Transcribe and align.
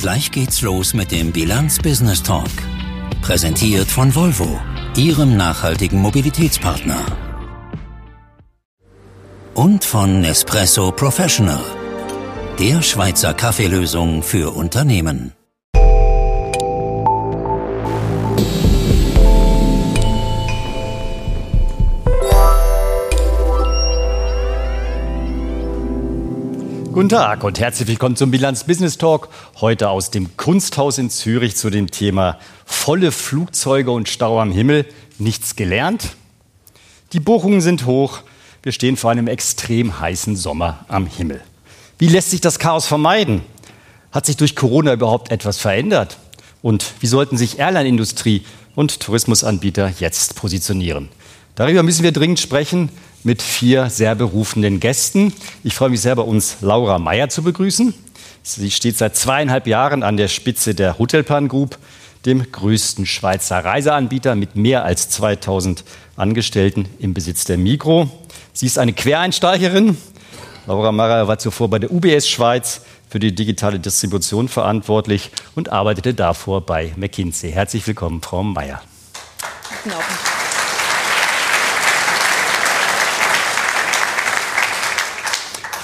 Gleich 0.00 0.30
geht's 0.30 0.62
los 0.62 0.94
mit 0.94 1.12
dem 1.12 1.30
Bilanz 1.30 1.78
Business 1.78 2.22
Talk. 2.22 2.48
Präsentiert 3.20 3.86
von 3.86 4.14
Volvo, 4.14 4.58
Ihrem 4.96 5.36
nachhaltigen 5.36 6.00
Mobilitätspartner. 6.00 7.04
Und 9.52 9.84
von 9.84 10.22
Nespresso 10.22 10.90
Professional, 10.90 11.62
der 12.58 12.80
Schweizer 12.80 13.34
Kaffeelösung 13.34 14.22
für 14.22 14.54
Unternehmen. 14.54 15.34
Guten 27.00 27.08
Tag 27.08 27.44
und 27.44 27.58
herzlich 27.58 27.88
willkommen 27.88 28.14
zum 28.14 28.30
Bilanz 28.30 28.64
Business 28.64 28.98
Talk. 28.98 29.30
Heute 29.62 29.88
aus 29.88 30.10
dem 30.10 30.36
Kunsthaus 30.36 30.98
in 30.98 31.08
Zürich 31.08 31.56
zu 31.56 31.70
dem 31.70 31.90
Thema 31.90 32.38
volle 32.66 33.10
Flugzeuge 33.10 33.90
und 33.90 34.10
Stau 34.10 34.38
am 34.38 34.52
Himmel. 34.52 34.84
Nichts 35.16 35.56
gelernt? 35.56 36.14
Die 37.14 37.18
Buchungen 37.20 37.62
sind 37.62 37.86
hoch. 37.86 38.20
Wir 38.62 38.72
stehen 38.72 38.98
vor 38.98 39.10
einem 39.10 39.28
extrem 39.28 39.98
heißen 39.98 40.36
Sommer 40.36 40.84
am 40.88 41.06
Himmel. 41.06 41.40
Wie 41.96 42.08
lässt 42.08 42.32
sich 42.32 42.42
das 42.42 42.58
Chaos 42.58 42.86
vermeiden? 42.86 43.40
Hat 44.12 44.26
sich 44.26 44.36
durch 44.36 44.54
Corona 44.54 44.92
überhaupt 44.92 45.30
etwas 45.30 45.56
verändert? 45.56 46.18
Und 46.60 46.84
wie 47.00 47.06
sollten 47.06 47.38
sich 47.38 47.58
Airline-Industrie 47.58 48.44
und 48.74 49.00
Tourismusanbieter 49.00 49.90
jetzt 50.00 50.36
positionieren? 50.36 51.08
Darüber 51.54 51.82
müssen 51.82 52.02
wir 52.02 52.12
dringend 52.12 52.40
sprechen 52.40 52.90
mit 53.22 53.42
vier 53.42 53.90
sehr 53.90 54.14
berufenen 54.14 54.80
Gästen. 54.80 55.32
Ich 55.64 55.74
freue 55.74 55.90
mich 55.90 56.00
sehr, 56.00 56.16
bei 56.16 56.22
uns 56.22 56.58
Laura 56.60 56.98
Meyer 56.98 57.28
zu 57.28 57.42
begrüßen. 57.42 57.94
Sie 58.42 58.70
steht 58.70 58.96
seit 58.96 59.16
zweieinhalb 59.16 59.66
Jahren 59.66 60.02
an 60.02 60.16
der 60.16 60.28
Spitze 60.28 60.74
der 60.74 60.98
Hotelplan 60.98 61.48
Group, 61.48 61.78
dem 62.26 62.50
größten 62.50 63.06
Schweizer 63.06 63.64
Reiseanbieter 63.64 64.34
mit 64.34 64.56
mehr 64.56 64.84
als 64.84 65.08
2000 65.10 65.84
Angestellten 66.16 66.88
im 66.98 67.14
Besitz 67.14 67.44
der 67.44 67.58
Migro. 67.58 68.10
Sie 68.52 68.66
ist 68.66 68.78
eine 68.78 68.92
Quereinsteigerin. 68.92 69.96
Laura 70.66 70.92
Meyer 70.92 71.28
war 71.28 71.38
zuvor 71.38 71.68
bei 71.68 71.78
der 71.78 71.90
UBS 71.90 72.28
Schweiz 72.28 72.82
für 73.08 73.18
die 73.18 73.34
digitale 73.34 73.80
Distribution 73.80 74.48
verantwortlich 74.48 75.30
und 75.54 75.70
arbeitete 75.70 76.14
davor 76.14 76.60
bei 76.60 76.92
McKinsey. 76.96 77.50
Herzlich 77.52 77.86
willkommen, 77.86 78.22
Frau 78.22 78.42
Meyer. 78.42 78.80
Guten 79.82 79.94
Abend. 79.94 80.39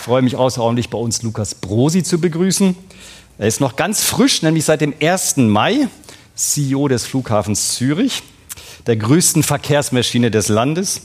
Freue 0.07 0.23
mich 0.23 0.37
außerordentlich, 0.37 0.89
bei 0.89 0.99
uns 0.99 1.25
Lukas 1.25 1.57
Brosi 1.57 2.05
zu 2.05 2.21
begrüßen. 2.21 2.77
Er 3.39 3.49
ist 3.49 3.61
noch 3.61 3.75
ganz 3.75 4.05
frisch, 4.05 4.41
nämlich 4.41 4.65
seit 4.65 4.81
dem 4.81 4.95
1. 5.03 5.39
Mai 5.39 5.89
CEO 6.37 6.87
des 6.87 7.05
Flughafens 7.05 7.75
Zürich, 7.75 8.23
der 8.87 8.95
größten 8.95 9.43
Verkehrsmaschine 9.43 10.31
des 10.31 10.47
Landes. 10.47 11.01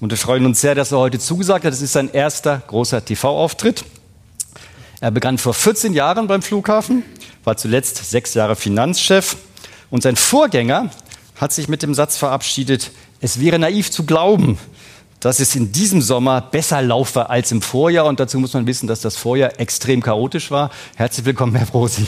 Und 0.00 0.10
wir 0.10 0.16
freuen 0.16 0.46
uns 0.46 0.60
sehr, 0.60 0.74
dass 0.74 0.90
er 0.90 0.98
heute 0.98 1.20
zugesagt 1.20 1.64
hat. 1.64 1.72
Das 1.72 1.80
ist 1.80 1.92
sein 1.92 2.12
erster 2.12 2.60
großer 2.66 3.04
TV-Auftritt. 3.04 3.84
Er 5.00 5.12
begann 5.12 5.38
vor 5.38 5.54
14 5.54 5.92
Jahren 5.92 6.26
beim 6.26 6.42
Flughafen, 6.42 7.04
war 7.44 7.56
zuletzt 7.56 8.10
sechs 8.10 8.34
Jahre 8.34 8.56
Finanzchef. 8.56 9.36
Und 9.90 10.02
sein 10.02 10.16
Vorgänger 10.16 10.90
hat 11.36 11.52
sich 11.52 11.68
mit 11.68 11.84
dem 11.84 11.94
Satz 11.94 12.16
verabschiedet, 12.16 12.90
es 13.20 13.38
wäre 13.38 13.60
naiv 13.60 13.92
zu 13.92 14.06
glauben, 14.06 14.58
dass 15.20 15.38
es 15.38 15.54
in 15.54 15.70
diesem 15.70 16.00
Sommer 16.00 16.40
besser 16.40 16.80
laufe 16.80 17.28
als 17.28 17.52
im 17.52 17.60
Vorjahr. 17.60 18.06
Und 18.06 18.18
dazu 18.18 18.38
muss 18.38 18.54
man 18.54 18.66
wissen, 18.66 18.86
dass 18.86 19.00
das 19.02 19.16
Vorjahr 19.16 19.60
extrem 19.60 20.02
chaotisch 20.02 20.50
war. 20.50 20.70
Herzlich 20.96 21.26
willkommen, 21.26 21.54
Herr 21.54 21.66
Brosi. 21.66 22.06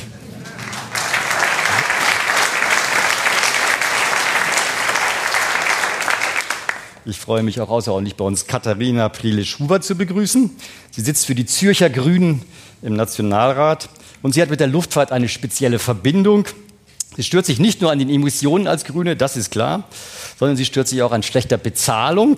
Ich 7.04 7.18
freue 7.18 7.42
mich 7.42 7.60
auch 7.60 7.68
außerordentlich 7.68 8.16
bei 8.16 8.24
uns 8.24 8.46
Katharina 8.46 9.08
Priele-Schuber 9.08 9.80
zu 9.80 9.96
begrüßen. 9.96 10.50
Sie 10.92 11.00
sitzt 11.00 11.26
für 11.26 11.34
die 11.34 11.46
Zürcher 11.46 11.90
Grünen 11.90 12.42
im 12.80 12.94
Nationalrat 12.94 13.88
und 14.22 14.32
sie 14.34 14.40
hat 14.40 14.50
mit 14.50 14.60
der 14.60 14.68
Luftfahrt 14.68 15.10
eine 15.12 15.28
spezielle 15.28 15.80
Verbindung. 15.80 16.46
Sie 17.16 17.24
stört 17.24 17.44
sich 17.44 17.58
nicht 17.58 17.82
nur 17.82 17.90
an 17.90 17.98
den 17.98 18.08
Emissionen 18.08 18.68
als 18.68 18.84
Grüne, 18.84 19.16
das 19.16 19.36
ist 19.36 19.50
klar, 19.50 19.84
sondern 20.38 20.56
sie 20.56 20.64
stört 20.64 20.88
sich 20.88 21.02
auch 21.02 21.12
an 21.12 21.24
schlechter 21.24 21.58
Bezahlung. 21.58 22.36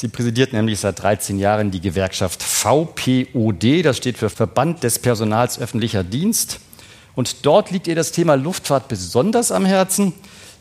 Sie 0.00 0.06
präsidiert 0.06 0.52
nämlich 0.52 0.78
seit 0.78 1.02
13 1.02 1.40
Jahren 1.40 1.72
die 1.72 1.80
Gewerkschaft 1.80 2.40
VPOD, 2.40 3.84
das 3.84 3.96
steht 3.96 4.16
für 4.16 4.30
Verband 4.30 4.84
des 4.84 5.00
Personals 5.00 5.58
öffentlicher 5.58 6.04
Dienst. 6.04 6.60
Und 7.16 7.44
dort 7.44 7.72
liegt 7.72 7.88
ihr 7.88 7.96
das 7.96 8.12
Thema 8.12 8.36
Luftfahrt 8.36 8.86
besonders 8.86 9.50
am 9.50 9.66
Herzen, 9.66 10.14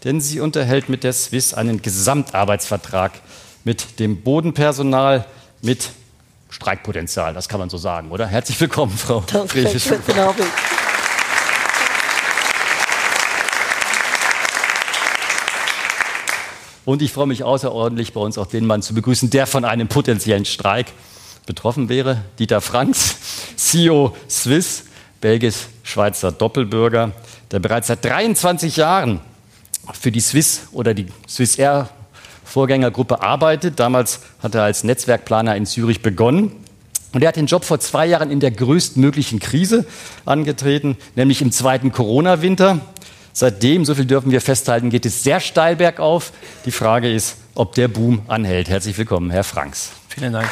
denn 0.03 0.22
sie 0.22 0.40
unterhält 0.40 0.90
mit 0.90 1.03
der 1.03 1.14
Swiss 1.14 1.53
einen 1.53 1.84
Gesamtarbeitsvertrag 1.84 3.12
mit 3.64 4.00
dem 4.00 4.24
Bodenpersonal, 4.24 5.24
mit 5.62 5.92
Streikpotenzial, 6.50 7.36
das 7.36 7.48
kann 7.48 7.59
man 7.59 7.69
so 7.69 7.78
sagen, 7.78 8.09
oder? 8.09 8.25
Herzlich 8.25 8.59
willkommen, 8.59 8.98
Frau 8.98 9.24
Danke, 9.31 9.66
guten 9.66 10.19
Abend. 10.19 10.48
Und 16.88 17.02
ich 17.02 17.12
freue 17.12 17.28
mich 17.28 17.44
außerordentlich, 17.44 18.14
bei 18.14 18.22
uns 18.22 18.38
auch 18.38 18.46
den 18.46 18.66
Mann 18.66 18.81
zu 18.81 18.94
begrüßen, 18.94 19.30
der 19.30 19.46
von 19.46 19.66
einem 19.66 19.90
potenziellen 19.90 20.46
Streik 20.46 20.94
betroffen 21.46 21.90
wäre. 21.90 22.22
Dieter 22.40 22.62
Franks, 22.62 23.18
CEO 23.58 24.16
Swiss, 24.30 24.86
belgisch-schweizer 25.20 26.31
Doppelbürger, 26.31 27.12
der 27.52 27.59
bereits 27.59 27.88
seit 27.88 28.06
23 28.06 28.78
Jahren 28.78 29.20
für 29.92 30.14
die 30.14 30.22
Swiss 30.22 30.70
oder 30.72 30.94
die 30.94 31.08
Swiss 31.28 31.58
Air 31.58 31.90
Vorgängergruppe 32.46 33.22
arbeitet. 33.22 33.81
Damals 33.81 34.22
hat 34.42 34.56
er 34.56 34.64
als 34.64 34.86
Netzwerkplaner 34.86 35.58
in 35.58 35.66
Zürich 35.66 36.02
begonnen. 36.02 36.54
Und 37.12 37.22
er 37.22 37.28
hat 37.28 37.36
den 37.36 37.48
Job 37.48 37.66
vor 37.66 37.81
zwei 37.81 38.06
Jahren 38.06 38.31
in 38.31 38.40
der 38.40 38.52
größtmöglichen 38.52 39.42
Krise 39.42 39.86
angetreten, 40.24 40.96
nämlich 41.16 41.42
im 41.42 41.52
zweiten 41.52 41.92
Corona-Winter. 41.92 42.80
Seitdem, 43.40 43.86
so 43.86 43.94
viel 43.94 44.06
dürfen 44.06 44.31
wir 44.31 44.42
festhalten, 44.42 44.90
geht 44.90 45.06
es 45.06 45.22
sehr 45.22 45.40
steil 45.40 45.75
bergauf. 45.75 46.31
Die 46.66 46.72
Frage 46.72 47.14
ist, 47.14 47.38
ob 47.53 47.75
der 47.75 47.88
Boom 47.88 48.24
anhält. 48.28 48.68
Herzlich 48.68 48.98
willkommen, 48.98 49.30
Herr 49.30 49.44
Franks. 49.44 49.92
Vielen 50.08 50.34
Dank. 50.34 50.50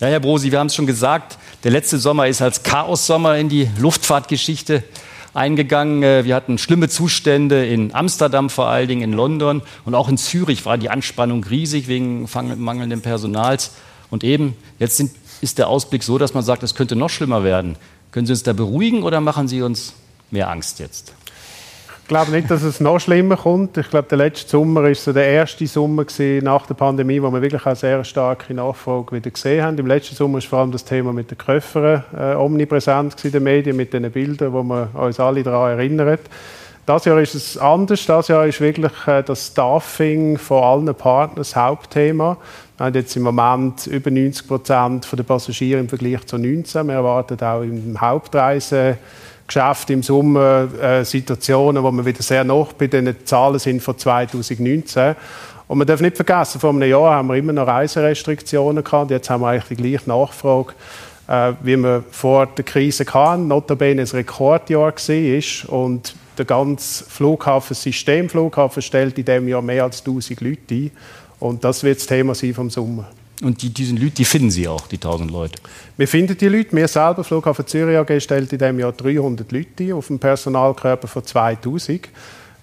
Ja, 0.00 0.06
Herr 0.06 0.20
Brosi, 0.20 0.50
wir 0.50 0.58
haben 0.58 0.68
es 0.68 0.74
schon 0.74 0.86
gesagt, 0.86 1.36
der 1.62 1.72
letzte 1.72 1.98
Sommer 1.98 2.26
ist 2.26 2.40
als 2.40 2.62
Chaos-Sommer 2.62 3.36
in 3.36 3.50
die 3.50 3.68
Luftfahrtgeschichte 3.78 4.82
eingegangen. 5.34 6.02
Äh, 6.02 6.24
wir 6.24 6.34
hatten 6.34 6.56
schlimme 6.56 6.88
Zustände 6.88 7.66
in 7.66 7.94
Amsterdam 7.94 8.48
vor 8.48 8.68
allen 8.68 8.88
Dingen, 8.88 9.02
in 9.02 9.12
London 9.12 9.60
und 9.84 9.94
auch 9.94 10.08
in 10.08 10.16
Zürich 10.16 10.64
war 10.64 10.78
die 10.78 10.88
Anspannung 10.88 11.44
riesig 11.44 11.86
wegen 11.86 12.26
mangelndem 12.56 13.02
Personals. 13.02 13.72
Und 14.08 14.24
eben, 14.24 14.56
jetzt 14.78 14.96
sind 14.96 15.10
ist 15.40 15.58
der 15.58 15.68
Ausblick 15.68 16.02
so, 16.02 16.18
dass 16.18 16.34
man 16.34 16.42
sagt, 16.42 16.62
es 16.62 16.74
könnte 16.74 16.96
noch 16.96 17.10
schlimmer 17.10 17.44
werden. 17.44 17.76
Können 18.12 18.26
Sie 18.26 18.32
uns 18.32 18.42
da 18.42 18.52
beruhigen 18.52 19.02
oder 19.02 19.20
machen 19.20 19.48
Sie 19.48 19.62
uns 19.62 19.92
mehr 20.30 20.48
Angst 20.48 20.78
jetzt? 20.78 21.12
Ich 22.06 22.08
glaube 22.08 22.30
nicht, 22.30 22.48
dass 22.52 22.62
es 22.62 22.78
noch 22.78 23.00
schlimmer 23.00 23.36
kommt. 23.36 23.76
Ich 23.78 23.90
glaube, 23.90 24.06
der 24.08 24.18
letzte 24.18 24.48
Sommer 24.48 24.84
war 24.84 24.94
so 24.94 25.12
der 25.12 25.26
erste 25.26 25.66
Sommer 25.66 26.06
nach 26.40 26.66
der 26.66 26.74
Pandemie, 26.74 27.20
wo 27.20 27.32
wir 27.32 27.42
wirklich 27.42 27.66
auch 27.66 27.74
sehr 27.74 28.04
starke 28.04 28.54
Nachfrage 28.54 29.16
wieder 29.16 29.30
gesehen 29.32 29.64
haben. 29.64 29.76
Im 29.76 29.88
letzten 29.88 30.14
Sommer 30.14 30.34
war 30.34 30.42
vor 30.42 30.60
allem 30.60 30.70
das 30.70 30.84
Thema 30.84 31.12
mit 31.12 31.32
den 31.32 31.38
Köffern 31.38 32.04
äh, 32.16 32.36
omnipräsent 32.36 33.24
in 33.24 33.32
den 33.32 33.42
Medien, 33.42 33.76
mit 33.76 33.92
den 33.92 34.08
Bildern, 34.12 34.52
wo 34.52 34.62
wir 34.62 34.88
uns 34.94 35.18
alle 35.18 35.42
daran 35.42 35.80
erinnern. 35.80 36.18
Das 36.86 37.04
Jahr 37.06 37.18
ist 37.18 37.34
es 37.34 37.58
anders. 37.58 38.06
Das 38.06 38.28
Jahr 38.28 38.46
ist 38.46 38.60
wirklich 38.60 38.92
äh, 39.08 39.24
das 39.24 39.48
Staffing 39.48 40.38
von 40.38 40.62
allen 40.62 40.94
Partnern 40.94 41.38
das 41.38 41.56
Hauptthema. 41.56 42.36
Wir 42.76 42.86
haben 42.86 42.94
jetzt 42.94 43.16
im 43.16 43.22
Moment 43.22 43.86
über 43.86 44.10
90 44.10 44.46
Prozent 44.46 45.08
der 45.10 45.22
Passagiere 45.22 45.80
im 45.80 45.88
Vergleich 45.88 46.26
zu 46.26 46.36
19. 46.36 46.86
Wir 46.86 46.94
erwarten 46.94 47.40
auch 47.40 47.62
im 47.62 47.98
Hauptreisegeschäft 47.98 49.88
im 49.88 50.02
Sommer 50.02 50.68
äh, 50.78 51.02
Situationen, 51.02 51.82
wo 51.82 51.90
wir 51.90 52.04
wieder 52.04 52.22
sehr 52.22 52.44
noch 52.44 52.74
bei 52.74 52.86
den 52.86 53.16
Zahlen 53.24 53.58
sind 53.58 53.82
von 53.82 53.96
2019. 53.96 55.16
Und 55.68 55.78
man 55.78 55.86
darf 55.86 56.02
nicht 56.02 56.16
vergessen, 56.16 56.60
vor 56.60 56.68
einem 56.70 56.88
Jahr 56.88 57.14
haben 57.14 57.28
wir 57.28 57.36
immer 57.36 57.54
noch 57.54 57.66
Reiserestriktionen 57.66 58.84
gehabt. 58.84 59.10
Jetzt 59.10 59.30
haben 59.30 59.40
wir 59.40 59.48
eigentlich 59.48 59.78
die 59.78 59.82
gleiche 59.82 60.10
Nachfrage 60.10 60.74
äh, 61.28 61.52
wie 61.62 61.76
wir 61.76 62.04
vor 62.10 62.46
der 62.46 62.64
Krise 62.64 63.04
hatten. 63.06 63.48
Notabene 63.48 64.02
ein 64.02 64.08
Rekordjahr 64.08 64.92
war. 64.92 65.72
Und 65.72 66.14
der 66.38 66.44
ganze 66.44 67.04
Flughafensystem, 67.04 68.28
Flughafen 68.28 68.82
stellt 68.82 69.18
in 69.18 69.24
diesem 69.24 69.48
Jahr 69.48 69.62
mehr 69.62 69.84
als 69.84 70.00
1000 70.00 70.40
Leute 70.40 70.74
ein. 70.74 70.90
Und 71.40 71.64
das 71.64 71.82
wird 71.82 71.98
das 71.98 72.06
Thema 72.06 72.34
sein 72.34 72.54
vom 72.54 72.70
Sommer. 72.70 73.08
Und 73.42 73.60
die, 73.62 73.68
diese 73.68 73.94
Leute, 73.94 74.12
die 74.12 74.24
finden 74.24 74.50
Sie 74.50 74.66
auch, 74.66 74.86
die 74.86 74.96
1000 74.96 75.30
Leute? 75.30 75.60
Wir 75.96 76.08
finden 76.08 76.38
die 76.38 76.48
Leute. 76.48 76.74
Wir 76.74 76.88
selber, 76.88 77.22
Flughafen 77.22 77.66
Zürich 77.66 77.98
AG, 77.98 78.20
stellt 78.20 78.52
in 78.52 78.58
diesem 78.58 78.78
Jahr 78.78 78.92
300 78.92 79.50
Leute 79.52 79.84
ein, 79.84 79.92
auf 79.92 80.08
einem 80.08 80.18
Personalkörper 80.18 81.06
von 81.06 81.24
2000. 81.24 82.08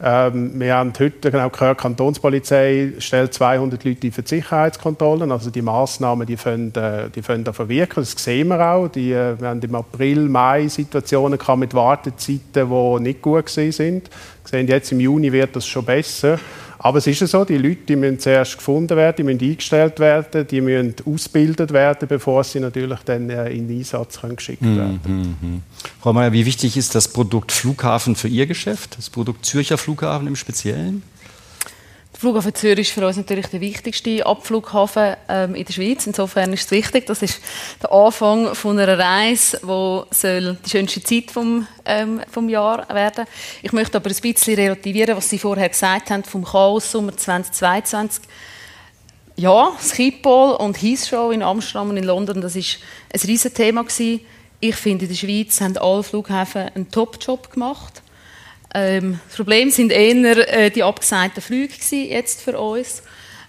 Ähm, 0.05 0.59
wir 0.59 0.75
haben 0.75 0.91
heute 0.99 1.31
genau 1.31 1.49
gehört, 1.49 1.79
die 1.79 1.81
Kantonspolizei 1.83 2.93
stellt 2.97 3.33
200 3.33 3.85
Leute 3.85 4.11
für 4.11 4.23
die 4.23 4.27
Sicherheitskontrollen. 4.27 5.31
Also 5.31 5.51
die 5.51 5.61
Massnahmen, 5.61 6.25
die 6.25 6.35
können, 6.35 6.73
äh, 6.75 7.09
die 7.09 7.21
können 7.21 7.43
da 7.43 7.53
verwirken. 7.53 8.01
Das 8.01 8.11
sehen 8.11 8.47
wir 8.47 8.59
auch. 8.59 8.87
Die, 8.87 9.11
äh, 9.11 9.39
wir 9.39 9.49
haben 9.49 9.61
im 9.61 9.75
April, 9.75 10.27
Mai 10.27 10.67
Situationen 10.67 11.39
mit 11.57 11.73
Wartezeiten, 11.73 12.69
die 12.69 13.03
nicht 13.03 13.21
gut 13.21 13.47
sind. 13.47 13.75
Wir 13.75 14.01
sehen 14.43 14.67
jetzt 14.67 14.91
im 14.91 14.99
Juni 14.99 15.31
wird 15.31 15.55
das 15.55 15.67
schon 15.67 15.85
besser. 15.85 16.39
Aber 16.83 16.97
es 16.97 17.07
ist 17.07 17.21
ja 17.21 17.27
so, 17.27 17.45
die 17.45 17.57
Leute 17.57 17.77
die 17.87 17.95
müssen 17.95 18.19
zuerst 18.19 18.57
gefunden 18.57 18.97
werden, 18.97 19.15
die 19.15 19.23
müssen 19.23 19.39
eingestellt 19.39 19.99
werden, 19.99 20.45
die 20.45 20.59
müssen 20.59 20.95
ausgebildet 21.05 21.71
werden, 21.71 22.09
bevor 22.09 22.43
sie 22.43 22.59
natürlich 22.59 22.99
dann 23.05 23.29
äh, 23.29 23.51
in 23.51 23.69
den 23.69 23.77
Einsatz 23.77 24.19
können 24.19 24.35
geschickt 24.35 24.61
mhm, 24.61 24.77
werden 24.77 24.99
können. 25.01 25.37
Mhm. 25.41 25.61
Frau 26.01 26.11
Mayer, 26.11 26.33
wie 26.33 26.45
wichtig 26.45 26.75
ist 26.75 26.93
das 26.93 27.07
Produkt 27.07 27.53
Flughafen 27.53 28.17
für 28.17 28.27
Ihr 28.27 28.47
Geschäft, 28.47 28.97
das 28.97 29.09
Produkt 29.09 29.45
Zürcher 29.45 29.77
Flughafen 29.77 30.27
im 30.27 30.35
Speziellen? 30.35 31.03
Flughafen 32.23 32.55
Zürich 32.55 32.87
ist 32.87 32.93
für 32.93 33.05
uns 33.05 33.17
natürlich 33.17 33.47
der 33.47 33.59
wichtigste 33.59 34.25
Abflughafen 34.25 35.17
ähm, 35.27 35.55
in 35.55 35.65
der 35.65 35.73
Schweiz. 35.73 36.07
Insofern 36.07 36.53
ist 36.53 36.63
es 36.63 36.71
wichtig. 36.71 37.05
Das 37.05 37.21
ist 37.21 37.41
der 37.81 37.91
Anfang 37.91 38.55
von 38.55 38.79
einer 38.79 38.97
Reise, 38.97 39.59
wo 39.61 40.05
soll 40.09 40.57
die 40.65 40.69
schönste 40.69 41.03
Zeit 41.03 41.31
vom, 41.31 41.67
ähm, 41.83 42.21
vom 42.31 42.47
Jahr 42.47 42.87
werden. 42.87 43.25
Ich 43.61 43.73
möchte 43.73 43.97
aber 43.97 44.09
ein 44.09 44.15
bisschen 44.15 44.55
relativieren, 44.55 45.17
was 45.17 45.29
Sie 45.29 45.37
vorher 45.37 45.67
gesagt 45.67 46.11
haben 46.11 46.23
vom 46.23 46.45
Chaos 46.45 46.93
Sommer 46.93 47.17
2022. 47.17 48.23
Ja, 49.35 49.73
Schiphol 49.81 50.55
und 50.55 50.81
Heathrow 50.81 51.33
in 51.33 51.43
Amsterdam 51.43 51.89
und 51.89 51.97
in 51.97 52.05
London, 52.05 52.39
das 52.39 52.55
ist 52.55 52.79
ein 53.13 53.19
riesen 53.19 53.53
Thema. 53.53 53.83
Ich 54.61 54.75
finde, 54.77 55.03
in 55.03 55.09
der 55.09 55.17
Schweiz 55.17 55.59
haben 55.59 55.75
alle 55.75 56.03
Flughäfen 56.03 56.69
einen 56.73 56.89
Top-Job 56.89 57.51
gemacht. 57.51 58.02
Ähm, 58.73 59.19
das 59.27 59.37
Problem 59.37 59.69
sind 59.69 59.91
eher 59.91 60.53
äh, 60.53 60.71
die 60.71 60.83
abgesagten 60.83 61.41
Flüge 61.41 61.73
jetzt 61.91 62.41
für 62.41 62.59
uns. 62.59 63.03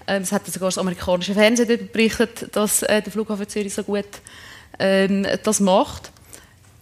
Ähm, 0.06 0.22
es 0.22 0.32
hat 0.32 0.46
sogar 0.46 0.68
das 0.68 0.78
amerikanische 0.78 1.34
Fernsehen 1.34 1.88
berichtet, 1.92 2.48
dass 2.52 2.82
äh, 2.82 3.00
der 3.00 3.12
Flughafen 3.12 3.48
Zürich 3.48 3.72
so 3.72 3.82
gut 3.82 4.04
ähm, 4.78 5.26
das 5.42 5.60
macht. 5.60 6.12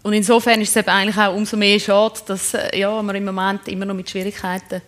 Und 0.03 0.15
insofern 0.15 0.61
ist 0.61 0.71
es 0.71 0.77
eben 0.77 0.89
eigentlich 0.89 1.17
auch 1.17 1.35
umso 1.35 1.56
mehr 1.56 1.79
schade, 1.79 2.21
dass 2.27 2.55
äh, 2.55 2.79
ja, 2.79 3.00
wir 3.03 3.15
im 3.15 3.25
Moment 3.25 3.69
immer 3.69 3.85
noch 3.85 3.94
mit 3.94 4.11
Schwierigkeiten 4.11 4.83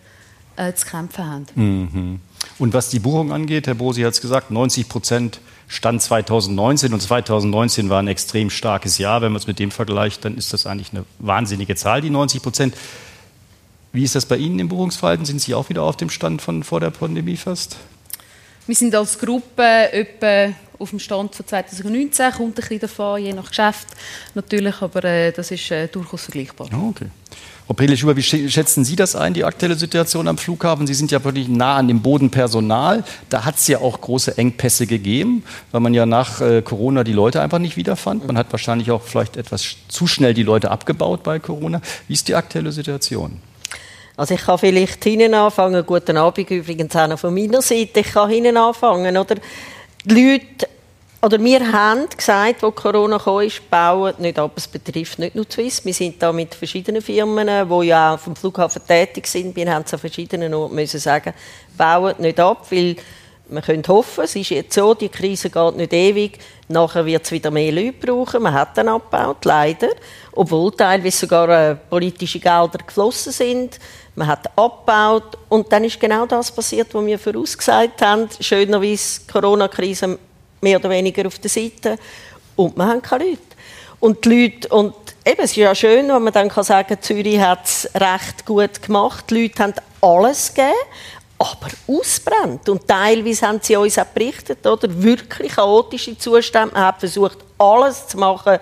äh, 0.57 0.73
zu 0.73 0.85
kämpfen 0.85 1.25
haben. 1.25 1.45
Mhm. 1.55 2.19
Und 2.59 2.73
was 2.73 2.89
die 2.89 2.99
Buchung 2.99 3.31
angeht, 3.31 3.67
Herr 3.67 3.75
Bosi 3.75 4.01
hat 4.01 4.13
es 4.13 4.21
gesagt, 4.21 4.51
90 4.51 4.89
Prozent 4.89 5.39
Stand 5.67 6.01
2019 6.01 6.93
und 6.93 7.01
2019 7.01 7.89
war 7.89 7.99
ein 7.99 8.07
extrem 8.07 8.49
starkes 8.49 8.97
Jahr. 8.97 9.21
Wenn 9.21 9.31
man 9.31 9.39
es 9.39 9.47
mit 9.47 9.57
dem 9.57 9.71
vergleicht, 9.71 10.23
dann 10.23 10.37
ist 10.37 10.53
das 10.53 10.67
eigentlich 10.67 10.91
eine 10.91 11.05
wahnsinnige 11.19 11.75
Zahl, 11.75 12.01
die 12.01 12.11
90 12.11 12.43
Prozent. 12.43 12.75
Wie 13.95 14.03
ist 14.03 14.13
das 14.13 14.25
bei 14.25 14.35
Ihnen 14.35 14.59
im 14.59 14.67
Buchungsverhalten? 14.67 15.25
Sind 15.25 15.39
Sie 15.39 15.55
auch 15.55 15.69
wieder 15.69 15.83
auf 15.83 15.95
dem 15.95 16.09
Stand 16.09 16.41
von 16.41 16.63
vor 16.63 16.81
der 16.81 16.89
Pandemie 16.89 17.37
fast? 17.37 17.77
Wir 18.67 18.75
sind 18.75 18.93
als 18.93 19.17
Gruppe 19.17 19.63
etwa 19.63 20.53
auf 20.77 20.89
dem 20.89 20.99
Stand 20.99 21.33
von 21.33 21.47
2019, 21.47 22.31
kommt 22.33 22.49
ein 22.49 22.53
bisschen 22.55 22.79
davon, 22.81 23.23
je 23.23 23.31
nach 23.31 23.47
Geschäft 23.47 23.87
natürlich, 24.33 24.81
aber 24.81 25.01
äh, 25.05 25.31
das 25.31 25.49
ist 25.51 25.71
äh, 25.71 25.87
durchaus 25.87 26.23
vergleichbar. 26.23 26.67
Oh, 26.73 26.89
okay. 26.89 27.05
Frau 27.67 27.73
Prele-Schuber, 27.73 28.17
wie 28.17 28.23
schätzen 28.23 28.83
Sie 28.83 28.97
das 28.97 29.15
ein, 29.15 29.33
die 29.33 29.45
aktuelle 29.45 29.75
Situation 29.75 30.27
am 30.27 30.37
Flughafen? 30.37 30.87
Sie 30.87 30.93
sind 30.93 31.11
ja 31.11 31.23
wirklich 31.23 31.47
nah 31.47 31.77
an 31.77 31.87
dem 31.87 32.01
Bodenpersonal. 32.01 33.05
Da 33.29 33.45
hat 33.45 33.55
es 33.55 33.67
ja 33.67 33.79
auch 33.79 34.01
große 34.01 34.37
Engpässe 34.37 34.87
gegeben, 34.87 35.43
weil 35.71 35.79
man 35.79 35.93
ja 35.93 36.05
nach 36.05 36.41
äh, 36.41 36.61
Corona 36.61 37.05
die 37.05 37.13
Leute 37.13 37.41
einfach 37.41 37.59
nicht 37.59 37.77
wiederfand. 37.77 38.27
Man 38.27 38.37
hat 38.37 38.47
wahrscheinlich 38.51 38.91
auch 38.91 39.03
vielleicht 39.03 39.37
etwas 39.37 39.77
zu 39.87 40.05
schnell 40.05 40.33
die 40.33 40.43
Leute 40.43 40.69
abgebaut 40.69 41.23
bei 41.23 41.39
Corona. 41.39 41.81
Wie 42.09 42.13
ist 42.13 42.27
die 42.27 42.35
aktuelle 42.35 42.73
Situation? 42.73 43.39
Also 44.17 44.33
ich 44.33 44.41
kann 44.41 44.57
vielleicht 44.57 45.03
hinten 45.03 45.33
anfangen. 45.33 45.85
Guten 45.85 46.17
Abend 46.17 46.49
übrigens 46.49 46.95
auch 46.95 47.19
von 47.19 47.33
meiner 47.33 47.61
Seite. 47.61 47.99
Ich 47.99 48.13
kann 48.13 48.29
hinten 48.29 48.55
anfangen, 48.55 49.17
oder? 49.17 49.35
Die 50.05 50.13
Leute, 50.13 50.69
oder 51.21 51.43
wir 51.43 51.71
haben 51.71 52.07
gesagt, 52.15 52.61
wo 52.61 52.71
Corona 52.71 53.17
kam, 53.19 53.41
bauen 53.69 54.13
nicht 54.19 54.39
ab. 54.39 54.51
Es 54.55 54.67
betrifft 54.67 55.19
nicht 55.19 55.35
nur 55.35 55.45
Swiss. 55.49 55.83
Wir 55.83 55.93
sind 55.93 56.21
da 56.21 56.31
mit 56.31 56.55
verschiedenen 56.55 57.01
Firmen, 57.01 57.47
die 57.47 57.87
ja 57.87 58.13
auch 58.13 58.19
vom 58.19 58.35
Flughafen 58.35 58.81
tätig 58.87 59.27
sind. 59.27 59.55
Wir 59.55 59.73
haben 59.73 59.83
es 59.85 59.93
an 59.93 59.99
verschiedenen 59.99 60.53
Orten 60.53 60.75
müssen 60.75 60.99
sagen, 60.99 61.33
bauen 61.77 62.15
nicht 62.19 62.39
ab, 62.39 62.67
weil 62.69 62.95
wir 63.47 63.61
können 63.61 63.83
hoffen, 63.87 64.23
es 64.23 64.35
ist 64.35 64.49
jetzt 64.49 64.73
so, 64.73 64.95
die 64.95 65.09
Krise 65.09 65.51
geht 65.51 65.77
nicht 65.77 65.93
ewig. 65.93 66.39
Nachher 66.67 67.05
wird 67.05 67.25
es 67.25 67.31
wieder 67.31 67.51
mehr 67.51 67.71
Leute 67.71 67.93
brauchen. 67.93 68.41
Man 68.41 68.53
hat 68.53 68.75
dann 68.77 68.89
abgebaut, 68.89 69.45
leider. 69.45 69.89
Obwohl 70.31 70.71
teilweise 70.71 71.17
sogar 71.17 71.49
äh, 71.49 71.75
politische 71.75 72.39
Gelder 72.39 72.79
geflossen 72.85 73.31
sind 73.31 73.79
man 74.15 74.27
hat 74.27 74.47
abgebaut 74.57 75.37
und 75.49 75.71
dann 75.71 75.83
ist 75.83 75.99
genau 75.99 76.25
das 76.25 76.51
passiert, 76.51 76.93
was 76.93 77.05
wir 77.05 77.19
vorausgesagt 77.19 78.01
haben. 78.01 78.29
Schönerweise 78.39 79.21
Corona-Krise 79.31 80.17
mehr 80.61 80.79
oder 80.79 80.89
weniger 80.89 81.27
auf 81.27 81.37
der 81.39 81.49
Seite 81.49 81.97
und 82.55 82.77
wir 82.77 82.85
haben 82.85 83.01
keine 83.01 83.25
Leute. 83.25 83.41
Und 83.99 84.23
die 84.25 84.29
Leute, 84.29 84.67
und 84.69 84.93
eben, 85.25 85.41
es 85.41 85.51
ist 85.51 85.55
ja 85.55 85.73
schön, 85.73 86.07
wenn 86.07 86.23
man 86.23 86.33
dann 86.33 86.49
kann 86.49 86.63
sagen 86.63 86.97
Zürich 87.01 87.39
hat 87.39 87.65
es 87.65 87.89
recht 87.95 88.45
gut 88.45 88.81
gemacht. 88.81 89.25
Die 89.29 89.43
Leute 89.43 89.63
haben 89.63 89.73
alles 90.01 90.53
gegeben, 90.53 90.75
aber 91.37 91.67
ausbrennt. 91.87 92.69
Und 92.69 92.87
teilweise 92.87 93.47
haben 93.47 93.59
sie 93.61 93.75
uns 93.75 93.97
auch 93.97 94.05
berichtet, 94.05 94.65
oder? 94.65 94.87
Wirklich 95.01 95.53
chaotische 95.53 96.17
Zustände. 96.17 96.73
Man 96.73 96.83
hat 96.83 96.99
versucht, 96.99 97.44
alles 97.57 98.07
zu 98.07 98.17
machen, 98.17 98.59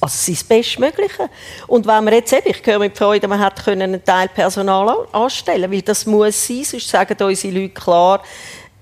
also 0.00 0.32
das 0.32 0.44
Bestmögliche. 0.44 1.28
Und 1.66 1.86
wenn 1.86 2.04
man 2.04 2.14
jetzt 2.14 2.32
eben, 2.32 2.48
ich 2.48 2.64
höre 2.64 2.78
mit 2.78 2.96
Freude, 2.96 3.28
man 3.28 3.40
hat 3.40 3.66
einen 3.66 4.04
Teil 4.04 4.28
Personal 4.28 5.06
anstellen 5.12 5.70
weil 5.70 5.82
das 5.82 6.06
muss 6.06 6.46
sein, 6.46 6.64
sonst 6.64 6.88
sagen 6.88 7.16
unsere 7.22 7.54
Leute 7.54 7.74
klar, 7.74 8.22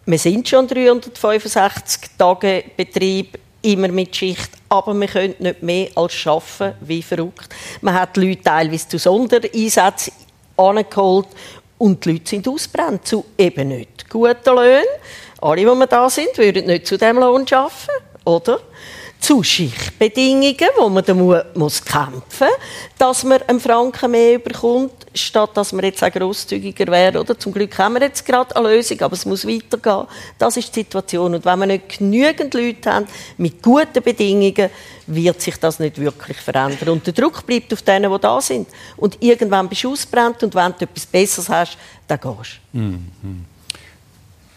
wir 0.06 0.18
sind 0.18 0.48
schon 0.48 0.66
365 0.66 2.10
Tage 2.16 2.64
Betrieb, 2.76 3.38
immer 3.62 3.88
mit 3.88 4.14
Schicht, 4.14 4.50
aber 4.68 4.94
wir 4.94 5.08
können 5.08 5.34
nicht 5.38 5.62
mehr 5.62 5.88
als 5.94 6.26
arbeiten, 6.26 6.76
wie 6.80 7.02
verrückt. 7.02 7.54
Man 7.80 7.94
hat 7.94 8.16
die 8.16 8.28
Leute 8.28 8.42
teilweise 8.42 8.88
zu 8.88 8.98
Sondereinsätzen 8.98 10.12
angeholt 10.56 11.28
und 11.76 12.04
die 12.04 12.12
Leute 12.12 12.28
sind 12.28 12.48
ausbrennt 12.48 13.06
zu 13.06 13.24
eben 13.36 13.68
nicht 13.68 14.08
guten 14.08 14.56
Löhnen. 14.56 14.84
Alle, 15.40 15.56
die 15.64 15.86
da 15.88 16.10
sind, 16.10 16.36
würden 16.36 16.66
nicht 16.66 16.86
zu 16.86 16.96
diesem 16.96 17.18
Lohn 17.18 17.44
arbeiten, 17.50 18.04
oder? 18.24 18.60
Zu 19.20 19.42
Schichtbedingungen, 19.42 20.68
wo 20.78 20.88
man 20.88 21.04
dann 21.04 21.18
muss 21.54 21.84
kämpfen 21.84 22.46
muss, 22.46 22.48
dass 22.98 23.24
man 23.24 23.42
einen 23.42 23.60
Franken 23.60 24.10
mehr 24.12 24.38
bekommt, 24.38 24.92
statt 25.14 25.50
dass 25.54 25.72
man 25.72 25.84
jetzt 25.84 26.02
auch 26.02 26.10
grosszügiger 26.10 26.86
wäre. 26.86 27.20
Oder? 27.20 27.38
Zum 27.38 27.52
Glück 27.52 27.76
haben 27.78 27.94
wir 27.94 28.02
jetzt 28.02 28.24
gerade 28.24 28.54
eine 28.54 28.68
Lösung, 28.68 29.00
aber 29.00 29.14
es 29.14 29.26
muss 29.26 29.46
weitergehen. 29.46 30.06
Das 30.38 30.56
ist 30.56 30.74
die 30.74 30.80
Situation. 30.80 31.34
Und 31.34 31.44
wenn 31.44 31.58
wir 31.58 31.66
nicht 31.66 31.98
genügend 31.98 32.54
Leute 32.54 32.92
haben 32.92 33.06
mit 33.36 33.62
guten 33.62 34.02
Bedingungen, 34.02 34.70
wird 35.06 35.40
sich 35.40 35.56
das 35.56 35.78
nicht 35.78 35.98
wirklich 35.98 36.36
verändern. 36.36 36.90
Und 36.90 37.06
der 37.06 37.14
Druck 37.14 37.44
bleibt 37.46 37.72
auf 37.72 37.82
denen, 37.82 38.12
die 38.12 38.20
da 38.20 38.40
sind. 38.40 38.68
Und 38.96 39.16
irgendwann 39.20 39.68
bist 39.68 39.84
du 39.84 39.92
ausbrennt 39.92 40.42
und 40.42 40.54
wenn 40.54 40.72
du 40.78 40.84
etwas 40.84 41.06
Besseres 41.06 41.48
hast, 41.48 41.78
dann 42.06 42.20
gehst 42.20 42.60
du. 42.72 42.78
Mhm. 42.78 43.44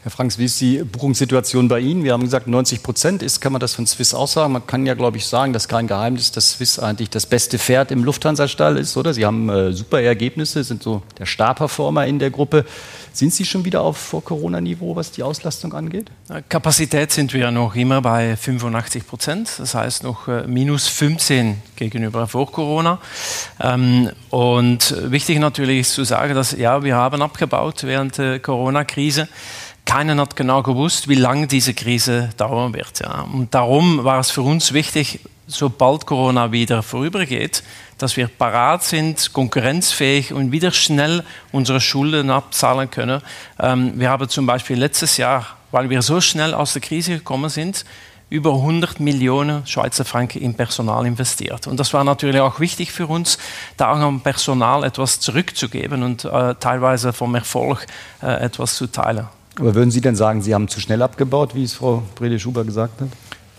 Herr 0.04 0.10
Franks, 0.10 0.40
wie 0.40 0.46
ist 0.46 0.60
die 0.60 0.84
Buchungssituation 0.84 1.68
bei 1.68 1.80
Ihnen? 1.80 2.04
Wir 2.04 2.14
haben 2.14 2.24
gesagt, 2.24 2.48
90 2.48 2.82
Prozent 2.82 3.22
ist, 3.22 3.40
kann 3.40 3.52
man 3.52 3.60
das 3.60 3.76
von 3.76 3.86
Swiss 3.86 4.16
auch 4.16 4.28
sagen? 4.28 4.54
Man 4.54 4.66
kann 4.66 4.84
ja, 4.88 4.96
glaube 4.96 5.18
ich, 5.18 5.28
sagen, 5.28 5.54
dass 5.54 5.68
kein 5.68 5.86
Geheimnis, 5.86 6.32
dass 6.32 6.54
Swiss 6.54 6.80
eigentlich 6.80 7.12
das 7.12 7.28
beste 7.28 7.60
Pferd 7.60 7.92
im 7.92 8.04
Lufthansa-Stall 8.04 8.78
ist, 8.78 8.98
oder? 8.98 9.14
Sie 9.14 9.28
haben 9.28 9.48
äh, 9.50 9.74
super 9.74 10.02
Ergebnisse, 10.02 10.64
sind 10.64 10.82
so 10.82 11.04
der 11.20 11.28
Star-Performer 11.28 12.08
in 12.08 12.18
der 12.18 12.32
Gruppe. 12.32 12.66
Sind 13.14 13.32
Sie 13.32 13.46
schon 13.46 13.64
wieder 13.64 13.82
auf 13.82 13.96
Vor-Corona-Niveau, 13.98 14.96
was 14.96 15.12
die 15.12 15.22
Auslastung 15.22 15.74
angeht? 15.74 16.10
Kapazität 16.50 17.12
sind 17.12 17.32
wir 17.34 17.52
noch 17.52 17.76
immer 17.76 18.02
bei 18.02 18.36
85 18.36 19.06
Prozent, 19.06 19.52
das 19.60 19.76
heißt 19.76 20.04
noch 20.04 20.28
äh, 20.28 20.48
minus 20.48 20.88
15 20.88 21.62
gegenüber 21.76 22.26
vor 22.26 22.52
Corona. 22.52 23.00
Ähm, 23.60 24.10
und 24.32 24.96
wichtig 25.12 25.38
natürlich 25.38 25.82
ist 25.82 25.94
zu 25.94 26.06
sagen, 26.06 26.34
dass 26.34 26.54
ja, 26.54 26.84
wir 26.84 26.96
haben 26.96 27.22
abgebaut 27.22 27.84
während 27.84 28.18
der 28.18 28.40
Corona-Krise 28.40 29.28
keiner 29.92 30.16
hat 30.22 30.38
genau 30.38 30.64
gewusst, 30.64 31.10
wie 31.10 31.16
lange 31.16 31.48
diese 31.48 31.74
Krise 31.74 32.30
dauern 32.38 32.74
wird. 32.74 33.02
Ja. 33.02 33.24
Und 33.34 33.54
darum 33.54 34.06
war 34.06 34.20
es 34.20 34.32
für 34.32 34.42
uns 34.42 34.72
wichtig, 34.72 35.20
sobald 35.48 36.06
Corona 36.06 36.54
wieder 36.54 36.82
vorübergeht, 36.82 37.62
dass 37.98 38.16
wir 38.16 38.30
parat 38.30 38.86
sind, 38.86 39.34
konkurrenzfähig 39.34 40.32
und 40.32 40.54
wieder 40.54 40.72
schnell 40.72 41.26
unsere 41.52 41.82
Schulden 41.82 42.30
abzahlen 42.30 42.90
können. 42.90 43.22
Ähm, 43.60 44.00
wir 44.00 44.10
haben 44.10 44.30
zum 44.30 44.46
Beispiel 44.46 44.80
letztes 44.80 45.18
Jahr, 45.18 45.46
weil 45.72 45.90
wir 45.90 46.02
so 46.02 46.22
schnell 46.22 46.54
aus 46.54 46.72
der 46.72 46.82
Krise 46.82 47.18
gekommen 47.18 47.50
sind, 47.50 47.84
über 48.30 48.54
100 48.54 49.02
Millionen 49.02 49.68
Schweizer 49.68 50.06
Franken 50.06 50.42
in 50.42 50.54
Personal 50.54 51.06
investiert. 51.06 51.68
Und 51.68 51.82
das 51.82 51.94
war 51.94 52.06
natürlich 52.06 52.40
auch 52.40 52.62
wichtig 52.62 52.94
für 52.94 53.08
uns, 53.08 53.38
da 53.76 53.92
am 53.92 54.22
Personal 54.22 54.86
etwas 54.86 55.20
zurückzugeben 55.20 56.02
und 56.02 56.24
äh, 56.24 56.56
teilweise 56.56 57.12
vom 57.12 57.36
Erfolg 57.36 57.86
äh, 58.24 58.46
etwas 58.46 58.76
zu 58.76 58.88
teilen. 58.88 59.28
Aber 59.60 59.76
würden 59.76 59.92
Sie 59.92 60.02
denn 60.02 60.16
sagen, 60.16 60.42
Sie 60.42 60.54
haben 60.54 60.68
zu 60.68 60.80
schnell 60.80 61.02
abgebaut, 61.02 61.56
wie 61.56 61.64
es 61.64 61.74
Frau 61.74 62.04
Brede-Schuber 62.16 62.64
gesagt 62.64 63.02
hat? 63.02 63.10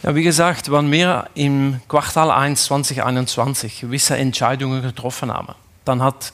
Ja, 0.03 0.15
wie 0.15 0.25
gesagt, 0.25 0.73
wenn 0.73 0.91
wir 0.91 1.29
im 1.35 1.81
Quartal 1.87 2.31
1 2.31 2.65
2021 2.65 3.83
gewisse 3.83 4.17
Entscheidungen 4.17 4.83
getroffen 4.83 5.33
haben, 5.33 5.55
dann 5.85 6.03
hat 6.03 6.33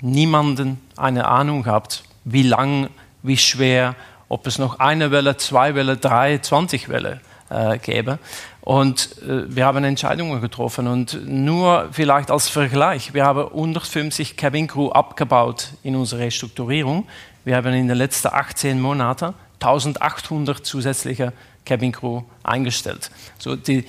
niemanden 0.00 0.80
eine 0.96 1.26
Ahnung 1.26 1.66
habt, 1.66 2.04
wie 2.24 2.42
lang, 2.42 2.88
wie 3.22 3.36
schwer, 3.36 3.96
ob 4.28 4.46
es 4.46 4.58
noch 4.58 4.78
eine 4.78 5.10
Welle, 5.10 5.36
zwei 5.36 5.74
Welle, 5.74 5.98
drei, 5.98 6.38
20 6.38 6.88
Welle 6.88 7.20
äh, 7.50 7.78
gäbe. 7.78 8.18
Und 8.62 9.20
äh, 9.22 9.54
wir 9.54 9.66
haben 9.66 9.84
Entscheidungen 9.84 10.40
getroffen. 10.40 10.86
Und 10.86 11.26
nur 11.26 11.88
vielleicht 11.92 12.30
als 12.30 12.48
Vergleich, 12.48 13.12
wir 13.12 13.24
haben 13.24 13.46
150 13.46 14.36
Cabin 14.36 14.68
Crew 14.68 14.88
abgebaut 14.88 15.68
in 15.82 15.96
unserer 15.96 16.20
Restrukturierung. 16.20 17.06
Wir 17.44 17.56
haben 17.56 17.72
in 17.72 17.88
den 17.88 17.96
letzten 17.96 18.28
18 18.28 18.80
Monaten 18.80 19.34
1800 19.60 20.64
zusätzliche 20.64 21.32
Cabin 21.64 21.92
Crew 21.92 22.22
eingestellt. 22.42 23.10
So 23.38 23.56
die, 23.56 23.84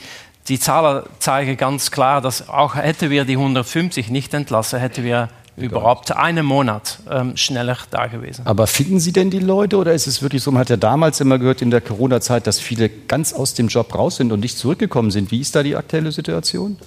die 0.48 0.60
Zahlen 0.60 1.04
zeigen 1.20 1.58
ganz 1.58 1.92
klar, 1.92 2.22
dass 2.22 2.50
auch 2.50 2.76
hätten 2.76 3.10
wir 3.10 3.26
die 3.26 3.34
150 3.34 4.10
nicht 4.10 4.34
entlassen, 4.34 4.80
hätten 4.80 5.04
wir 5.04 5.30
überhaupt 5.56 6.12
einen 6.12 6.46
Monat 6.46 7.00
ähm, 7.10 7.38
schneller 7.38 7.78
da 7.92 8.08
gewesen. 8.08 8.46
Aber 8.46 8.66
finden 8.66 9.00
Sie 9.00 9.12
denn 9.12 9.30
die 9.30 9.40
Leute 9.40 9.78
oder 9.78 9.94
ist 9.94 10.08
es 10.08 10.22
wirklich 10.22 10.42
so, 10.42 10.52
man 10.52 10.62
hat 10.62 10.70
ja 10.70 10.78
damals 10.78 11.22
immer 11.22 11.38
gehört 11.38 11.62
in 11.62 11.70
der 11.70 11.82
Corona-Zeit, 11.82 12.48
dass 12.48 12.60
viele 12.60 12.90
ganz 12.90 13.34
aus 13.34 13.54
dem 13.54 13.68
Job 13.68 13.94
raus 13.94 14.16
sind 14.16 14.32
und 14.32 14.40
nicht 14.40 14.58
zurückgekommen 14.58 15.12
sind. 15.12 15.30
Wie 15.32 15.40
ist 15.40 15.56
da 15.56 15.62
die 15.62 15.76
aktuelle 15.76 16.12
Situation? 16.12 16.78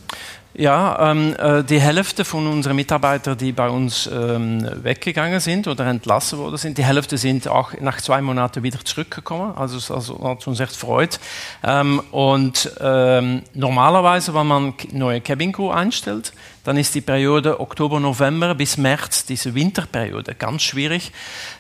Ja, 0.59 1.11
ähm, 1.11 1.37
äh, 1.39 1.63
die 1.65 1.79
Hälfte 1.79 2.25
von 2.25 2.47
unseren 2.47 2.77
Mitarbeitern, 2.77 3.37
die 3.37 3.53
bei 3.53 3.69
uns 3.69 4.09
ähm, 4.11 4.67
weggegangen 4.83 5.39
sind 5.39 5.69
oder 5.69 5.85
entlassen 5.85 6.39
worden 6.39 6.57
sind, 6.57 6.79
die 6.79 6.85
Hälfte 6.85 7.19
sind 7.19 7.47
auch 7.47 7.75
nach 7.79 8.01
zwei 8.01 8.23
Monaten 8.23 8.63
wieder 8.63 8.83
zurückgekommen. 8.83 9.53
Also, 9.55 9.93
also 9.93 10.19
hat 10.25 10.47
uns 10.47 10.59
echt 10.59 10.75
freut. 10.75 11.21
Ähm, 11.63 12.01
und 12.11 12.73
ähm, 12.81 13.43
normalerweise, 13.53 14.33
wenn 14.33 14.47
man 14.47 14.75
neue 14.93 15.21
Cabin 15.21 15.53
Crew 15.53 15.71
einstellt, 15.71 16.33
dann 16.65 16.79
ist 16.79 16.95
die 16.95 17.03
Periode 17.03 17.61
Oktober, 17.61 18.01
November 18.01 18.55
bis 18.55 18.79
März, 18.79 19.27
diese 19.27 19.55
Winterperiode, 19.55 20.35
ganz 20.35 20.63
schwierig. 20.63 21.13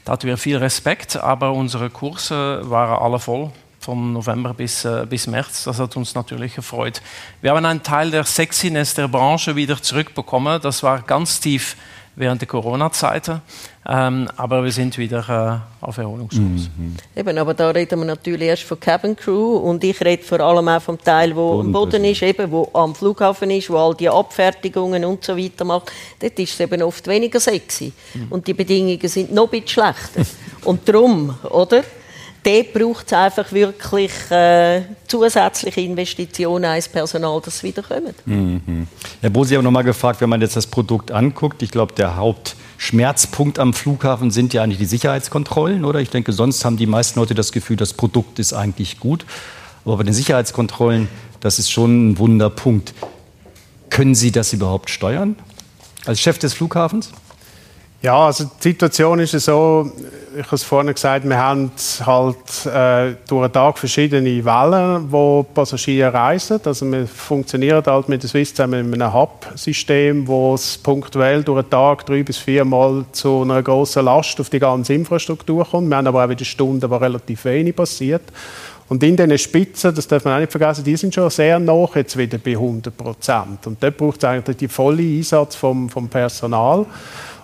Da 0.06 0.12
hatten 0.12 0.26
wir 0.26 0.38
viel 0.38 0.56
Respekt, 0.56 1.18
aber 1.18 1.52
unsere 1.52 1.90
Kurse 1.90 2.62
waren 2.62 3.02
alle 3.02 3.18
voll 3.18 3.50
von 3.86 4.12
November 4.12 4.52
bis, 4.52 4.84
äh, 4.84 5.06
bis 5.08 5.28
März. 5.28 5.62
Das 5.62 5.78
hat 5.78 5.96
uns 5.96 6.12
natürlich 6.16 6.56
gefreut. 6.56 7.00
Wir 7.40 7.52
haben 7.52 7.64
einen 7.64 7.84
Teil 7.84 8.10
der 8.10 8.24
Sexiness 8.24 8.94
der 8.94 9.06
Branche 9.06 9.54
wieder 9.54 9.80
zurückbekommen. 9.80 10.60
Das 10.60 10.82
war 10.82 11.02
ganz 11.02 11.38
tief 11.38 11.76
während 12.16 12.40
der 12.40 12.48
Corona-Zeit. 12.48 13.30
Ähm, 13.88 14.28
aber 14.36 14.64
wir 14.64 14.72
sind 14.72 14.98
wieder 14.98 15.62
äh, 15.80 15.84
auf 15.84 15.98
Erholungskurs. 15.98 16.68
Mhm. 16.76 16.96
Eben, 17.14 17.38
aber 17.38 17.54
da 17.54 17.70
reden 17.70 18.00
wir 18.00 18.06
natürlich 18.06 18.48
erst 18.48 18.64
von 18.64 18.80
Cabin 18.80 19.14
Crew 19.14 19.58
und 19.58 19.84
ich 19.84 20.00
rede 20.00 20.24
vor 20.24 20.40
allem 20.40 20.66
auch 20.66 20.82
vom 20.82 20.98
Teil, 20.98 21.36
wo 21.36 21.60
am 21.60 21.70
Boden 21.70 22.04
ist, 22.04 22.22
eben, 22.22 22.50
wo 22.50 22.68
am 22.72 22.92
Flughafen 22.92 23.52
ist, 23.52 23.70
wo 23.70 23.76
all 23.76 23.94
die 23.94 24.08
Abfertigungen 24.08 25.04
und 25.04 25.22
so 25.22 25.36
weiter 25.36 25.64
macht. 25.64 25.92
Dort 26.18 26.36
ist 26.40 26.54
es 26.54 26.58
eben 26.58 26.82
oft 26.82 27.06
weniger 27.06 27.38
sexy 27.38 27.92
mhm. 28.14 28.26
und 28.30 28.48
die 28.48 28.54
Bedingungen 28.54 29.08
sind 29.08 29.32
noch 29.32 29.44
ein 29.44 29.60
bisschen 29.60 29.68
schlechter. 29.68 30.22
und 30.64 30.88
darum, 30.88 31.38
oder? 31.50 31.84
Dort 32.46 32.72
braucht 32.72 33.06
es 33.06 33.12
einfach 33.12 33.52
wirklich 33.52 34.12
äh, 34.30 34.82
zusätzliche 35.08 35.80
Investitionen 35.80 36.76
ins 36.76 36.88
Personal, 36.88 37.40
das 37.44 37.62
wiederkommt. 37.62 38.14
Mhm. 38.24 38.86
Herr 39.20 39.30
Bo, 39.30 39.44
Sie 39.44 39.56
haben 39.56 39.64
noch 39.64 39.70
mal 39.70 39.82
gefragt, 39.82 40.20
wenn 40.20 40.28
man 40.28 40.40
jetzt 40.40 40.56
das 40.56 40.66
Produkt 40.66 41.10
anguckt, 41.10 41.62
ich 41.62 41.70
glaube, 41.70 41.94
der 41.94 42.16
Hauptschmerzpunkt 42.16 43.58
am 43.58 43.74
Flughafen 43.74 44.30
sind 44.30 44.54
ja 44.54 44.62
eigentlich 44.62 44.78
die 44.78 44.86
Sicherheitskontrollen, 44.86 45.84
oder? 45.84 46.00
Ich 46.00 46.10
denke, 46.10 46.32
sonst 46.32 46.64
haben 46.64 46.76
die 46.76 46.86
meisten 46.86 47.18
Leute 47.18 47.34
das 47.34 47.50
Gefühl, 47.52 47.76
das 47.76 47.92
Produkt 47.92 48.38
ist 48.38 48.52
eigentlich 48.52 49.00
gut. 49.00 49.26
Aber 49.84 49.98
bei 49.98 50.04
den 50.04 50.14
Sicherheitskontrollen, 50.14 51.08
das 51.40 51.58
ist 51.58 51.70
schon 51.70 52.10
ein 52.10 52.18
Wunderpunkt. 52.18 52.94
Können 53.90 54.14
Sie 54.14 54.30
das 54.30 54.52
überhaupt 54.52 54.90
steuern 54.90 55.36
als 56.04 56.20
Chef 56.20 56.38
des 56.38 56.54
Flughafens? 56.54 57.12
Ja, 58.02 58.26
also 58.26 58.44
die 58.62 58.68
Situation 58.68 59.18
ist 59.20 59.32
so, 59.32 59.90
ich 60.36 60.44
habe 60.44 60.56
es 60.56 60.62
vorhin 60.62 60.92
gesagt, 60.92 61.26
wir 61.26 61.38
haben 61.38 61.70
halt 62.04 62.66
äh, 62.66 63.16
durch 63.26 63.46
den 63.48 63.52
Tag 63.52 63.78
verschiedene 63.78 64.44
Wellen, 64.44 65.10
wo 65.10 65.42
Passagiere 65.42 66.12
reisen. 66.12 66.60
Also 66.62 66.90
wir 66.92 67.06
funktionieren 67.06 67.82
halt 67.86 68.08
mit 68.10 68.22
der 68.22 68.28
Swiss 68.28 68.54
zusammen 68.54 68.92
in 68.92 69.02
einem 69.02 69.14
Hub-System, 69.14 70.26
wo 70.26 70.54
es 70.54 70.76
punktuell 70.76 71.42
durch 71.42 71.62
den 71.62 71.70
Tag 71.70 72.04
drei 72.04 72.22
bis 72.22 72.36
viermal 72.36 73.06
zu 73.12 73.42
einer 73.42 73.62
großen 73.62 74.04
Last 74.04 74.38
auf 74.40 74.50
die 74.50 74.58
ganze 74.58 74.92
Infrastruktur 74.92 75.64
kommt. 75.64 75.88
Wir 75.88 75.96
haben 75.96 76.06
aber 76.06 76.24
auch 76.24 76.28
wieder 76.28 76.44
Stunden, 76.44 76.88
wo 76.90 76.96
relativ 76.96 77.46
wenig 77.46 77.74
passiert. 77.74 78.22
Und 78.88 79.02
in 79.02 79.16
diesen 79.16 79.36
Spitzen, 79.38 79.94
das 79.94 80.06
darf 80.06 80.24
man 80.24 80.34
auch 80.34 80.40
nicht 80.40 80.52
vergessen, 80.52 80.84
die 80.84 80.96
sind 80.96 81.12
schon 81.12 81.28
sehr 81.30 81.58
nah 81.58 81.88
jetzt 81.94 82.16
wieder 82.16 82.38
bei 82.38 82.52
100 82.52 82.96
Prozent. 82.96 83.66
Und 83.66 83.82
dort 83.82 83.96
braucht 83.96 84.18
es 84.18 84.24
eigentlich 84.24 84.58
den 84.58 84.68
vollen 84.68 85.18
Einsatz 85.18 85.56
vom, 85.56 85.88
vom 85.88 86.08
Personal. 86.08 86.86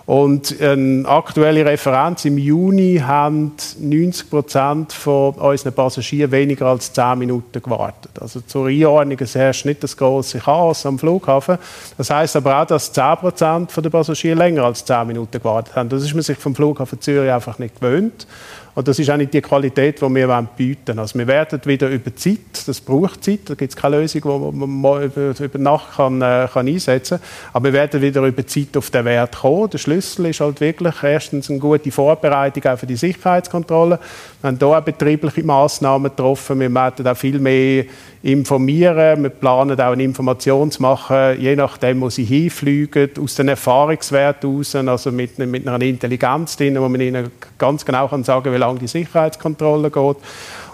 Und 0.05 0.59
eine 0.59 1.07
aktuelle 1.07 1.65
Referenz 1.65 2.25
im 2.25 2.37
Juni 2.37 3.01
haben 3.05 3.53
90 3.79 4.29
Prozent 4.29 4.91
von 4.91 5.33
unseren 5.35 5.71
Passagieren 5.71 6.29
weniger 6.31 6.65
als 6.65 6.91
10 6.91 7.19
Minuten 7.19 7.61
gewartet. 7.61 8.11
Also 8.19 8.41
zur 8.41 8.67
Einordnung, 8.67 9.17
es 9.21 9.35
herrscht 9.35 9.65
nicht 9.65 9.81
das 9.81 9.95
große 9.95 10.39
Chaos 10.39 10.85
am 10.85 10.99
Flughafen. 10.99 11.57
Das 11.97 12.09
heißt 12.09 12.35
aber 12.35 12.61
auch, 12.61 12.65
dass 12.65 12.91
10 12.91 13.17
Prozent 13.17 13.71
der 13.77 13.89
Passagiere 13.89 14.37
länger 14.37 14.63
als 14.65 14.83
10 14.83 15.07
Minuten 15.07 15.37
gewartet 15.37 15.73
haben. 15.75 15.87
Das 15.87 16.03
ist 16.03 16.13
man 16.13 16.21
sich 16.21 16.37
vom 16.37 16.53
Flughafen 16.53 16.99
Zürich 16.99 17.31
einfach 17.31 17.57
nicht 17.57 17.79
gewöhnt. 17.79 18.27
Und 18.75 18.87
das 18.87 18.97
ist 18.97 19.09
auch 19.09 19.17
nicht 19.17 19.33
die 19.33 19.41
Qualität, 19.41 20.01
die 20.01 20.09
wir 20.09 20.47
bieten 20.57 20.87
wollen. 20.87 20.99
Also 20.99 21.19
wir 21.19 21.27
werden 21.27 21.61
wieder 21.65 21.89
über 21.89 22.15
Zeit, 22.15 22.39
das 22.65 22.81
braucht 22.81 23.23
Zeit, 23.23 23.41
da 23.45 23.53
gibt 23.53 23.71
es 23.71 23.75
keine 23.75 23.99
Lösung, 23.99 24.21
die 24.21 24.57
man 24.57 25.03
über, 25.03 25.33
über 25.39 25.59
Nacht 25.59 25.95
kann, 25.95 26.21
äh, 26.21 26.47
kann 26.51 26.67
einsetzen 26.67 27.19
kann. 27.19 27.27
Aber 27.53 27.65
wir 27.65 27.73
werden 27.73 28.01
wieder 28.01 28.23
über 28.23 28.47
Zeit 28.47 28.75
auf 28.75 28.89
den 28.89 29.05
Wert 29.05 29.37
kommen. 29.37 29.69
Der 29.69 29.77
Schlüssel 29.77 30.25
ist 30.27 30.39
halt 30.39 30.59
wirklich 30.59 30.95
erstens 31.03 31.49
eine 31.49 31.59
gute 31.59 31.91
Vorbereitung 31.91 32.65
auch 32.65 32.79
für 32.79 32.87
die 32.87 32.95
Sicherheitskontrolle. 32.95 33.99
Wir 34.41 34.47
haben 34.47 34.57
hier 34.57 34.67
auch 34.67 34.81
betriebliche 34.81 35.43
Massnahmen 35.43 36.09
getroffen. 36.09 36.59
Wir 36.59 36.73
werden 36.73 37.07
auch 37.07 37.17
viel 37.17 37.39
mehr 37.39 37.85
informieren. 38.23 39.21
Wir 39.21 39.29
planen 39.29 39.79
auch 39.79 39.91
eine 39.91 40.03
Information 40.03 40.71
zu 40.71 40.81
machen, 40.81 41.39
je 41.39 41.55
nachdem, 41.55 42.01
wo 42.01 42.09
sie 42.09 42.23
hinfliegen, 42.23 43.09
aus 43.21 43.35
den 43.35 43.49
Erfahrungswerten 43.49 44.49
heraus, 44.49 44.75
also 44.75 45.11
mit, 45.11 45.37
mit 45.37 45.67
einer 45.67 45.83
Intelligenz 45.83 46.55
drin, 46.55 46.79
wo 46.79 46.87
man 46.87 47.01
ihnen 47.01 47.29
ganz 47.57 47.85
genau 47.85 48.07
kann 48.07 48.23
sagen 48.23 48.43
kann, 48.45 48.53
wie 48.53 48.57
lange 48.57 48.79
die 48.79 48.87
Sicherheitskontrolle 48.87 49.91
geht. 49.91 50.17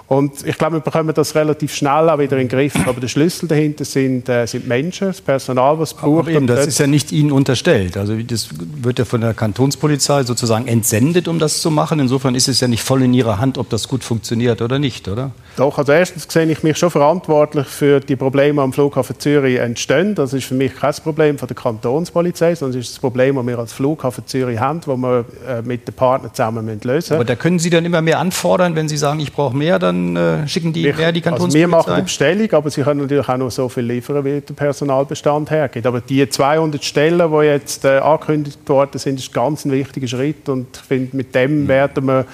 Und 0.09 0.43
ich 0.43 0.57
glaube, 0.57 0.77
wir 0.77 0.79
bekommen 0.79 1.13
das 1.13 1.35
relativ 1.35 1.71
schnell 1.73 2.09
auch 2.09 2.17
wieder 2.17 2.35
in 2.37 2.47
den 2.47 2.49
Griff. 2.49 2.73
Aber 2.87 2.99
der 2.99 3.07
Schlüssel 3.07 3.47
dahinter 3.47 3.85
sind, 3.85 4.27
äh, 4.27 4.47
sind 4.47 4.67
Menschen, 4.67 5.07
das 5.07 5.21
Personal, 5.21 5.77
was 5.77 5.93
braucht. 5.93 6.21
Aber 6.21 6.31
eben, 6.31 6.47
das 6.47 6.65
ist 6.65 6.79
ja 6.79 6.87
nicht 6.87 7.11
Ihnen 7.11 7.31
unterstellt. 7.31 7.95
Also 7.95 8.15
das 8.15 8.49
wird 8.81 8.97
ja 8.97 9.05
von 9.05 9.21
der 9.21 9.35
Kantonspolizei 9.35 10.23
sozusagen 10.23 10.67
entsendet, 10.67 11.27
um 11.27 11.37
das 11.37 11.61
zu 11.61 11.69
machen. 11.69 11.99
Insofern 11.99 12.33
ist 12.33 12.47
es 12.47 12.59
ja 12.59 12.67
nicht 12.67 12.81
voll 12.81 13.03
in 13.03 13.13
Ihrer 13.13 13.37
Hand, 13.37 13.59
ob 13.59 13.69
das 13.69 13.87
gut 13.87 14.03
funktioniert 14.03 14.63
oder 14.63 14.79
nicht, 14.79 15.07
oder? 15.07 15.29
Doch, 15.59 15.77
also 15.77 15.91
erstens 15.91 16.25
sehe 16.31 16.45
ich 16.45 16.63
mich 16.63 16.77
schon 16.77 16.89
verantwortlich 16.89 17.67
für 17.67 17.99
die 17.99 18.15
Probleme 18.15 18.61
am 18.61 18.71
Flughafen 18.71 19.19
Zürich 19.19 19.59
entstehen. 19.59 20.15
Das 20.15 20.31
ist 20.31 20.45
für 20.45 20.53
mich 20.53 20.73
kein 20.73 20.93
Problem 21.03 21.37
von 21.37 21.49
der 21.49 21.57
Kantonspolizei, 21.57 22.55
sondern 22.55 22.79
es 22.79 22.85
ist 22.85 22.95
das 22.95 22.99
Problem, 23.01 23.35
das 23.35 23.45
wir 23.45 23.59
als 23.59 23.73
Flughafen 23.73 24.25
Zürich 24.25 24.57
haben, 24.57 24.79
das 24.79 24.87
wir 24.87 25.25
äh, 25.45 25.61
mit 25.61 25.85
den 25.85 25.93
Partnern 25.93 26.33
zusammen 26.33 26.65
lösen 26.65 26.87
müssen. 26.87 27.13
Aber 27.15 27.25
da 27.25 27.35
können 27.35 27.59
Sie 27.59 27.69
dann 27.69 27.83
immer 27.83 28.01
mehr 28.01 28.19
anfordern, 28.19 28.73
wenn 28.77 28.87
Sie 28.87 28.95
sagen, 28.95 29.19
ich 29.19 29.33
brauche 29.33 29.53
mehr, 29.53 29.79
dann 29.79 30.15
äh, 30.15 30.47
schicken 30.47 30.71
die 30.71 30.83
mehr 30.83 31.11
die 31.11 31.19
Kantonspolizei? 31.19 31.43
Also 31.43 31.57
wir 31.57 31.67
machen 31.67 31.95
die 31.97 32.01
Bestellung, 32.03 32.51
aber 32.53 32.69
sie 32.69 32.81
können 32.81 33.01
natürlich 33.01 33.27
auch 33.27 33.37
nur 33.37 33.51
so 33.51 33.67
viel 33.67 33.83
liefern, 33.83 34.23
wie 34.23 34.39
der 34.39 34.53
Personalbestand 34.53 35.51
hergibt. 35.51 35.85
Aber 35.85 35.99
die 35.99 36.29
200 36.29 36.81
Stellen, 36.85 37.29
die 37.29 37.45
jetzt 37.45 37.83
äh, 37.83 37.97
angekündigt 37.97 38.59
worden 38.65 38.97
sind, 38.97 39.19
ist 39.19 39.33
ganz 39.33 39.65
ein 39.65 39.73
wichtiger 39.73 40.07
Schritt 40.07 40.47
und 40.47 40.67
ich 40.77 40.87
finde, 40.87 41.17
mit 41.17 41.35
dem 41.35 41.63
mhm. 41.63 41.67
werden 41.67 42.05
wir 42.05 42.25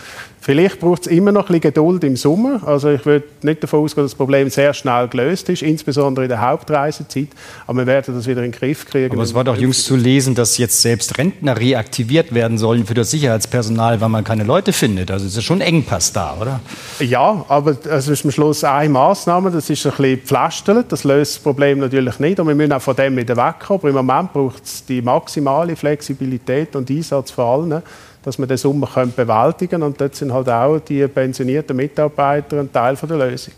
Vielleicht 0.46 0.80
braucht 0.80 1.08
es 1.08 1.08
immer 1.08 1.32
noch 1.32 1.50
ein 1.50 1.60
bisschen 1.60 1.62
Geduld 1.62 2.04
im 2.04 2.16
Sommer. 2.16 2.62
Also 2.68 2.92
ich 2.92 3.04
würde 3.04 3.26
nicht 3.42 3.64
davon 3.64 3.80
ausgehen, 3.80 4.06
dass 4.06 4.12
das 4.12 4.18
Problem 4.18 4.48
sehr 4.52 4.76
schnell 4.76 5.08
gelöst 5.08 5.50
ist, 5.50 5.64
insbesondere 5.64 6.26
in 6.26 6.30
der 6.30 6.40
Hauptreisezeit. 6.40 7.30
Aber 7.66 7.80
wir 7.80 7.88
werden 7.88 8.14
das 8.14 8.28
wieder 8.28 8.44
in 8.44 8.52
den 8.52 8.60
Griff 8.60 8.86
kriegen. 8.86 9.12
Aber 9.12 9.24
es 9.24 9.34
war 9.34 9.44
doch 9.44 9.58
jüngst 9.58 9.86
zu 9.86 9.96
lesen, 9.96 10.36
dass 10.36 10.60
jetzt 10.60 10.84
selbst 10.84 11.18
Rentner 11.18 11.60
reaktiviert 11.60 12.36
werden 12.36 12.60
sollen 12.60 12.86
für 12.86 12.94
das 12.94 13.10
Sicherheitspersonal, 13.10 14.00
weil 14.02 14.10
man 14.10 14.24
keine 14.24 14.44
Leute 14.44 14.72
findet. 14.72 15.10
Also 15.10 15.26
es 15.26 15.36
ist 15.36 15.46
schon 15.46 15.62
Engpass 15.62 16.14
da, 16.14 16.38
oder? 16.40 16.60
Ja, 17.00 17.44
aber 17.48 17.76
es 17.84 18.08
ist 18.08 18.24
am 18.24 18.30
Schluss 18.30 18.64
eine 18.64 18.90
Maßnahme. 18.90 19.50
Das 19.50 19.68
ist 19.68 19.84
ein 19.84 19.94
bisschen 19.94 20.20
pflastert. 20.20 20.92
Das 20.92 21.06
löst 21.06 21.38
das 21.38 21.42
Problem 21.42 21.80
natürlich 21.80 22.20
nicht. 22.20 22.40
Und 22.40 22.48
wir 22.48 22.54
müssen 22.54 22.72
auch 22.72 22.84
von 22.84 22.96
dem 22.96 23.18
wieder 23.18 23.36
wegkommen. 23.36 23.80
Aber 23.80 23.90
im 23.90 23.96
Moment 23.96 24.32
braucht 24.32 24.64
es 24.64 24.86
die 24.86 25.02
maximale 25.02 25.76
Flexibilität 25.76 26.76
und 26.76 26.88
Einsatz 26.92 27.32
von 27.32 27.46
allen 27.46 27.84
dass 28.26 28.40
wir 28.40 28.48
den 28.48 28.58
Sommer 28.58 28.88
bewältigen 28.88 29.70
können. 29.70 29.84
Und 29.84 30.02
dort 30.02 30.16
sind 30.16 30.34
halt 30.34 30.50
auch 30.50 30.80
die 30.80 31.08
pensionierten 31.08 31.78
Mitarbeiter 31.78 32.60
ein 32.60 32.72
Teil 32.72 32.96
von 32.96 33.08
der 33.08 33.20
Lösung. 33.20 33.54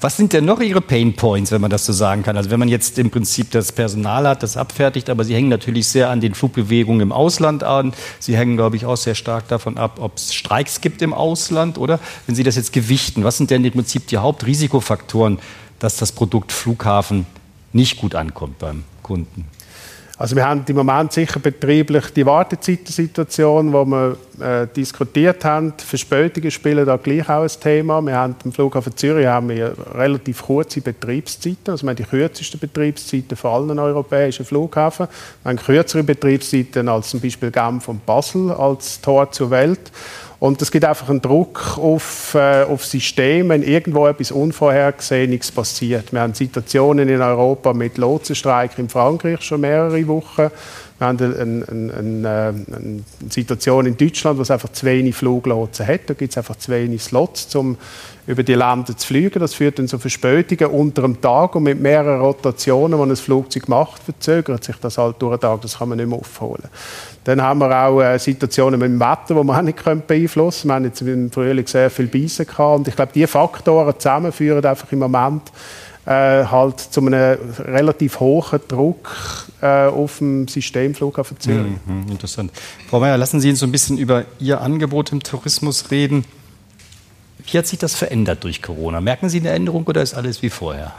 Was 0.00 0.16
sind 0.16 0.32
denn 0.32 0.44
noch 0.44 0.60
Ihre 0.60 0.82
Pain 0.82 1.16
Points, 1.16 1.50
wenn 1.52 1.60
man 1.60 1.70
das 1.70 1.86
so 1.86 1.92
sagen 1.92 2.22
kann? 2.22 2.36
Also 2.36 2.50
wenn 2.50 2.58
man 2.58 2.68
jetzt 2.68 2.98
im 2.98 3.10
Prinzip 3.10 3.50
das 3.50 3.72
Personal 3.72 4.28
hat, 4.28 4.42
das 4.42 4.56
abfertigt, 4.56 5.08
aber 5.08 5.24
Sie 5.24 5.34
hängen 5.34 5.48
natürlich 5.48 5.88
sehr 5.88 6.10
an 6.10 6.20
den 6.20 6.34
Flugbewegungen 6.34 7.00
im 7.00 7.12
Ausland 7.12 7.64
an. 7.64 7.92
Sie 8.18 8.36
hängen, 8.36 8.56
glaube 8.56 8.76
ich, 8.76 8.84
auch 8.84 8.96
sehr 8.96 9.14
stark 9.14 9.48
davon 9.48 9.78
ab, 9.78 9.98
ob 10.00 10.16
es 10.16 10.34
Streiks 10.34 10.80
gibt 10.80 11.00
im 11.00 11.14
Ausland, 11.14 11.78
oder? 11.78 11.98
Wenn 12.26 12.34
Sie 12.34 12.42
das 12.42 12.56
jetzt 12.56 12.72
gewichten, 12.72 13.24
was 13.24 13.38
sind 13.38 13.50
denn 13.50 13.64
im 13.64 13.72
Prinzip 13.72 14.06
die 14.06 14.18
Hauptrisikofaktoren, 14.18 15.38
dass 15.78 15.96
das 15.96 16.12
Produkt 16.12 16.52
Flughafen 16.52 17.26
nicht 17.72 17.98
gut 17.98 18.14
ankommt 18.14 18.58
beim 18.58 18.84
Kunden? 19.02 19.46
Also 20.18 20.34
wir 20.34 20.46
haben 20.46 20.64
im 20.66 20.76
Moment 20.76 21.12
sicher 21.12 21.38
betrieblich 21.40 22.06
die 22.14 22.24
Wartezeitensituation, 22.24 23.70
wo 23.70 23.84
wir 23.84 24.16
äh, 24.40 24.66
diskutiert 24.74 25.44
haben. 25.44 25.74
Verspätungen 25.76 26.50
spielen 26.50 26.86
da 26.86 26.96
gleich 26.96 27.28
auch 27.28 27.42
ein 27.42 27.60
Thema. 27.60 28.00
Wir 28.00 28.14
haben 28.14 28.34
am 28.42 28.50
Flughafen 28.50 28.96
Zürich 28.96 29.26
haben 29.26 29.50
wir 29.50 29.74
relativ 29.94 30.42
kurze 30.42 30.80
Betriebszeiten. 30.80 31.70
Also 31.70 31.84
wir 31.84 31.90
haben 31.90 31.96
die 31.96 32.04
kürzesten 32.04 32.58
Betriebszeiten 32.58 33.36
von 33.36 33.50
allen 33.50 33.78
europäischen 33.78 34.46
Flughäfen. 34.46 35.06
Wir 35.42 35.50
haben 35.50 35.58
kürzere 35.58 36.02
Betriebszeiten 36.02 36.88
als 36.88 37.10
zum 37.10 37.20
Beispiel 37.20 37.50
Genf 37.50 37.86
und 37.86 38.06
Basel 38.06 38.52
als 38.52 39.02
Tor 39.02 39.30
zur 39.32 39.50
Welt. 39.50 39.92
Und 40.38 40.60
es 40.60 40.70
gibt 40.70 40.84
einfach 40.84 41.08
einen 41.08 41.22
Druck 41.22 41.78
auf, 41.78 42.34
äh, 42.34 42.64
auf 42.64 42.84
Systeme, 42.84 43.50
wenn 43.50 43.62
irgendwo 43.62 44.06
etwas 44.06 44.30
Unvorhergesehenes 44.30 45.50
passiert. 45.50 46.12
Wir 46.12 46.20
haben 46.20 46.34
Situationen 46.34 47.08
in 47.08 47.22
Europa 47.22 47.72
mit 47.72 47.96
Lotsenstreik 47.96 48.78
in 48.78 48.88
Frankreich 48.88 49.40
schon 49.42 49.62
mehrere 49.62 50.06
Wochen. 50.06 50.50
Wir 50.98 51.08
haben 51.08 51.18
eine, 51.18 51.64
eine, 51.68 52.54
eine, 52.74 53.02
Situation 53.28 53.84
in 53.84 53.98
Deutschland, 53.98 54.38
wo 54.38 54.42
es 54.42 54.50
einfach 54.50 54.72
zu 54.72 54.86
wenig 54.86 55.14
Fluglotsen 55.14 55.86
hat. 55.86 56.00
Da 56.06 56.14
gibt 56.14 56.32
es 56.32 56.38
einfach 56.38 56.56
zu 56.56 56.72
wenig 56.72 57.02
Slots, 57.02 57.54
um 57.54 57.76
über 58.26 58.42
die 58.42 58.54
Länder 58.54 58.96
zu 58.96 59.06
fliegen. 59.06 59.38
Das 59.40 59.52
führt 59.52 59.78
dann 59.78 59.88
zu 59.88 59.98
Verspätungen 59.98 60.74
unter 60.74 61.02
dem 61.02 61.20
Tag 61.20 61.54
und 61.54 61.64
mit 61.64 61.80
mehreren 61.80 62.20
Rotationen, 62.20 62.98
die 62.98 63.10
ein 63.10 63.16
Flugzeug 63.16 63.68
macht, 63.68 64.02
verzögert 64.04 64.64
sich 64.64 64.76
das 64.76 64.96
halt 64.96 65.16
durch 65.20 65.36
den 65.36 65.40
Tag. 65.40 65.60
Das 65.60 65.78
kann 65.78 65.90
man 65.90 65.98
nicht 65.98 66.08
mehr 66.08 66.18
aufholen. 66.18 66.64
Dann 67.24 67.42
haben 67.42 67.58
wir 67.58 67.76
auch 67.76 68.00
äh, 68.00 68.18
Situationen 68.18 68.80
mit 68.80 68.88
dem 68.88 68.98
Wetter, 68.98 69.34
die 69.34 69.34
wir 69.34 69.58
auch 69.58 69.62
nicht 69.62 70.06
beeinflussen 70.06 70.68
können. 70.68 70.70
Wir 70.70 70.74
haben 70.74 70.84
jetzt 70.84 71.02
im 71.02 71.30
Frühling 71.30 71.66
sehr 71.66 71.90
viel 71.90 72.06
Beißen 72.06 72.46
gehabt. 72.46 72.78
Und 72.78 72.88
ich 72.88 72.96
glaube, 72.96 73.12
diese 73.14 73.26
Faktoren 73.26 73.94
zusammen 73.98 74.32
führen 74.32 74.64
einfach 74.64 74.90
im 74.92 75.00
Moment 75.00 75.42
äh, 76.06 76.44
halt 76.46 76.78
zu 76.78 77.00
einem 77.00 77.36
relativ 77.58 78.20
hohen 78.20 78.60
Druck 78.68 79.10
äh, 79.60 79.86
auf 79.86 80.18
dem 80.18 80.46
System 80.46 80.94
Flughafen 80.94 81.38
Zürich. 81.40 81.72
Mhm, 81.84 82.10
interessant. 82.10 82.52
Frau 82.88 83.00
Mayer, 83.00 83.18
lassen 83.18 83.40
Sie 83.40 83.50
uns 83.50 83.58
so 83.58 83.66
ein 83.66 83.72
bisschen 83.72 83.98
über 83.98 84.24
Ihr 84.38 84.60
Angebot 84.60 85.10
im 85.12 85.22
Tourismus 85.22 85.90
reden. 85.90 86.24
Wie 87.44 87.58
hat 87.58 87.66
sich 87.66 87.78
das 87.78 87.94
verändert 87.94 88.44
durch 88.44 88.62
Corona? 88.62 89.00
Merken 89.00 89.28
Sie 89.28 89.40
eine 89.40 89.50
Änderung 89.50 89.84
oder 89.84 90.02
ist 90.02 90.14
alles 90.14 90.42
wie 90.42 90.50
vorher? 90.50 90.94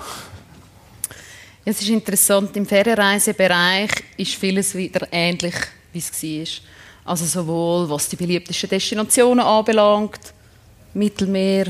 Es 1.63 1.81
ist 1.81 1.89
interessant, 1.89 2.55
im 2.55 2.65
Ferienreisebereich 2.65 3.91
ist 4.15 4.35
vieles 4.35 4.75
wieder 4.75 5.07
ähnlich, 5.11 5.55
wie 5.91 5.99
es 5.99 6.23
war. 6.23 7.13
Also 7.13 7.25
sowohl 7.25 7.89
was 7.89 8.09
die 8.09 8.15
beliebtesten 8.17 8.69
Destinationen 8.69 9.45
anbelangt, 9.45 10.33
Mittelmeer, 10.93 11.67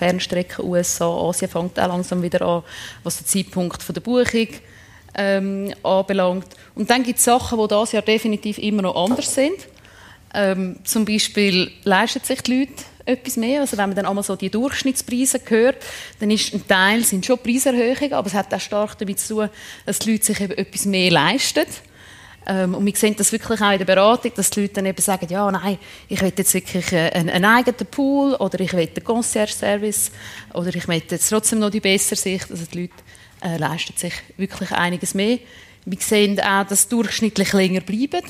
Fernstrecken 0.00 0.64
USA, 0.64 1.06
Asien 1.06 1.50
fängt 1.50 1.78
auch 1.78 1.88
langsam 1.88 2.22
wieder 2.22 2.40
an, 2.42 2.62
was 3.04 3.18
den 3.18 3.26
Zeitpunkt 3.26 3.84
der 3.94 4.00
Buchung 4.00 4.48
ähm, 5.14 5.74
anbelangt. 5.82 6.46
Und 6.74 6.88
dann 6.88 7.02
gibt 7.02 7.18
es 7.18 7.24
Sachen, 7.26 7.58
die 7.58 7.68
dieses 7.68 7.92
Jahr 7.92 8.02
definitiv 8.02 8.56
immer 8.58 8.82
noch 8.82 8.96
anders 8.96 9.34
sind. 9.34 9.68
Ähm, 10.32 10.76
zum 10.84 11.04
Beispiel 11.04 11.70
leisten 11.84 12.24
sich 12.24 12.40
die 12.42 12.60
Leute 12.60 12.84
etwas 13.04 13.36
mehr. 13.36 13.60
Also 13.60 13.76
wenn 13.76 13.90
man 13.90 13.96
dann 13.96 14.06
einmal 14.06 14.24
so 14.24 14.36
die 14.36 14.48
Durchschnittspreise 14.48 15.40
hört, 15.46 15.76
dann 16.18 16.30
ist 16.30 16.54
ein 16.54 16.66
Teil 16.66 17.04
sind 17.04 17.26
schon 17.26 17.38
Preiserhöhungen, 17.38 18.14
aber 18.14 18.28
es 18.28 18.34
hat 18.34 18.54
auch 18.54 18.60
stark 18.60 18.96
damit 18.98 19.18
zu 19.20 19.34
tun, 19.34 19.50
dass 19.84 19.98
die 19.98 20.12
Leute 20.12 20.24
sich 20.24 20.40
eben 20.40 20.56
etwas 20.56 20.86
mehr 20.86 21.10
leisten. 21.10 21.66
Ähm, 22.46 22.74
und 22.74 22.86
wir 22.86 22.96
sehen 22.96 23.14
das 23.16 23.32
wirklich 23.32 23.60
auch 23.60 23.70
in 23.72 23.78
der 23.78 23.84
Beratung, 23.84 24.32
dass 24.34 24.50
die 24.50 24.62
Leute 24.62 24.74
dann 24.74 24.86
eben 24.86 25.02
sagen, 25.02 25.26
ja, 25.28 25.50
nein, 25.50 25.78
ich 26.08 26.20
will 26.22 26.32
jetzt 26.34 26.54
wirklich 26.54 26.92
äh, 26.92 27.10
einen, 27.10 27.28
einen 27.28 27.44
eigenen 27.44 27.86
Pool 27.90 28.34
oder 28.34 28.58
ich 28.60 28.72
will 28.72 28.86
den 28.86 29.04
Concierge-Service 29.04 30.10
oder 30.54 30.74
ich 30.74 30.88
will 30.88 31.02
jetzt 31.08 31.28
trotzdem 31.28 31.58
noch 31.58 31.70
die 31.70 31.80
bessere 31.80 32.16
Sicht. 32.16 32.50
Also 32.50 32.64
die 32.72 32.82
Leute 32.82 32.94
äh, 33.42 33.56
leisten 33.58 33.96
sich 33.96 34.14
wirklich 34.36 34.70
einiges 34.72 35.14
mehr. 35.14 35.38
Wir 35.84 35.98
sehen 36.00 36.40
auch, 36.40 36.66
dass 36.66 36.88
durchschnittlich 36.88 37.52
länger 37.52 37.80
bleiben. 37.80 38.22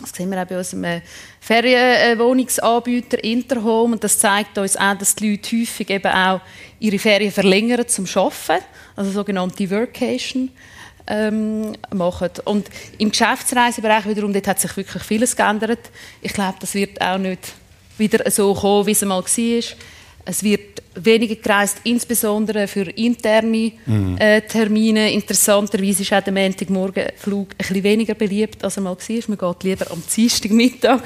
Das 0.00 0.10
sehen 0.10 0.30
wir 0.30 0.42
auch 0.42 0.46
bei 0.46 0.58
unserem 0.58 1.00
Ferienwohnungsanbieter 1.40 3.22
Interhome. 3.24 3.94
Und 3.94 4.04
das 4.04 4.18
zeigt 4.18 4.58
uns 4.58 4.76
auch, 4.76 4.94
dass 4.94 5.14
die 5.14 5.30
Leute 5.30 5.56
häufig 5.56 5.88
eben 5.88 6.12
auch 6.12 6.40
ihre 6.78 6.98
Ferien 6.98 7.32
verlängern 7.32 7.88
zum 7.88 8.06
Arbeiten, 8.14 8.64
also 8.94 9.10
sogenannte 9.10 9.70
Workation 9.70 10.50
ähm, 11.06 11.72
machen. 11.94 12.30
Und 12.44 12.66
im 12.98 13.10
Geschäftsreisebereich 13.10 14.06
wiederum, 14.06 14.32
dort 14.32 14.48
hat 14.48 14.60
sich 14.60 14.76
wirklich 14.76 15.02
vieles 15.02 15.36
geändert. 15.36 15.90
Ich 16.20 16.32
glaube, 16.32 16.56
das 16.60 16.74
wird 16.74 17.00
auch 17.00 17.18
nicht 17.18 17.54
wieder 17.98 18.30
so 18.30 18.54
kommen, 18.54 18.86
wie 18.86 18.92
es 18.92 19.02
mal 19.02 19.22
war. 19.22 19.62
Es 20.28 20.42
wird 20.42 20.82
weniger 20.96 21.36
gereist, 21.36 21.78
insbesondere 21.84 22.66
für 22.66 22.90
interne 22.90 23.72
mhm. 23.86 24.16
äh, 24.18 24.40
Termine. 24.40 25.12
Interessanterweise 25.12 26.02
ist 26.02 26.12
auch 26.12 26.22
der 26.22 26.32
Montagmorgenflug 26.32 27.50
ein 27.50 27.56
bisschen 27.56 27.84
weniger 27.84 28.14
beliebt, 28.14 28.64
als 28.64 28.76
er 28.76 28.82
mal 28.82 28.96
war. 28.96 29.22
Man 29.28 29.38
geht 29.38 29.62
lieber 29.62 29.90
am 29.92 30.02
Dienstagmittag. 30.14 31.02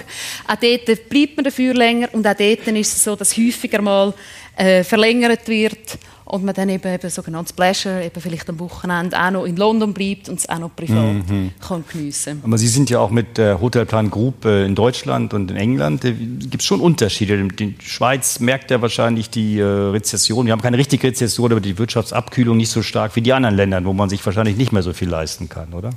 Auch 0.47 0.57
dort 0.57 1.09
bleibt 1.11 1.37
man 1.37 1.45
dafür 1.45 1.75
länger 1.75 2.09
und 2.13 2.27
auch 2.27 2.35
dort 2.35 2.67
ist 2.67 2.97
es 2.97 3.05
so, 3.05 3.15
dass 3.15 3.37
häufiger 3.37 3.83
mal 3.83 4.15
äh, 4.57 4.85
verlängert 4.85 5.47
wird 5.49 5.99
und 6.31 6.45
man 6.45 6.55
dann 6.55 6.69
eben, 6.69 6.93
eben 6.93 7.11
sogenanntes 7.11 7.53
Pleasure, 7.53 8.05
eben 8.05 8.21
vielleicht 8.21 8.49
am 8.49 8.61
Wochenende 8.61 9.21
auch 9.21 9.31
noch 9.31 9.45
in 9.45 9.57
London 9.57 9.93
bleibt 9.93 10.29
und 10.29 10.39
es 10.39 10.49
auch 10.49 10.61
noch 10.61 10.75
privat 10.75 11.29
mhm. 11.29 11.51
kann 11.61 11.85
geniessen 11.93 12.41
Aber 12.45 12.57
Sie 12.57 12.69
sind 12.69 12.89
ja 12.89 13.01
auch 13.01 13.11
mit 13.11 13.37
der 13.37 13.61
Hotelplan 13.61 14.11
Group 14.11 14.45
äh, 14.45 14.65
in 14.65 14.77
Deutschland 14.77 15.35
und 15.35 15.51
in 15.51 15.57
England. 15.57 16.05
Da 16.05 16.11
gibt 16.11 16.61
es 16.61 16.65
schon 16.65 16.81
Unterschiede. 16.81 17.49
Die 17.49 17.75
Schweiz 17.81 18.39
merkt 18.39 18.71
ja 18.71 18.81
wahrscheinlich 18.81 19.29
die 19.31 19.59
äh, 19.59 19.65
Rezession. 19.65 20.47
Wir 20.47 20.53
haben 20.53 20.63
keine 20.63 20.79
richtige 20.79 21.09
Rezession, 21.09 21.51
aber 21.51 21.61
die 21.61 21.77
Wirtschaftsabkühlung 21.79 22.57
nicht 22.57 22.71
so 22.71 22.83
stark 22.83 23.17
wie 23.17 23.23
die 23.23 23.33
anderen 23.33 23.57
Länder, 23.57 23.85
wo 23.85 23.93
man 23.93 24.09
sich 24.09 24.25
wahrscheinlich 24.25 24.57
nicht 24.57 24.71
mehr 24.73 24.83
so 24.83 24.93
viel 24.93 25.09
leisten 25.09 25.49
kann, 25.49 25.73
oder? 25.73 25.91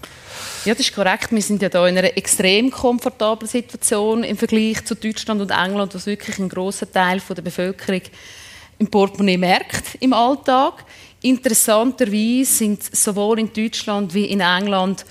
Ja, 0.65 0.74
das 0.74 0.80
ist 0.80 0.96
korrekt. 0.96 1.32
Wir 1.32 1.41
sind 1.41 1.62
ja 1.62 1.69
da 1.69 1.88
in 1.88 1.98
einer 1.98 2.17
extrem 2.17 2.72
komfortablen 2.72 3.50
Situation 3.50 4.24
im 4.24 4.38
Vergleich 4.38 4.84
zu 4.86 4.96
Deutschland 4.96 5.41
und 5.41 5.52
England, 5.52 5.93
wo 5.93 6.06
wirklich 6.06 6.39
ein 6.39 6.50
großer 6.50 6.91
Teil 6.91 7.22
der 7.30 7.41
Bevölkerung 7.41 8.02
im 8.80 8.88
Portemonnaie 8.88 9.38
merkt 9.38 9.96
im 10.00 10.14
Alltag. 10.14 10.86
Interessanterweise 11.22 12.46
sind 12.46 12.96
sowohl 12.96 13.40
in 13.40 13.54
Deutschland 13.54 14.14
wie 14.14 14.26
in 14.26 14.42
England 14.42 15.06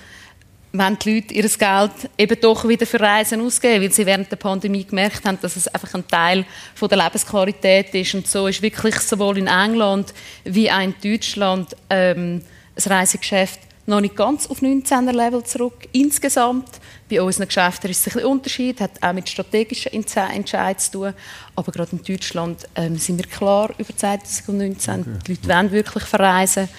wenn 0.75 0.97
die 0.97 1.13
Leute 1.13 1.33
ihr 1.35 1.47
Geld 1.47 1.91
eben 2.17 2.41
doch 2.41 2.67
wieder 2.67 2.87
für 2.87 2.99
Reisen 2.99 3.41
ausgeben, 3.41 3.83
weil 3.83 3.91
sie 3.91 4.07
während 4.07 4.31
der 4.31 4.37
Pandemie 4.37 4.83
gemerkt 4.83 5.23
haben, 5.23 5.37
dass 5.39 5.55
es 5.55 5.67
einfach 5.67 5.93
ein 5.93 6.07
Teil 6.07 6.45
von 6.73 6.89
der 6.89 6.97
Lebensqualität 6.97 7.93
ist. 7.93 8.15
Und 8.15 8.27
so 8.27 8.47
ist 8.47 8.63
wirklich 8.63 8.95
sowohl 8.95 9.37
in 9.37 9.45
England 9.45 10.13
wie 10.43 10.71
auch 10.71 10.81
in 10.81 10.95
Deutschland 11.01 11.75
ähm, 11.91 12.41
das 12.73 12.89
Reisegeschäft 12.89 13.59
noch 13.85 14.01
nicht 14.01 14.15
ganz 14.15 14.47
auf 14.47 14.61
19er 14.61 15.11
Level 15.11 15.43
zurück 15.43 15.87
insgesamt. 15.91 16.69
Bei 17.13 17.21
unseren 17.21 17.47
Geschäften 17.47 17.89
ist 17.89 17.99
es 17.99 18.07
ein 18.07 18.13
bisschen 18.13 18.29
Unterschied, 18.29 18.81
hat 18.81 18.91
auch 19.01 19.13
mit 19.13 19.29
strategischen 19.29 19.91
Entscheidungen 19.93 20.77
zu 20.77 20.91
tun. 20.91 21.13
Aber 21.55 21.71
gerade 21.71 21.91
in 21.91 22.03
Deutschland 22.03 22.67
ähm, 22.75 22.97
sind 22.97 23.17
wir 23.17 23.25
klar 23.25 23.69
über 23.77 23.95
2019. 23.95 25.01
Okay. 25.01 25.09
Die 25.27 25.31
Leute 25.33 25.47
wollen 25.47 25.71
wirklich 25.71 26.03
verreisen. 26.03 26.69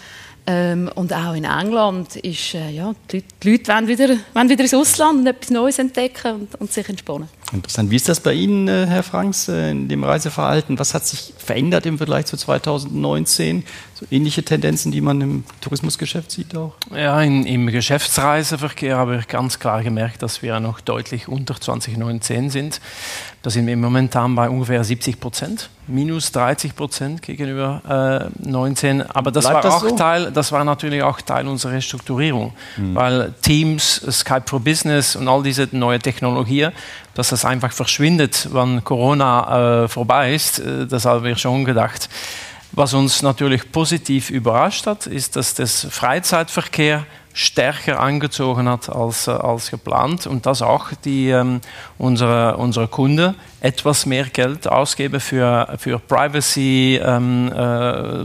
Ähm, 0.47 0.91
und 0.95 1.13
auch 1.13 1.35
in 1.35 1.45
England 1.45 2.17
ist, 2.17 2.55
äh, 2.55 2.71
ja, 2.71 2.95
die 3.11 3.17
Leute, 3.17 3.29
die 3.43 3.51
Leute 3.51 3.73
wollen, 3.73 3.89
wieder, 3.89 4.09
wollen 4.35 4.49
wieder 4.49 4.63
ins 4.63 4.75
Ausland 4.75 5.21
und 5.21 5.27
etwas 5.27 5.51
Neues 5.51 5.79
entdecken 5.79 6.33
und, 6.35 6.55
und, 6.57 6.73
sich 6.73 6.87
entspannen. 6.87 7.29
Interessant. 7.53 7.91
Wie 7.91 7.97
ist 7.97 8.09
das 8.09 8.21
bei 8.21 8.33
Ihnen, 8.33 8.69
äh, 8.69 8.87
Herr 8.87 9.03
Franks, 9.03 9.49
äh, 9.49 9.71
in 9.71 9.89
dem 9.89 10.03
Reiseverhalten? 10.03 10.79
Was 10.79 10.95
hat 10.95 11.07
sich 11.07 11.35
verändert 11.37 11.87
im 11.87 11.99
Vergleich 11.99 12.27
zu 12.27 12.37
2019? 12.37 13.65
So 13.95 14.07
ähnliche 14.11 14.43
Tendenzen, 14.43 14.91
die 14.91 15.01
man 15.01 15.21
im 15.21 15.45
Tourismusgeschäft 15.61 16.31
sieht 16.31 16.57
auch? 16.57 16.75
Ja, 16.95 17.21
in, 17.21 17.47
im 17.47 17.67
Geschäftsreiseverkehr 17.69 18.97
habe 18.97 19.19
ich 19.19 19.29
ganz 19.29 19.59
klar 19.59 19.83
gemerkt, 19.83 20.23
dass 20.23 20.43
wir 20.43 20.59
noch 20.59 20.81
deutlich 20.81 21.29
unter 21.29 21.61
2019 21.61 22.51
sind. 22.51 22.81
Da 23.43 23.51
sind 23.51 23.67
wir 23.67 23.77
momentan 23.77 24.35
bei 24.35 24.49
ungefähr 24.49 24.83
70 24.83 25.21
Prozent, 25.21 25.69
minus 25.87 26.33
30 26.33 26.75
Prozent 26.75 27.21
gegenüber 27.21 28.31
äh, 28.43 28.49
19. 28.49 29.03
Aber 29.03 29.31
das 29.31 29.45
Bleibt 29.45 29.55
war 29.57 29.63
das 29.63 29.75
auch 29.75 29.89
so? 29.91 29.97
Teil, 29.97 30.33
das 30.33 30.51
war 30.51 30.65
natürlich 30.65 31.03
auch 31.03 31.21
Teil 31.21 31.47
unserer 31.47 31.73
Restrukturierung, 31.73 32.55
mhm. 32.79 32.95
weil 32.95 33.35
Teams, 33.43 34.03
Skype 34.11 34.45
for 34.47 34.61
Business 34.61 35.15
und 35.15 35.29
all 35.29 35.43
diese 35.43 35.69
neue 35.73 35.99
Technologie, 35.99 36.69
dass 37.15 37.31
das 37.31 37.45
einfach 37.45 37.73
verschwindet, 37.73 38.49
wenn 38.53 38.85
Corona 38.85 39.85
äh, 39.85 39.89
vorbei 39.89 40.35
ist. 40.35 40.59
Äh, 40.59 40.87
das 40.87 41.05
haben 41.05 41.25
wir 41.25 41.37
schon 41.37 41.65
gedacht. 41.65 42.09
Was 42.73 42.93
uns 42.93 43.23
natürlich 43.23 43.71
positiv 43.71 44.31
überrascht 44.31 44.87
hat, 44.87 45.07
ist, 45.07 45.37
dass 45.37 45.55
das 45.55 45.87
Freizeitverkehr 45.91 47.07
stärker 47.33 48.01
angezogen 48.01 48.69
hat 48.69 48.89
als, 48.89 49.27
äh, 49.27 49.33
als 49.33 49.71
geplant 49.71 50.27
und 50.27 50.47
dass 50.47 50.63
auch 50.63 50.91
die, 51.05 51.31
ähm, 51.31 51.61
unsere, 51.99 52.57
unsere 52.57 52.89
Kunden 52.89 53.35
etwas 53.61 54.07
mehr 54.07 54.27
Geld 54.27 54.69
ausgeben 54.69 55.21
für, 55.21 55.75
für 55.79 55.99
Privacy, 55.99 57.01
ähm, 57.05 57.53
äh, 57.53 58.25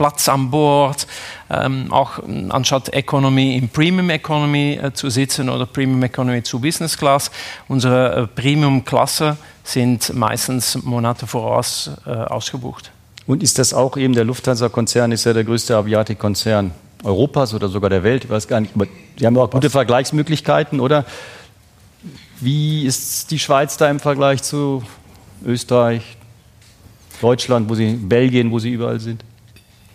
Platz 0.00 0.30
an 0.30 0.50
Bord, 0.50 1.06
ähm, 1.50 1.92
auch 1.92 2.20
anstatt 2.48 2.88
Economy 2.94 3.58
in 3.58 3.68
Premium 3.68 4.08
Economy 4.08 4.80
äh, 4.82 4.94
zu 4.94 5.10
sitzen 5.10 5.50
oder 5.50 5.66
Premium 5.66 6.02
Economy 6.02 6.42
zu 6.42 6.58
Business 6.58 6.96
Class. 6.96 7.30
Unsere 7.68 8.22
äh, 8.22 8.26
Premium-Klasse 8.26 9.36
sind 9.62 10.14
meistens 10.14 10.82
Monate 10.84 11.26
voraus 11.26 11.90
äh, 12.06 12.12
ausgebucht. 12.12 12.90
Und 13.26 13.42
ist 13.42 13.58
das 13.58 13.74
auch 13.74 13.98
eben 13.98 14.14
der 14.14 14.24
Lufthansa-Konzern, 14.24 15.12
ist 15.12 15.26
ja 15.26 15.34
der 15.34 15.44
größte 15.44 15.76
Aviatik-Konzern 15.76 16.70
Europas 17.04 17.52
oder 17.52 17.68
sogar 17.68 17.90
der 17.90 18.02
Welt, 18.02 18.24
ich 18.24 18.30
weiß 18.30 18.48
gar 18.48 18.62
nicht, 18.62 18.74
aber 18.74 18.86
Sie 19.18 19.26
haben 19.26 19.36
auch 19.36 19.50
gute 19.50 19.68
Vergleichsmöglichkeiten, 19.68 20.80
oder? 20.80 21.04
Wie 22.40 22.86
ist 22.86 23.30
die 23.30 23.38
Schweiz 23.38 23.76
da 23.76 23.90
im 23.90 24.00
Vergleich 24.00 24.42
zu 24.42 24.82
Österreich, 25.44 26.16
Deutschland, 27.20 27.68
wo 27.68 27.74
Sie, 27.74 27.92
Belgien, 27.92 28.50
wo 28.50 28.58
Sie 28.58 28.70
überall 28.70 28.98
sind? 28.98 29.24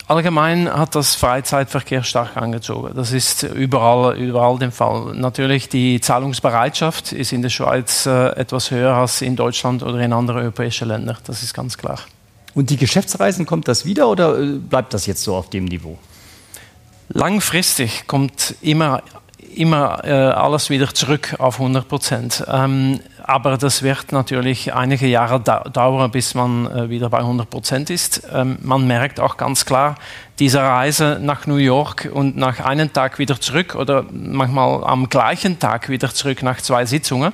Allgemein 0.08 0.72
hat 0.72 0.94
das 0.94 1.15
Freizeitverkehr 1.15 2.04
stark 2.04 2.38
angezogen. 2.38 2.91
Das 2.96 3.12
ist 3.12 3.41
überall, 3.41 4.15
überall 4.18 4.60
der 4.60 4.72
Fall. 4.72 5.15
Natürlich 5.15 5.68
die 5.68 6.00
Zahlungsbereitschaft 6.00 7.12
ist 7.12 7.34
in 7.34 7.41
der 7.41 7.50
Schweiz 7.50 8.06
äh, 8.06 8.28
etwas 8.36 8.70
höher 8.70 8.94
als 8.94 9.24
in 9.24 9.36
Deutschland 9.36 9.82
oder 9.82 10.00
in 10.00 10.13
anderen 10.13 10.41
europäischen 10.41 10.89
Ländern. 10.89 11.18
Das 11.26 11.41
ist 11.41 11.56
ganz 11.56 11.76
klar. 11.76 12.00
Und 12.54 12.70
die 12.70 12.78
Geschäftsreisen, 12.78 13.48
kommt 13.48 13.68
das 13.68 13.84
wieder 13.84 14.08
oder 14.08 14.39
äh, 14.39 14.46
bleibt 14.58 14.94
das 14.94 15.08
jetzt 15.08 15.24
so 15.24 15.36
auf 15.36 15.50
dem 15.50 15.65
Niveau? 15.65 15.98
Langfristig 17.10 18.06
kommt 18.06 18.56
immer, 18.62 19.02
immer 19.58 20.04
äh, 20.04 20.12
alles 20.12 20.70
wieder 20.70 20.94
zurück 20.94 21.36
auf 21.39 21.60
100 21.60 21.88
Prozent. 21.88 22.44
Ähm, 22.48 23.00
aber 23.24 23.58
das 23.58 23.82
wird 23.82 24.12
natürlich 24.12 24.74
einige 24.74 25.08
Jahre 25.08 25.39
dauern, 25.39 26.12
bis 26.12 26.36
man 26.36 26.65
äh, 26.68 26.89
wieder 26.89 27.10
bei 27.10 27.20
100 27.20 27.50
Prozent 27.50 27.89
ist. 27.89 28.28
Ähm, 28.32 28.58
man 28.62 28.86
merkt 28.86 29.20
auch 29.20 29.38
ganz 29.38 29.65
klar, 29.65 29.96
diese 30.39 30.60
Reise 30.60 31.20
nach 31.22 31.48
New 31.48 31.56
York 31.56 32.10
und 32.12 32.38
nach 32.38 32.60
einem 32.60 32.94
Tag 32.94 33.18
wieder 33.20 33.39
zurück 33.39 33.76
oder 33.76 34.06
manchmal 34.12 34.84
am 34.84 35.10
gleichen 35.10 35.60
Tag 35.60 35.89
wieder 35.89 36.13
zurück 36.13 36.44
nach 36.44 36.62
zwei 36.62 36.86
Sitzungen, 36.86 37.34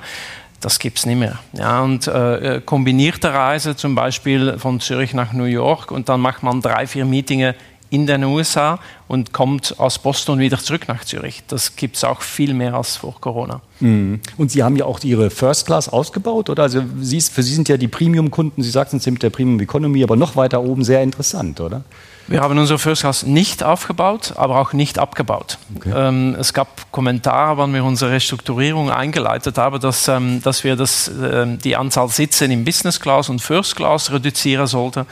das 0.60 0.78
gibt 0.78 0.98
es 0.98 1.06
nicht 1.06 1.18
mehr. 1.18 1.38
Ja, 1.52 1.82
und 1.82 2.06
äh, 2.06 2.62
kombinierte 2.64 3.34
Reise 3.34 3.76
zum 3.76 3.94
Beispiel 3.94 4.58
von 4.58 4.80
Zürich 4.80 5.12
nach 5.12 5.32
New 5.32 5.44
York 5.44 5.90
und 5.90 6.08
dann 6.08 6.20
macht 6.20 6.42
man 6.42 6.62
drei, 6.62 6.86
vier 6.86 7.04
Meetings 7.04 7.54
in 7.92 8.06
den 8.06 8.24
USA 8.24 8.78
und 9.06 9.34
kommt 9.34 9.78
aus 9.78 9.98
Boston 9.98 10.38
wieder 10.38 10.58
zurück 10.58 10.88
nach 10.88 11.04
Zürich. 11.04 11.42
Das 11.48 11.76
gibt 11.76 11.96
es 11.96 12.04
auch 12.04 12.22
viel 12.22 12.54
mehr 12.54 12.72
als 12.72 12.96
vor 12.96 13.20
Corona. 13.20 13.60
Mhm. 13.80 14.20
Und 14.38 14.50
Sie 14.50 14.62
haben 14.62 14.76
ja 14.76 14.86
auch 14.86 15.04
Ihre 15.04 15.28
First 15.28 15.66
Class 15.66 15.90
ausgebaut, 15.90 16.48
oder? 16.48 16.62
Also 16.62 16.82
Sie, 17.02 17.20
für 17.20 17.42
Sie 17.42 17.54
sind 17.54 17.68
ja 17.68 17.76
die 17.76 17.88
Premium-Kunden, 17.88 18.62
Sie 18.62 18.70
sagten 18.70 18.96
es 18.96 19.06
mit 19.06 19.22
der 19.22 19.28
Premium 19.28 19.60
Economy, 19.60 20.02
aber 20.02 20.16
noch 20.16 20.36
weiter 20.36 20.62
oben 20.62 20.84
sehr 20.84 21.02
interessant, 21.02 21.60
oder? 21.60 21.84
Wir 22.28 22.40
haben 22.40 22.58
unsere 22.58 22.78
First 22.78 23.02
Class 23.02 23.24
nicht 23.24 23.62
aufgebaut, 23.62 24.34
aber 24.36 24.58
auch 24.60 24.72
nicht 24.72 24.98
abgebaut. 24.98 25.58
Okay. 25.76 25.92
Ähm, 25.94 26.36
es 26.38 26.52
gab 26.52 26.90
Kommentare, 26.92 27.58
wann 27.58 27.74
wir 27.74 27.84
unsere 27.84 28.12
Restrukturierung 28.12 28.90
eingeleitet 28.90 29.58
haben, 29.58 29.80
dass, 29.80 30.08
ähm, 30.08 30.40
dass 30.42 30.64
wir 30.64 30.76
das, 30.76 31.08
äh, 31.08 31.46
die 31.56 31.76
Anzahl 31.76 32.08
Sitze 32.08 32.46
im 32.46 32.64
Business 32.64 33.00
Class 33.00 33.28
und 33.28 33.40
First 33.40 33.76
Class 33.76 34.12
reduzieren 34.12 34.66
sollten. 34.66 35.06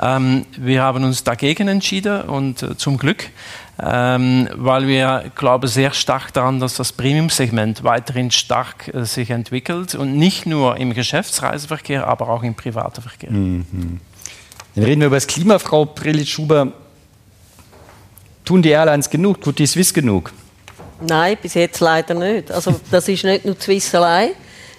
Ähm, 0.00 0.46
wir 0.56 0.82
haben 0.82 1.04
uns 1.04 1.24
dagegen 1.24 1.68
entschieden 1.68 2.22
und 2.22 2.62
äh, 2.62 2.76
zum 2.76 2.98
Glück. 2.98 3.30
Ähm, 3.82 4.48
weil 4.54 4.86
wir 4.86 5.32
glauben 5.34 5.66
sehr 5.66 5.92
stark 5.92 6.32
daran, 6.32 6.60
dass 6.60 6.74
das 6.74 6.92
Premium-Segment 6.92 7.82
weiterhin 7.82 8.30
stark 8.30 8.94
äh, 8.94 9.04
sich 9.04 9.30
entwickelt 9.30 9.96
und 9.96 10.16
nicht 10.16 10.46
nur 10.46 10.76
im 10.76 10.94
Geschäftsreiseverkehr, 10.94 12.06
aber 12.06 12.28
auch 12.28 12.44
im 12.44 12.54
privaten 12.54 13.02
Verkehr. 13.02 13.32
Mhm. 13.32 14.00
Dann 14.74 14.84
reden 14.84 15.00
wir 15.00 15.06
über 15.06 15.16
das 15.16 15.26
Klima, 15.26 15.58
Frau 15.58 15.84
Prelitsch-Schuber. 15.84 16.72
Tun 18.44 18.60
die 18.60 18.70
Airlines 18.70 19.08
genug? 19.08 19.40
Tut 19.40 19.58
die 19.58 19.66
Swiss 19.66 19.94
genug? 19.94 20.32
Nein, 21.00 21.38
bis 21.40 21.54
jetzt 21.54 21.80
leider 21.80 22.14
nicht. 22.14 22.50
Also 22.50 22.80
das 22.90 23.08
ist 23.08 23.24
nicht 23.24 23.44
nur 23.44 23.54
die 23.54 23.62
Swiss 23.62 23.94
allein. 23.94 24.30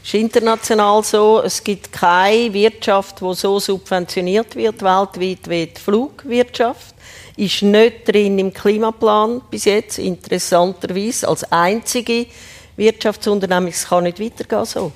Es 0.03 0.09
ist 0.09 0.15
international 0.15 1.03
so. 1.03 1.41
Es 1.41 1.63
gibt 1.63 1.91
keine 1.93 2.53
Wirtschaft, 2.53 3.21
die 3.21 3.33
so 3.35 3.59
subventioniert 3.59 4.55
wird 4.55 4.81
weltweit 4.83 5.49
wie 5.49 5.65
die 5.65 5.81
Flugwirtschaft. 5.81 6.93
Ist 7.37 7.61
nicht 7.63 8.07
drin 8.07 8.37
im 8.37 8.53
Klimaplan 8.53 9.41
bis 9.49 9.65
jetzt, 9.65 9.97
interessanterweise. 9.97 11.27
Als 11.27 11.49
einzige 11.51 12.27
Wirtschaftsunternehmung, 12.75 13.69
es 13.69 13.87
kann 13.87 14.03
nicht 14.03 14.19
weitergehen 14.19 14.65
so. 14.65 14.91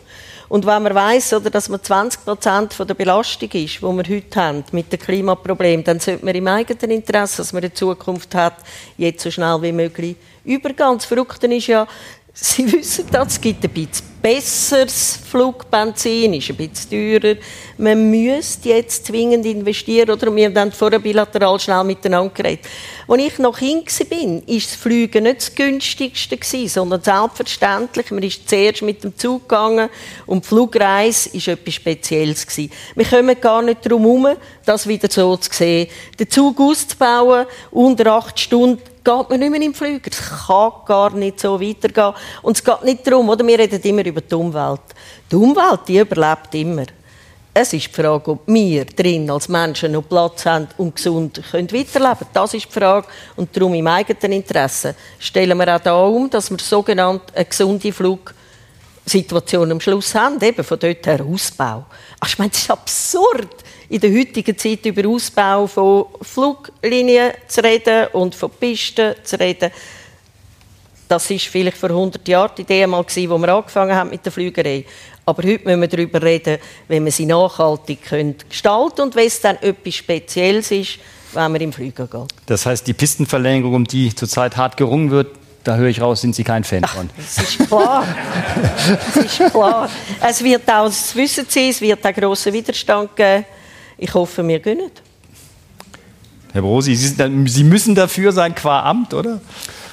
Und 0.50 0.66
wenn 0.66 0.82
man 0.82 0.96
weiß, 0.96 1.34
oder, 1.34 1.52
dass 1.52 1.70
man 1.70 1.82
20 1.82 2.26
Prozent 2.26 2.76
der 2.80 2.96
Belastung 2.96 3.50
ist, 3.52 3.78
die 3.78 3.82
wir 3.82 4.04
heute 4.10 4.42
haben 4.42 4.64
mit 4.72 4.92
dem 4.92 5.00
Klimaproblem, 5.00 5.84
dann 5.84 6.00
sollte 6.00 6.26
man 6.26 6.34
im 6.34 6.48
eigenen 6.48 6.90
Interesse, 6.90 7.38
dass 7.38 7.54
man 7.54 7.62
eine 7.62 7.74
Zukunft 7.74 8.34
hat, 8.34 8.56
jetzt 8.98 9.22
so 9.22 9.30
schnell 9.30 9.62
wie 9.62 9.72
möglich 9.72 10.16
übergehen. 10.44 10.96
Das 10.96 11.06
Verrückte 11.06 11.46
ist 11.54 11.68
ja, 11.68 11.88
Sie 12.34 12.72
wissen 12.72 13.06
das, 13.12 13.34
es 13.34 13.42
gibt 13.42 13.64
ein 13.64 13.72
bisschen 13.72 14.06
besseres 14.22 15.18
Flugbenzin, 15.30 16.34
ist 16.34 16.50
ein 16.50 16.58
bisschen 16.58 17.22
teurer. 17.22 17.36
Man 17.78 18.10
müsste 18.12 18.70
jetzt 18.70 19.06
zwingend 19.06 19.46
investieren, 19.46 20.10
oder 20.10 20.36
wir 20.36 20.54
haben 20.54 20.72
vorher 20.72 21.00
bilateral 21.00 21.60
schnell 21.60 21.84
miteinander 21.84 22.34
geredet. 22.34 22.66
Als 23.08 23.22
ich 23.22 23.40
noch 23.40 23.58
hin 23.58 23.84
bin, 24.10 24.44
war 24.46 24.56
das 24.56 24.76
Fliegen 24.76 25.24
nicht 25.24 25.38
das 25.38 25.56
günstigste, 25.56 26.68
sondern 26.68 27.02
selbstverständlich, 27.02 28.12
man 28.12 28.24
ist 28.24 28.50
zuerst 28.50 28.82
mit 28.82 29.04
dem 29.04 29.18
Zug 29.18 29.48
gegangen 29.48 29.90
und 30.26 30.44
die 30.44 30.48
Flugreise 30.48 31.34
war 31.34 31.54
etwas 31.54 31.74
Spezielles. 31.74 32.46
Wir 32.58 33.06
kommen 33.06 33.40
gar 33.40 33.62
nicht 33.62 33.86
darum 33.86 34.02
herum, 34.02 34.28
das 34.66 34.88
wieder 34.88 35.10
so 35.10 35.36
zu 35.38 35.50
sehen. 35.52 35.88
Den 36.20 36.30
Zug 36.30 36.60
auszubauen, 36.60 37.46
unter 37.72 38.14
acht 38.14 38.40
Stunden, 38.40 38.82
geht 39.04 39.30
man 39.30 39.40
nicht 39.40 39.52
mehr 39.52 39.62
im 39.62 39.74
Flüger. 39.74 40.10
Es 40.12 40.48
kann 40.48 40.72
gar 40.86 41.12
nicht 41.12 41.40
so 41.40 41.60
weitergehen. 41.60 42.14
Und 42.42 42.58
es 42.58 42.64
geht 42.64 42.84
nicht 42.84 43.06
darum, 43.06 43.30
oder? 43.30 43.46
Wir 43.46 43.60
reden 43.60 43.82
immer 43.82 44.06
über 44.06 44.22
die 44.22 44.36
Umwelt. 44.36 44.82
Die 45.32 45.36
Umwelt, 45.36 45.82
die 45.88 46.00
überlebt 46.00 46.54
immer. 46.54 46.86
Es 47.54 47.74
ist 47.74 47.88
die 47.88 48.02
Frage, 48.02 48.32
ob 48.32 48.48
wir 48.48 48.86
drin 48.86 49.30
als 49.30 49.50
Menschen 49.50 49.92
noch 49.92 50.08
Platz 50.08 50.46
haben 50.46 50.68
und 50.78 50.96
gesund 50.96 51.42
können 51.52 51.72
weiterleben 51.72 52.18
können. 52.18 52.30
Das 52.32 52.54
ist 52.54 52.66
die 52.66 52.72
Frage. 52.72 53.08
Und 53.36 53.56
darum 53.56 53.74
im 53.74 53.88
eigenen 53.88 54.34
Interesse 54.34 54.96
stellen 55.18 55.58
wir 55.58 55.76
auch 55.76 55.82
da 55.82 56.02
um, 56.04 56.30
dass 56.30 56.52
wir 56.52 56.60
sogenannte 56.60 57.36
eine 57.36 57.46
gesunde 57.46 57.92
Flugsituation 57.92 59.72
am 59.72 59.82
Schluss 59.82 60.14
haben. 60.14 60.42
Eben 60.42 60.64
von 60.64 60.80
dort 60.80 61.06
her 61.06 61.26
Ausbau. 61.26 61.86
Ach, 62.20 62.28
ich 62.28 62.38
meine, 62.38 62.52
das 62.52 62.62
ist 62.62 62.72
absurd 62.72 63.64
in 63.90 64.00
der 64.00 64.12
heutigen 64.12 64.58
Zeit 64.58 64.86
über 64.86 65.08
Ausbau 65.08 65.66
von 65.66 66.06
Fluglinien 66.22 67.32
zu 67.48 67.64
reden 67.64 68.08
und 68.14 68.36
von 68.36 68.52
Pisten 68.52 69.16
zu 69.24 69.40
reden. 69.40 69.72
Das 71.08 71.30
ist 71.32 71.48
vielleicht 71.48 71.78
vor 71.78 71.90
100 71.90 72.28
Jahren 72.28 72.52
die 72.56 72.62
Idee 72.62 72.86
mal 72.86 73.04
gewesen, 73.04 73.32
wo 73.32 73.38
wir 73.40 73.50
angefangen 73.50 73.96
haben 73.96 74.12
mit 74.12 74.24
der 74.24 74.32
Flügerei. 74.32 74.86
Aber 75.26 75.44
heute 75.44 75.66
müssen 75.66 75.82
wir 75.82 75.88
darüber 75.88 76.22
reden, 76.22 76.60
wie 76.88 77.04
wir 77.04 77.12
sie 77.12 77.26
nachhaltig 77.26 78.00
gestalten 78.04 78.96
können 78.96 79.08
und 79.08 79.16
wenn 79.16 79.28
es 79.28 79.42
dann 79.42 79.58
etwas 79.58 79.96
Spezielles 79.96 80.70
ist, 80.70 81.00
wenn 81.34 81.52
man 81.52 81.62
im 81.62 81.74
Flüger 81.74 82.06
geht. 82.06 82.28
Das 82.46 82.66
heißt, 82.66 82.86
die 82.86 82.94
Pistenverlängerung, 82.94 83.74
um 83.74 83.86
die 83.86 84.14
zurzeit 84.14 84.56
hart 84.56 84.78
gerungen 84.78 85.10
wird, 85.10 85.36
da 85.64 85.76
höre 85.76 85.90
ich 85.90 86.00
raus, 86.00 86.22
sind 86.22 86.36
Sie 86.36 86.44
kein 86.44 86.64
Fan 86.64 86.84
von. 86.84 87.10
Das 87.18 87.38
ist 87.38 87.68
klar. 87.68 88.06
das 89.16 89.18
ist 89.18 89.52
klar. 89.52 89.90
Es 90.22 90.44
wird 90.44 90.70
auch, 90.70 90.86
das 90.86 91.16
wissen 91.16 91.46
Sie, 91.50 91.70
es 91.70 91.82
wird 91.82 92.06
auch 92.06 92.14
grossen 92.14 92.54
Widerstand 92.54 93.16
geben. 93.16 93.46
Ich 94.00 94.14
hoffe, 94.14 94.48
wir 94.48 94.60
gönnen. 94.60 94.92
Herr 96.54 96.62
Brosi, 96.62 96.96
Sie, 96.96 97.16
Sie 97.46 97.64
müssen 97.64 97.96
dafür 97.96 98.32
sein 98.32 98.56
qua 98.56 98.84
Amt, 98.84 99.14
oder? 99.14 99.42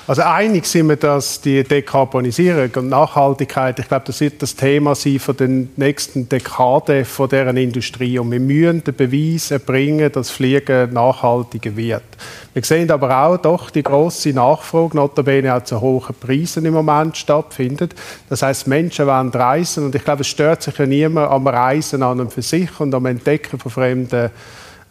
Also 0.08 0.22
einig 0.22 0.66
sind 0.66 0.88
wir, 0.88 0.94
dass 0.94 1.40
die 1.40 1.64
Dekarbonisierung 1.64 2.70
und 2.76 2.88
Nachhaltigkeit, 2.90 3.80
ich 3.80 3.88
glaube, 3.88 4.04
das 4.06 4.20
wird 4.20 4.40
das 4.40 4.54
Thema 4.54 4.94
sein 4.94 5.18
von 5.18 5.36
den 5.36 5.70
nächsten 5.74 6.28
Dekaden 6.28 7.04
von 7.04 7.28
deren 7.28 7.56
Industrie. 7.56 8.16
Und 8.20 8.30
wir 8.30 8.38
müssen 8.38 8.84
den 8.84 8.94
Beweis 8.94 9.50
erbringen, 9.50 10.12
dass 10.12 10.30
Fliegen 10.30 10.92
nachhaltiger 10.92 11.76
wird. 11.76 12.04
Wir 12.54 12.62
sehen 12.62 12.88
aber 12.92 13.26
auch 13.26 13.36
doch 13.36 13.70
die 13.70 13.82
große 13.82 14.28
Nachfrage, 14.30 14.96
notabene 14.96 15.52
auch 15.52 15.64
zu 15.64 15.80
hohen 15.80 16.14
Preisen 16.20 16.64
im 16.66 16.74
Moment 16.74 17.16
stattfindet. 17.16 17.92
Das 18.28 18.42
heißt, 18.42 18.68
Menschen 18.68 19.08
wollen 19.08 19.30
reisen 19.30 19.86
und 19.86 19.94
ich 19.96 20.04
glaube, 20.04 20.20
es 20.20 20.28
stört 20.28 20.62
sich 20.62 20.78
ja 20.78 20.86
niemand 20.86 21.32
am 21.32 21.48
Reisen 21.48 22.04
an 22.04 22.20
und 22.20 22.32
für 22.32 22.42
sich 22.42 22.78
und 22.78 22.94
am 22.94 23.06
Entdecken 23.06 23.58
von 23.58 23.72
fremden 23.72 24.30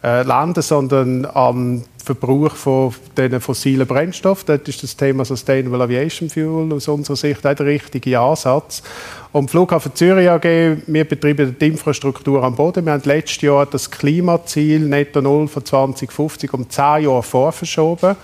äh, 0.06 0.22
Ländern, 0.22 0.62
sondern 0.62 1.26
am 1.26 1.82
Verbrauch 2.04 2.54
von 2.54 2.94
diesen 3.18 3.40
fossilen 3.40 3.88
Brennstoffen. 3.88 4.44
Dort 4.46 4.68
ist 4.68 4.80
das 4.84 4.96
Thema 4.96 5.24
Sustainable 5.24 5.82
Aviation 5.82 6.30
Fuel 6.30 6.72
aus 6.72 6.86
unserer 6.86 7.16
Sicht 7.16 7.44
auch 7.44 7.54
der 7.54 7.66
richtige 7.66 8.20
Ansatz. 8.20 8.84
Und 9.32 9.50
Flughafen 9.50 9.92
Zürich 9.96 10.30
AG, 10.30 10.44
wir 10.86 11.04
betreiben 11.04 11.56
die 11.60 11.66
Infrastruktur 11.66 12.44
am 12.44 12.54
Boden. 12.54 12.86
Wir 12.86 12.92
haben 12.92 13.02
letztes 13.04 13.42
Jahr 13.42 13.66
das 13.66 13.90
Klimaziel 13.90 14.78
Netto 14.78 15.20
Null 15.20 15.48
von 15.48 15.64
2050 15.64 16.54
um 16.54 16.70
zehn 16.70 17.02
Jahre 17.02 17.24
vorverschoben. 17.24 18.14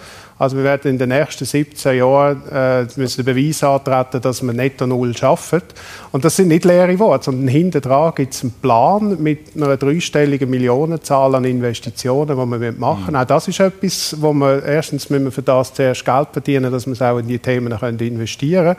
Also 0.43 0.57
wir 0.57 0.65
werden 0.65 0.91
in 0.91 0.99
den 0.99 1.11
nächsten 1.11 1.45
17 1.45 1.99
Jahren 1.99 2.43
äh, 2.51 2.85
müssen 2.97 3.25
den 3.25 3.33
Beweis 3.33 3.63
antreten, 3.63 4.21
dass 4.21 4.43
wir 4.43 4.53
netto 4.53 4.89
null 4.89 5.17
schaffen. 5.17 5.63
Und 6.11 6.25
das 6.25 6.35
sind 6.35 6.49
nicht 6.49 6.65
leere 6.65 6.99
Worte, 6.99 7.27
sondern 7.27 7.47
hinten 7.47 7.81
dran 7.81 8.13
gibt 8.17 8.35
es 8.35 8.43
einen 8.43 8.51
Plan 8.51 9.23
mit 9.23 9.55
einer 9.55 9.77
dreistelligen 9.77 10.51
Millionenzahl 10.51 11.37
an 11.37 11.45
Investitionen, 11.45 12.37
die 12.37 12.61
wir 12.61 12.73
machen. 12.73 13.11
Mhm. 13.11 13.21
Auch 13.21 13.25
das 13.25 13.47
ist 13.47 13.61
etwas, 13.61 14.17
wo 14.19 14.33
man 14.33 14.61
erstens 14.65 15.09
müssen 15.11 15.27
wir 15.27 15.31
für 15.31 15.43
das 15.43 15.75
zuerst 15.75 16.05
Geld 16.05 16.29
verdienen, 16.33 16.73
dass 16.73 16.87
wir 16.87 16.95
es 16.95 17.03
auch 17.03 17.19
in 17.19 17.29
die 17.29 17.39
Themen 17.39 17.79
können 17.79 18.01
investieren 18.01 18.75
können 18.75 18.77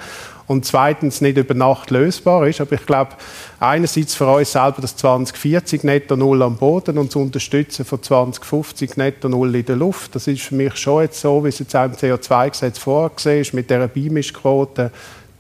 und 0.48 0.66
zweitens 0.66 1.22
nicht 1.22 1.38
über 1.38 1.54
Nacht 1.54 1.92
lösbar 1.92 2.48
ist. 2.48 2.62
Aber 2.62 2.74
ich 2.74 2.86
glaube, 2.86 3.12
einerseits 3.60 4.16
für 4.16 4.28
uns 4.28 4.52
selber 4.52 4.82
das 4.82 4.96
2040 4.98 5.84
netto 5.84 6.16
null 6.16 6.42
am 6.42 6.58
Boden 6.58 6.98
und 6.98 7.12
zu 7.12 7.20
unterstützen 7.20 7.86
von 7.86 8.02
2050 8.02 8.98
netto 8.98 9.30
null 9.30 9.56
in 9.56 9.66
der 9.66 9.76
Luft. 9.76 10.16
Das 10.16 10.28
ist 10.28 10.42
für 10.42 10.56
mich 10.56 10.76
schon 10.76 11.04
jetzt 11.04 11.22
so, 11.22 11.44
wie 11.44 11.50
es 11.50 11.60
jetzt 11.60 11.76
auch 11.76 11.86
im 11.86 11.94
CO2-Gesetz 11.94 12.78
vorgesehen 12.78 13.42
ist, 13.42 13.54
mit 13.54 13.70
dieser 13.70 13.88
Beimischquote 13.88 14.92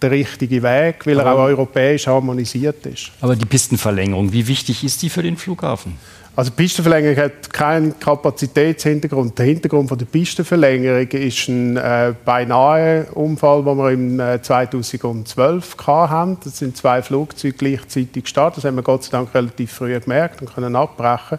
der 0.02 0.12
richtige 0.12 0.62
Weg, 0.62 1.06
weil 1.06 1.20
er 1.20 1.34
auch 1.34 1.40
europäisch 1.40 2.08
harmonisiert 2.08 2.86
ist. 2.86 3.12
Aber 3.22 3.36
die 3.36 3.46
Pistenverlängerung, 3.46 4.34
wie 4.34 4.48
wichtig 4.48 4.84
ist 4.84 5.02
die 5.02 5.10
für 5.10 5.24
den 5.24 5.38
Flughafen? 5.38 5.98
Also 6.36 6.50
die 6.50 6.56
Pistenverlängerung 6.56 7.26
hat 7.26 7.54
keinen 7.54 8.00
Kapazitätshintergrund. 8.00 9.38
Der 9.38 9.46
Hintergrund 9.46 9.88
von 9.88 10.00
der 10.00 10.08
Pistenverlängerung 10.08 11.08
ist 11.10 11.48
ein 11.48 11.78
äh, 11.78 12.16
beinahe 12.26 13.06
Unfall, 13.14 13.64
den 13.64 13.78
wir 13.78 13.92
im 13.92 14.20
äh, 14.20 14.42
2012 14.42 15.78
hatten. 15.86 16.38
Das 16.44 16.58
sind 16.58 16.76
zwei 16.76 17.04
Flugzeuge 17.04 17.56
gleichzeitig 17.56 18.24
gestartet. 18.24 18.58
Das 18.58 18.66
haben 18.66 18.78
wir 18.78 18.82
Gott 18.82 19.04
sei 19.04 19.12
Dank 19.12 19.32
relativ 19.36 19.74
früh 19.74 20.00
gemerkt 20.00 20.42
und 20.42 20.52
können 20.52 20.76
abbrechen. 20.76 21.38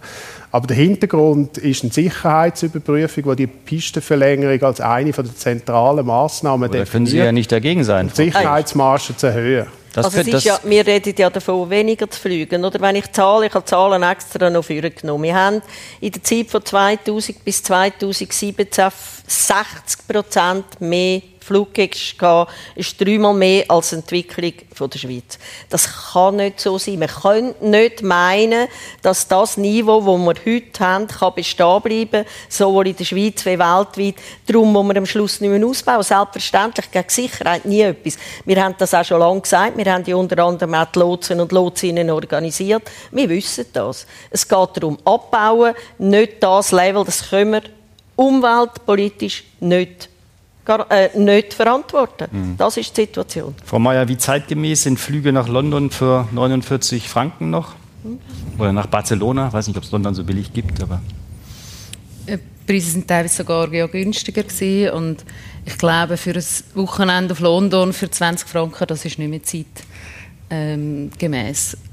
Aber 0.52 0.68
der 0.68 0.76
Hintergrund 0.76 1.58
ist 1.58 1.82
eine 1.82 1.92
Sicherheitsüberprüfung, 1.92 3.24
wo 3.24 3.34
die 3.34 3.48
Pistenverlängerung 3.48 4.62
als 4.62 4.80
eine 4.80 5.10
der 5.10 5.34
zentralen 5.34 6.06
Maßnahmen 6.06 6.70
definiert. 6.70 6.88
Da 6.88 6.92
können 6.92 7.06
Sie 7.06 7.18
ja 7.18 7.32
nicht 7.32 7.50
dagegen 7.50 7.82
sein. 7.82 8.10
Die 8.10 8.14
Sicherheitsmarge 8.14 9.16
zu 9.16 9.26
erhöhen. 9.26 9.66
Das 9.94 10.06
also 10.06 10.18
es 10.18 10.26
ist 10.26 10.44
ja, 10.44 10.58
wir 10.64 10.84
reden 10.84 11.14
ja 11.16 11.30
davon, 11.30 11.70
weniger 11.70 12.10
zu 12.10 12.20
fliegen. 12.20 12.64
Oder 12.64 12.80
wenn 12.80 12.96
ich 12.96 13.12
zahle, 13.12 13.46
ich 13.46 13.54
habe 13.54 13.64
Zahlen 13.64 14.02
extra 14.02 14.50
noch 14.50 14.64
vorgenommen. 14.64 15.22
Wir 15.22 15.34
haben 15.36 15.62
in 16.00 16.10
der 16.10 16.22
Zeit 16.22 16.50
von 16.50 16.64
2000 16.64 17.44
bis 17.44 17.62
2017 17.62 18.90
60 19.26 20.08
Prozent 20.08 20.80
mehr 20.80 21.22
Fluggäste 21.44 22.16
gehabt, 22.16 22.52
ist 22.74 23.00
dreimal 23.00 23.34
mehr 23.34 23.64
als 23.68 23.90
die 23.90 23.96
Entwicklung 23.96 24.52
der 24.92 24.98
Schweiz. 24.98 25.38
Das 25.68 25.88
kann 26.12 26.36
nicht 26.36 26.60
so 26.60 26.78
sein. 26.78 26.98
Man 26.98 27.08
kann 27.08 27.54
nicht 27.60 28.02
meinen, 28.02 28.68
dass 29.02 29.28
das 29.28 29.56
Niveau, 29.56 30.00
das 30.00 30.36
wir 30.44 30.54
heute 30.54 30.84
haben, 30.84 31.06
kann 31.06 31.34
bestehen 31.34 31.82
bleiben, 31.82 32.24
sowohl 32.48 32.88
in 32.88 32.96
der 32.96 33.04
Schweiz 33.04 33.44
wie 33.44 33.58
weltweit. 33.58 34.14
Darum 34.46 34.72
muss 34.72 34.86
man 34.86 34.96
am 34.96 35.06
Schluss 35.06 35.40
nicht 35.40 35.50
mehr 35.50 35.66
ausbauen. 35.66 36.02
Selbstverständlich 36.02 36.90
gegen 36.90 37.08
Sicherheit 37.08 37.64
nie 37.64 37.82
etwas. 37.82 38.16
Wir 38.44 38.62
haben 38.62 38.74
das 38.78 38.94
auch 38.94 39.04
schon 39.04 39.20
lange 39.20 39.40
gesagt. 39.40 39.76
Wir 39.76 39.92
haben 39.92 40.04
ja 40.06 40.16
unter 40.16 40.38
anderem 40.42 40.74
auch 40.74 40.86
die 40.86 40.98
Lotsen 40.98 41.40
und 41.40 41.52
Lotsinnen 41.52 42.10
organisiert. 42.10 42.90
Wir 43.10 43.28
wissen 43.28 43.66
das. 43.72 44.06
Es 44.30 44.48
geht 44.48 44.68
darum, 44.74 44.98
abbauen, 45.04 45.74
nicht 45.98 46.42
das 46.42 46.72
Level, 46.72 47.04
das 47.04 47.30
können 47.30 47.52
wir 47.52 47.62
umweltpolitisch 48.16 49.44
nicht 49.60 50.08
gar, 50.64 50.90
äh, 50.90 51.16
nicht 51.16 51.54
verantworten. 51.54 52.26
Mhm. 52.30 52.56
Das 52.56 52.76
ist 52.76 52.96
die 52.96 53.02
Situation. 53.02 53.54
Frau 53.64 53.78
Mayer, 53.78 54.08
wie 54.08 54.16
zeitgemäß 54.16 54.84
sind 54.84 54.98
Flüge 54.98 55.32
nach 55.32 55.48
London 55.48 55.90
für 55.90 56.28
49 56.32 57.08
Franken 57.08 57.50
noch? 57.50 57.74
Mhm. 58.02 58.18
Oder 58.58 58.72
nach 58.72 58.86
Barcelona? 58.86 59.48
Ich 59.48 59.52
weiß 59.52 59.68
nicht, 59.68 59.76
ob 59.76 59.84
es 59.84 59.90
London 59.90 60.14
so 60.14 60.24
billig 60.24 60.52
gibt, 60.52 60.82
aber... 60.82 61.00
Die 62.26 62.32
äh, 62.32 62.38
Preise 62.66 62.90
sind 62.90 63.08
teilweise 63.08 63.36
sogar 63.36 63.72
ja 63.72 63.86
günstiger 63.86 64.42
gewesen 64.42 64.90
und 64.90 65.24
ich 65.66 65.78
glaube, 65.78 66.16
für 66.16 66.34
ein 66.34 66.44
Wochenende 66.74 67.32
auf 67.32 67.40
London 67.40 67.92
für 67.92 68.10
20 68.10 68.48
Franken, 68.48 68.86
das 68.86 69.04
ist 69.04 69.18
nicht 69.18 69.30
mehr 69.30 69.40
zeitgemäß. 70.50 70.50
Ähm, 70.50 71.10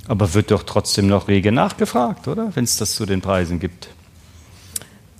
aber 0.07 0.33
wird 0.33 0.51
doch 0.51 0.63
trotzdem 0.63 1.07
noch 1.07 1.27
rege 1.27 1.51
nachgefragt, 1.51 2.27
oder? 2.27 2.51
Wenn 2.53 2.65
es 2.65 2.77
das 2.77 2.95
zu 2.95 3.05
den 3.05 3.21
Preisen 3.21 3.59
gibt. 3.59 3.89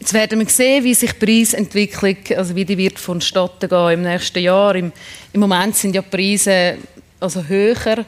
Jetzt 0.02 0.14
werden 0.14 0.40
wir 0.40 0.50
sehen, 0.50 0.84
wie 0.84 0.96
sich 0.96 1.12
die 1.12 1.24
Preisentwicklung, 1.24 2.18
also 2.36 2.56
wie 2.56 2.66
die 2.66 2.76
wird 2.76 2.98
vonstatten 2.98 3.70
gehen 3.70 3.92
im 3.92 4.02
nächsten 4.02 4.40
Jahr. 4.40 4.74
Im, 4.74 4.92
Im, 5.32 5.40
Moment 5.40 5.76
sind 5.76 5.94
ja 5.94 6.02
die 6.02 6.10
Preise 6.10 6.80
also 7.20 7.44
höher, 7.44 8.04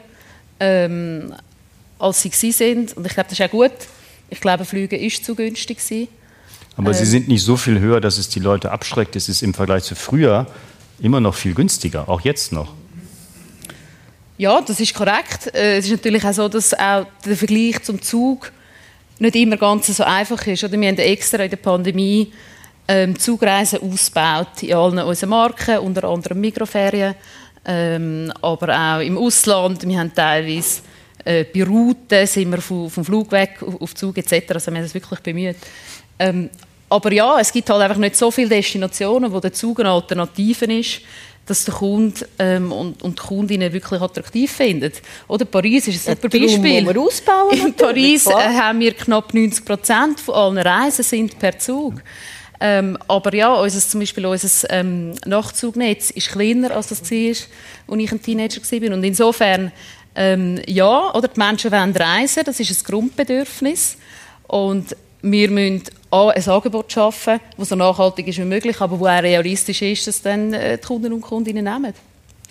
ähm, 0.58 1.32
als 2.00 2.22
sie 2.22 2.50
sind. 2.50 2.96
Und 2.96 3.06
ich 3.06 3.14
glaube, 3.14 3.28
das 3.30 3.38
ist 3.38 3.46
auch 3.46 3.50
gut. 3.52 3.70
Ich 4.28 4.40
glaube, 4.40 4.64
Flüge 4.64 4.96
ist 4.96 5.24
zu 5.24 5.36
günstig 5.36 5.78
gewesen. 5.78 6.08
Aber 6.76 6.88
ähm, 6.88 6.94
sie 6.94 7.04
sind 7.04 7.28
nicht 7.28 7.44
so 7.44 7.56
viel 7.56 7.78
höher, 7.78 8.00
dass 8.00 8.18
es 8.18 8.28
die 8.28 8.40
Leute 8.40 8.72
abschreckt. 8.72 9.14
Es 9.14 9.28
ist 9.28 9.44
im 9.44 9.54
Vergleich 9.54 9.84
zu 9.84 9.94
früher 9.94 10.48
immer 10.98 11.20
noch 11.20 11.36
viel 11.36 11.54
günstiger, 11.54 12.08
auch 12.08 12.22
jetzt 12.22 12.50
noch. 12.50 12.74
Ja, 14.36 14.60
das 14.62 14.80
ist 14.80 14.94
korrekt. 14.94 15.54
Äh, 15.54 15.78
es 15.78 15.84
ist 15.84 15.92
natürlich 15.92 16.24
auch 16.24 16.32
so, 16.32 16.48
dass 16.48 16.74
auch 16.74 17.06
der 17.24 17.36
Vergleich 17.36 17.84
zum 17.84 18.02
Zug 18.02 18.50
nicht 19.18 19.36
immer 19.36 19.56
ganz 19.56 19.86
so 19.86 20.04
einfach 20.04 20.46
ist. 20.46 20.64
Oder 20.64 20.80
wir 20.80 20.88
haben 20.88 20.98
extra 20.98 21.42
in 21.42 21.50
der 21.50 21.56
Pandemie 21.56 22.32
ähm, 22.88 23.18
Zugreisen 23.18 23.80
ausgebaut 23.80 24.62
in 24.62 24.74
allen 24.74 24.98
unseren 24.98 25.30
Marken, 25.30 25.78
unter 25.78 26.04
anderem 26.04 26.40
Mikroferien, 26.40 27.14
ähm, 27.64 28.32
aber 28.42 28.76
auch 28.76 29.00
im 29.00 29.16
Ausland. 29.16 29.86
Wir 29.86 29.98
haben 29.98 30.14
teilweise 30.14 30.82
äh, 31.24 31.44
bei 31.44 31.64
Routen 31.64 32.26
sind 32.26 32.50
wir 32.50 32.60
vom, 32.60 32.90
vom 32.90 33.04
Flug 33.04 33.32
weg 33.32 33.62
auf, 33.62 33.80
auf 33.80 33.94
Zug 33.94 34.18
etc. 34.18 34.50
Also 34.50 34.70
wir 34.70 34.78
haben 34.78 34.84
das 34.84 34.94
wirklich 34.94 35.20
bemüht. 35.20 35.56
Ähm, 36.18 36.50
aber 36.90 37.12
ja, 37.12 37.40
es 37.40 37.50
gibt 37.50 37.68
halt 37.70 37.82
einfach 37.82 37.96
nicht 37.96 38.16
so 38.16 38.30
viele 38.30 38.50
Destinationen, 38.50 39.32
wo 39.32 39.40
der 39.40 39.52
Zug 39.52 39.80
eine 39.80 39.90
Alternative 39.90 40.66
ist 40.66 41.00
dass 41.46 41.64
der 41.64 41.74
Kunde 41.74 42.26
ähm, 42.38 42.72
und, 42.72 43.02
und 43.02 43.18
die 43.18 43.22
Kundinnen 43.22 43.72
wirklich 43.72 44.00
attraktiv 44.00 44.50
finden. 44.50 44.92
Oder 45.28 45.44
Paris 45.44 45.88
ist 45.88 46.08
ein 46.08 46.16
super 46.16 46.28
Beispiel. 46.28 46.86
Wir 46.86 47.00
ausbauen, 47.00 47.58
In 47.66 47.74
Paris 47.74 48.26
äh, 48.26 48.32
haben 48.32 48.80
wir 48.80 48.94
knapp 48.94 49.34
90 49.34 49.64
Prozent 49.64 50.20
von 50.20 50.34
allen 50.34 50.58
Reisen 50.58 51.02
sind 51.02 51.38
per 51.38 51.58
Zug. 51.58 51.94
Ähm, 52.60 52.96
aber 53.08 53.34
ja, 53.34 53.52
unser, 53.54 53.80
zum 53.80 54.00
Beispiel 54.00 54.24
unser 54.24 54.70
ähm, 54.70 55.12
Nachtzugnetz 55.26 56.10
ist 56.10 56.30
kleiner, 56.30 56.70
als 56.70 56.88
das 56.88 57.02
war, 57.02 57.08
als 57.88 58.02
ich 58.02 58.12
ein 58.12 58.22
Teenager 58.22 58.60
war. 58.62 58.96
Und 58.96 59.04
insofern, 59.04 59.72
ähm, 60.14 60.60
ja, 60.66 61.12
oder 61.14 61.28
die 61.28 61.38
Menschen 61.38 61.72
wollen 61.72 61.94
reisen, 61.94 62.44
das 62.44 62.60
ist 62.60 62.70
ein 62.70 62.90
Grundbedürfnis. 62.90 63.98
Und 64.46 64.96
wir 65.20 65.50
müssen 65.50 65.82
ein 66.14 66.48
Angebot 66.48 66.92
schaffen, 66.92 67.40
das 67.56 67.68
so 67.68 67.76
nachhaltig 67.76 68.28
ist 68.28 68.38
wie 68.38 68.44
möglich, 68.44 68.80
aber 68.80 68.98
wo 68.98 69.06
auch 69.06 69.22
realistisch 69.22 69.82
ist, 69.82 70.06
dass 70.06 70.22
dann 70.22 70.52
äh, 70.52 70.78
die 70.78 70.86
Kunden 70.86 71.12
und 71.12 71.20
Kundinnen 71.20 71.64
nehmen. 71.64 71.94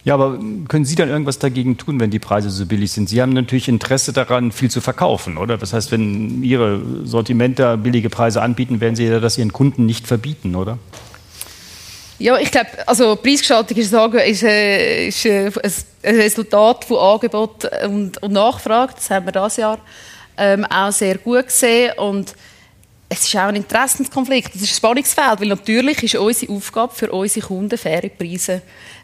Ja, 0.05 0.15
aber 0.15 0.37
können 0.67 0.83
Sie 0.83 0.95
dann 0.95 1.07
irgendwas 1.07 1.39
dagegen 1.39 1.77
tun, 1.77 1.97
wenn 1.99 2.11
die 2.11 2.19
Preise 2.19 2.49
so 2.49 2.65
billig 2.65 2.91
sind? 2.91 3.07
Sie 3.07 3.21
haben 3.21 3.31
natürlich 3.31 3.69
Interesse 3.69 4.11
daran, 4.11 4.51
viel 4.51 4.69
zu 4.69 4.81
verkaufen, 4.81 5.37
oder? 5.37 5.57
Das 5.57 5.71
heißt, 5.71 5.91
wenn 5.91 6.43
Ihre 6.43 6.81
Sortimenter 7.05 7.77
billige 7.77 8.09
Preise 8.09 8.41
anbieten, 8.41 8.81
werden 8.81 8.97
Sie 8.97 9.07
das 9.07 9.37
Ihren 9.37 9.53
Kunden 9.53 9.85
nicht 9.85 10.05
verbieten, 10.05 10.55
oder? 10.55 10.77
Ja, 12.19 12.37
ich 12.37 12.51
glaube, 12.51 12.67
also 12.85 13.15
Preisgestaltung 13.15 13.77
ist, 13.77 13.91
ist, 13.93 14.43
äh, 14.43 15.07
ist 15.07 15.25
äh, 15.25 15.51
ein 16.03 16.15
Resultat 16.15 16.85
von 16.85 16.97
Angebot 16.97 17.69
und, 17.85 18.21
und 18.21 18.31
Nachfrage. 18.33 18.93
Das 18.95 19.09
haben 19.09 19.25
wir 19.25 19.31
dieses 19.31 19.57
Jahr 19.57 19.79
ähm, 20.37 20.65
auch 20.65 20.91
sehr 20.91 21.17
gut 21.17 21.47
gesehen. 21.47 21.93
Und 21.97 22.35
es 23.13 23.27
ist 23.27 23.35
auch 23.35 23.41
ein 23.41 23.55
Interessenskonflikt, 23.55 24.55
es 24.55 24.61
ist 24.61 24.71
ein 24.71 24.75
Spannungsfeld, 24.75 25.41
weil 25.41 25.47
natürlich 25.47 26.03
ist 26.03 26.15
unsere 26.15 26.53
Aufgabe 26.53 26.93
für 26.93 27.11
unsere 27.11 27.45
Kunden 27.45 27.77
faire 27.77 28.09
Preise 28.09 28.61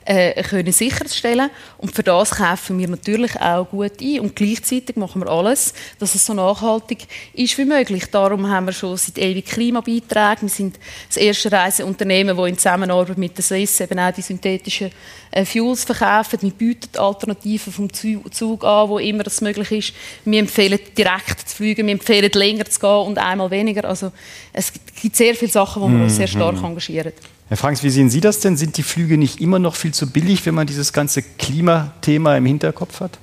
äh, 0.09 0.41
können 0.41 0.71
sicherstellen 0.73 1.51
und 1.77 1.93
für 1.93 2.01
das 2.01 2.31
kaufen 2.31 2.79
wir 2.79 2.87
natürlich 2.87 3.39
auch 3.39 3.69
gut 3.69 4.01
ein 4.01 4.21
und 4.21 4.35
gleichzeitig 4.35 4.95
machen 4.95 5.21
wir 5.21 5.29
alles, 5.29 5.71
dass 5.99 6.15
es 6.15 6.25
so 6.25 6.33
nachhaltig 6.33 7.05
ist 7.33 7.55
wie 7.59 7.65
möglich. 7.65 8.05
Darum 8.09 8.49
haben 8.49 8.65
wir 8.65 8.73
schon 8.73 8.97
seit 8.97 9.19
ewig 9.19 9.45
Klimabeiträge. 9.45 10.41
Wir 10.41 10.49
sind 10.49 10.79
das 11.07 11.17
erste 11.17 11.51
Reiseunternehmen, 11.51 12.35
das 12.35 12.47
in 12.47 12.57
Zusammenarbeit 12.57 13.19
mit 13.19 13.37
der 13.37 13.43
Swiss 13.43 13.79
eben 13.81 13.99
auch 13.99 14.11
die 14.11 14.23
synthetischen 14.23 14.89
äh, 15.29 15.45
Fuels 15.45 15.83
verkaufen. 15.83 16.39
Wir 16.41 16.51
bieten 16.51 16.97
Alternativen 16.97 17.71
vom 17.71 17.93
Zug 17.93 18.63
an, 18.63 18.89
wo 18.89 18.97
immer 18.97 19.21
das 19.21 19.41
möglich 19.41 19.71
ist. 19.71 19.93
Wir 20.25 20.39
empfehlen 20.39 20.79
direkt 20.97 21.47
zu 21.47 21.55
fliegen, 21.55 21.85
wir 21.85 21.93
empfehlen 21.93 22.31
länger 22.33 22.65
zu 22.65 22.79
gehen 22.79 22.89
und 22.89 23.19
einmal 23.19 23.51
weniger. 23.51 23.85
Also 23.85 24.11
es 24.53 24.73
gibt 24.99 25.15
sehr 25.15 25.35
viele 25.35 25.51
Sachen, 25.51 25.83
wo 25.83 25.87
wir 25.87 26.01
uns 26.01 26.15
sehr 26.15 26.27
stark 26.27 26.57
mhm. 26.57 26.65
engagieren. 26.65 27.13
Herr 27.49 27.57
Franks, 27.57 27.81
wie 27.81 27.89
sehen 27.89 28.11
Sie 28.11 28.21
das 28.21 28.41
denn? 28.41 28.57
Sind 28.57 28.77
die 28.77 28.83
Flüge 28.83 29.17
nicht 29.17 29.41
immer 29.41 29.57
noch 29.57 29.75
viel 29.75 29.91
zu 29.91 30.11
billig, 30.11 30.45
wenn 30.45 30.53
man 30.53 30.67
dieses 30.67 30.93
ganze 30.93 31.23
Klimathema 31.23 32.37
im 32.37 32.45
Hinterkopf 32.45 32.99
hat? 32.99 33.17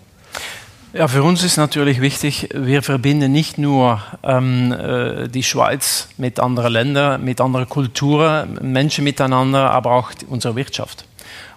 Ja, 0.93 1.07
für 1.07 1.23
uns 1.23 1.45
ist 1.45 1.59
natürlich 1.59 2.01
wichtig, 2.01 2.49
wir 2.53 2.83
verbinden 2.83 3.31
nicht 3.31 3.57
nur 3.57 4.03
ähm, 4.25 4.73
äh, 4.73 5.29
die 5.29 5.45
Schweiz 5.45 6.09
mit 6.17 6.41
anderen 6.41 6.73
Ländern, 6.73 7.23
mit 7.23 7.41
anderen 7.41 7.69
Kulturen, 7.69 8.59
Menschen 8.63 9.05
miteinander, 9.05 9.71
aber 9.71 9.93
auch 9.93 10.11
unsere 10.29 10.57
Wirtschaft. 10.57 11.05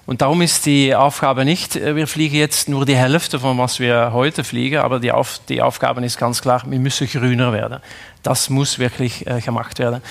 Und 0.05 0.21
darum 0.21 0.41
ist 0.43 0.67
die 0.67 0.93
Aufgabe 0.93 1.45
nicht, 1.45 1.75
äh, 1.75 1.95
wir 1.95 2.05
fliegen 2.05 2.35
jetzt 2.35 2.69
nur 2.69 2.85
die 2.85 2.95
Hälfte 2.95 3.39
von 3.39 3.57
was 3.57 3.79
wir 3.79 4.11
heute 4.13 4.43
fliegen, 4.43 4.77
aber 4.77 4.99
die, 4.99 5.11
Auf 5.11 5.39
die 5.49 5.63
Aufgabe 5.63 6.05
ist 6.05 6.19
ganz 6.19 6.41
klar, 6.41 6.61
wir 6.67 6.79
müssen 6.79 7.07
grüner 7.07 7.51
werden. 7.51 7.79
Das 8.21 8.51
muss 8.51 8.77
wirklich 8.77 9.25
äh, 9.25 9.41
gemacht 9.41 9.79
werden. 9.79 10.03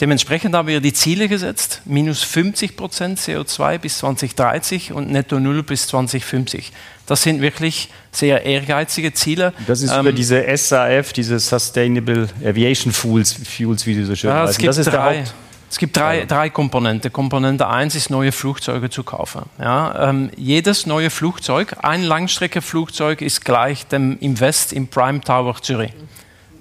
Dementsprechend 0.00 0.56
haben 0.56 0.66
wir 0.66 0.80
die 0.80 0.92
Ziele 0.92 1.28
gesetzt, 1.28 1.82
minus 1.84 2.24
50 2.24 2.76
Prozent 2.76 3.18
CO2 3.20 3.78
bis 3.78 3.98
2030 3.98 4.92
und 4.92 5.10
netto 5.10 5.38
null 5.38 5.62
bis 5.62 5.86
2050. 5.86 6.72
Das 7.06 7.22
sind 7.22 7.40
wirklich 7.40 7.90
sehr 8.10 8.44
ehrgeizige 8.44 9.12
Ziele. 9.12 9.52
Das 9.68 9.82
ist 9.82 9.92
ähm, 9.92 10.00
über 10.00 10.12
diese 10.12 10.44
SAF, 10.56 11.12
diese 11.12 11.38
Sustainable 11.38 12.28
Aviation 12.44 12.92
Fuels, 12.92 13.34
Fuels 13.34 13.86
wie 13.86 13.94
du 13.94 14.04
so 14.04 14.16
schön 14.16 14.30
ja, 14.30 14.44
es 14.44 14.58
gibt 14.58 14.74
drei, 14.86 15.24
es 15.70 15.78
gibt 15.78 15.96
drei, 15.96 16.24
drei 16.24 16.50
Komponenten. 16.50 17.12
Komponente 17.12 17.68
1 17.68 17.94
ist, 17.94 18.10
neue 18.10 18.32
Flugzeuge 18.32 18.90
zu 18.90 19.04
kaufen. 19.04 19.42
Ja, 19.60 20.10
ähm, 20.10 20.30
jedes 20.36 20.86
neue 20.86 21.10
Flugzeug, 21.10 21.76
ein 21.82 22.02
Langstreckeflugzeug 22.02 23.22
ist 23.22 23.44
gleich 23.44 23.86
dem 23.86 24.18
Invest 24.18 24.72
im 24.72 24.88
Prime 24.88 25.20
Tower 25.20 25.54
Zürich 25.62 25.92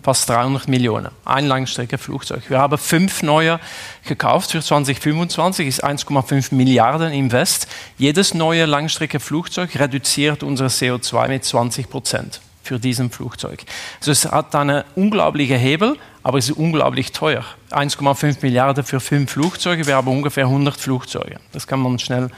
fast 0.04 0.30
300 0.30 0.68
Millionen. 0.68 1.10
Ein 1.26 1.48
Langstreckeflugzeug. 1.48 2.50
Wir 2.50 2.60
haben 2.60 2.78
fünf 2.78 3.24
neue 3.24 3.60
gekauft 4.06 4.52
für 4.52 4.62
2025, 4.62 5.68
ist 5.68 5.84
1,5 5.84 6.54
Milliarden 6.54 7.14
Invest. 7.14 7.68
Jedes 7.98 8.34
neue 8.34 8.66
Langstreckeflugzeug 8.66 9.80
reduziert 9.80 10.44
unser 10.44 10.68
CO2 10.68 11.28
mit 11.30 11.46
20 11.46 11.90
Prozent 11.90 12.42
für 12.64 12.80
diesen 12.80 13.12
Flugzeug. 13.12 13.64
Also 14.00 14.12
es 14.12 14.26
hat 14.26 14.54
einen 14.56 14.84
unglaublichen 14.96 15.58
Hebel, 15.58 15.98
aber 16.24 16.38
es 16.38 16.50
ist 16.50 16.58
unglaublich 16.58 17.12
teuer. 17.12 17.44
1,5 17.72 18.38
Milliarden 18.42 18.84
für 18.84 19.00
fünf 19.00 19.32
Flugzeuge, 19.32 19.86
wir 19.86 19.96
haben 19.96 20.08
ungefähr 20.08 20.46
100 20.46 20.78
Flugzeuge. 20.78 21.38
Das 21.52 21.68
kann 21.68 21.80
man 21.80 22.00
schnell 22.00 22.30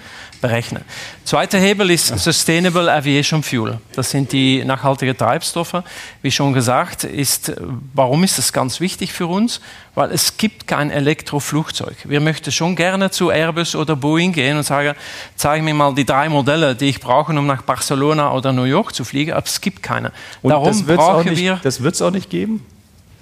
berechnen. 0.41 0.83
Zweiter 1.23 1.59
Hebel 1.59 1.91
ist 1.91 2.07
Sustainable 2.07 2.91
Aviation 2.91 3.43
Fuel. 3.43 3.79
Das 3.93 4.09
sind 4.09 4.31
die 4.31 4.63
nachhaltigen 4.63 5.15
Treibstoffe. 5.15 5.83
Wie 6.21 6.31
schon 6.31 6.53
gesagt, 6.53 7.03
ist, 7.03 7.53
warum 7.93 8.23
ist 8.23 8.37
das 8.37 8.53
ganz 8.53 8.79
wichtig 8.79 9.13
für 9.13 9.27
uns? 9.27 9.61
Weil 9.93 10.11
es 10.11 10.37
gibt 10.37 10.67
kein 10.67 10.89
Elektroflugzeug. 10.89 11.95
Wir 12.05 12.21
möchten 12.21 12.51
schon 12.51 12.75
gerne 12.75 13.11
zu 13.11 13.29
Airbus 13.29 13.75
oder 13.75 13.95
Boeing 13.95 14.33
gehen 14.33 14.57
und 14.57 14.63
sagen, 14.63 14.95
zeig 15.35 15.61
mir 15.63 15.73
mal 15.73 15.93
die 15.93 16.05
drei 16.05 16.27
Modelle, 16.29 16.75
die 16.75 16.85
ich 16.85 16.99
brauche, 16.99 17.33
um 17.33 17.45
nach 17.45 17.61
Barcelona 17.61 18.33
oder 18.33 18.51
New 18.51 18.63
York 18.63 18.95
zu 18.95 19.03
fliegen, 19.03 19.33
aber 19.33 19.45
es 19.45 19.61
gibt 19.61 19.83
keine. 19.83 20.11
Und 20.41 20.51
Darum 20.51 20.85
brauchen 20.85 21.29
nicht, 21.29 21.39
wir... 21.39 21.59
Das 21.63 21.83
wird 21.83 21.95
es 21.95 22.01
auch 22.01 22.11
nicht 22.11 22.29
geben? 22.29 22.65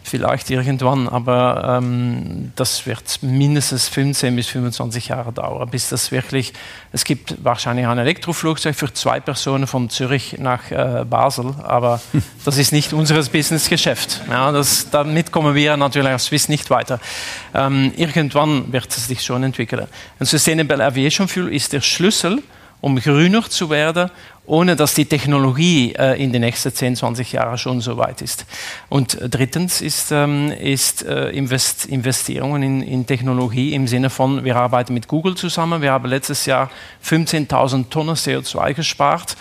Vielleicht 0.03 0.49
irgendwann, 0.49 1.07
aber 1.07 1.79
ähm, 1.81 2.51
das 2.55 2.85
wird 2.85 3.19
mindestens 3.21 3.87
15 3.87 4.35
bis 4.35 4.47
25 4.47 5.07
Jahre 5.07 5.31
dauern, 5.31 5.69
bis 5.69 5.89
das 5.89 6.11
wirklich, 6.11 6.53
es 6.91 7.03
gibt 7.03 7.43
wahrscheinlich 7.43 7.87
ein 7.87 7.97
Elektroflugzeug 7.97 8.75
für 8.75 8.93
zwei 8.93 9.19
Personen 9.19 9.67
von 9.67 9.89
Zürich 9.89 10.37
nach 10.39 10.71
äh, 10.71 11.05
Basel, 11.09 11.55
aber 11.63 12.01
das 12.45 12.57
ist 12.57 12.71
nicht 12.71 12.93
unser 12.93 13.21
Businessgeschäft. 13.23 14.21
Ja, 14.29 14.51
das, 14.51 14.89
damit 14.89 15.31
kommen 15.31 15.55
wir 15.55 15.77
natürlich 15.77 16.11
als 16.11 16.25
Swiss 16.25 16.49
nicht 16.49 16.69
weiter. 16.69 16.99
Ähm, 17.53 17.93
irgendwann 17.95 18.71
wird 18.71 18.89
es 18.89 19.07
sich 19.07 19.23
schon 19.23 19.43
entwickeln. 19.43 19.87
Ein 20.19 20.25
Sustainable 20.25 20.83
Aviation 20.83 21.27
Fuel 21.27 21.53
ist 21.53 21.73
der 21.73 21.81
Schlüssel, 21.81 22.43
um 22.83 22.99
grüner 22.99 23.49
zu 23.49 23.69
werden 23.69 24.11
ohne 24.45 24.75
dass 24.75 24.93
die 24.93 25.05
Technologie 25.05 25.93
äh, 25.93 26.21
in 26.21 26.33
den 26.33 26.41
nächsten 26.41 26.73
10, 26.73 26.97
20 26.97 27.31
Jahren 27.31 27.57
schon 27.57 27.79
so 27.81 27.97
weit 27.97 28.21
ist. 28.21 28.45
Und 28.89 29.17
drittens 29.21 29.81
ist, 29.81 30.11
ähm, 30.11 30.51
ist 30.51 31.05
äh, 31.05 31.29
Invest 31.29 31.85
Investierungen 31.85 32.61
in, 32.61 32.81
in, 32.81 33.05
Technologie 33.05 33.73
im 33.73 33.87
Sinne 33.87 34.09
von, 34.09 34.43
wir 34.43 34.57
arbeiten 34.57 34.93
mit 34.93 35.07
Google 35.07 35.35
zusammen. 35.35 35.81
Wir 35.81 35.93
haben 35.93 36.09
letztes 36.09 36.45
Jahr 36.45 36.69
15.000 37.05 37.89
Tonnen 37.89 38.15
CO2 38.15 38.73
gespart 38.73 39.37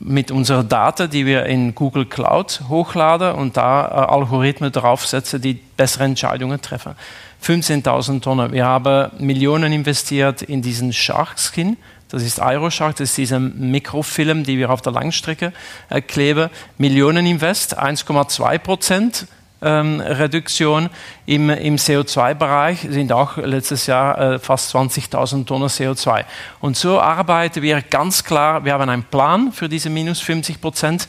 mit 0.00 0.32
unserer 0.32 0.64
Daten, 0.64 1.08
die 1.08 1.24
wir 1.24 1.46
in 1.46 1.76
Google 1.76 2.06
Cloud 2.06 2.62
hochladen 2.68 3.36
und 3.36 3.56
da 3.56 3.84
äh, 3.84 4.12
Algorithmen 4.12 4.72
draufsetzen, 4.72 5.40
die 5.40 5.54
bessere 5.54 6.04
Entscheidungen 6.04 6.60
treffen. 6.60 6.96
15.000 7.44 8.20
Tonnen. 8.22 8.52
Wir 8.52 8.66
haben 8.66 9.10
Millionen 9.18 9.72
investiert 9.72 10.42
in 10.42 10.62
diesen 10.62 10.92
Shark 10.92 11.38
Skin. 11.38 11.76
Das 12.12 12.22
ist 12.22 12.40
Aeroshark, 12.40 12.96
das 12.96 13.08
ist 13.10 13.16
dieser 13.16 13.40
Mikrofilm, 13.40 14.44
den 14.44 14.58
wir 14.58 14.68
auf 14.70 14.82
der 14.82 14.92
Langstrecke 14.92 15.54
äh, 15.88 16.02
kleben. 16.02 16.50
Millionen 16.76 17.24
Invest, 17.24 17.78
1,2 17.80 18.58
Prozent. 18.58 19.26
Ähm, 19.62 20.00
Reduktion 20.00 20.90
im, 21.24 21.48
im 21.48 21.76
CO2-Bereich 21.76 22.80
sind 22.90 23.12
auch 23.12 23.36
letztes 23.36 23.86
Jahr 23.86 24.34
äh, 24.34 24.38
fast 24.40 24.74
20.000 24.74 25.46
Tonnen 25.46 25.68
CO2. 25.68 26.24
Und 26.60 26.76
so 26.76 27.00
arbeiten 27.00 27.62
wir 27.62 27.80
ganz 27.80 28.24
klar, 28.24 28.64
wir 28.64 28.74
haben 28.74 28.90
einen 28.90 29.04
Plan 29.04 29.52
für 29.52 29.68
diese 29.68 29.88
minus 29.88 30.20
50 30.20 30.60
Prozent. 30.60 31.08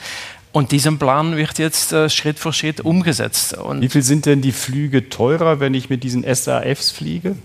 Und 0.53 0.71
diesen 0.71 0.99
Plan 0.99 1.35
wird 1.35 1.57
jetzt 1.57 1.91
äh, 1.91 2.09
Schritt 2.09 2.39
für 2.39 2.53
Schritt 2.53 2.79
umgesetzt. 2.79 3.57
Und 3.57 3.81
Wie 3.81 3.89
viel 3.89 4.03
sind 4.03 4.25
denn 4.27 4.41
die 4.41 4.51
Flüge 4.51 5.09
teurer, 5.09 5.59
wenn 5.59 5.73
ich 5.73 5.89
mit 5.89 6.03
diesen 6.03 6.23
SAFs 6.23 6.91
fliege? 6.91 7.35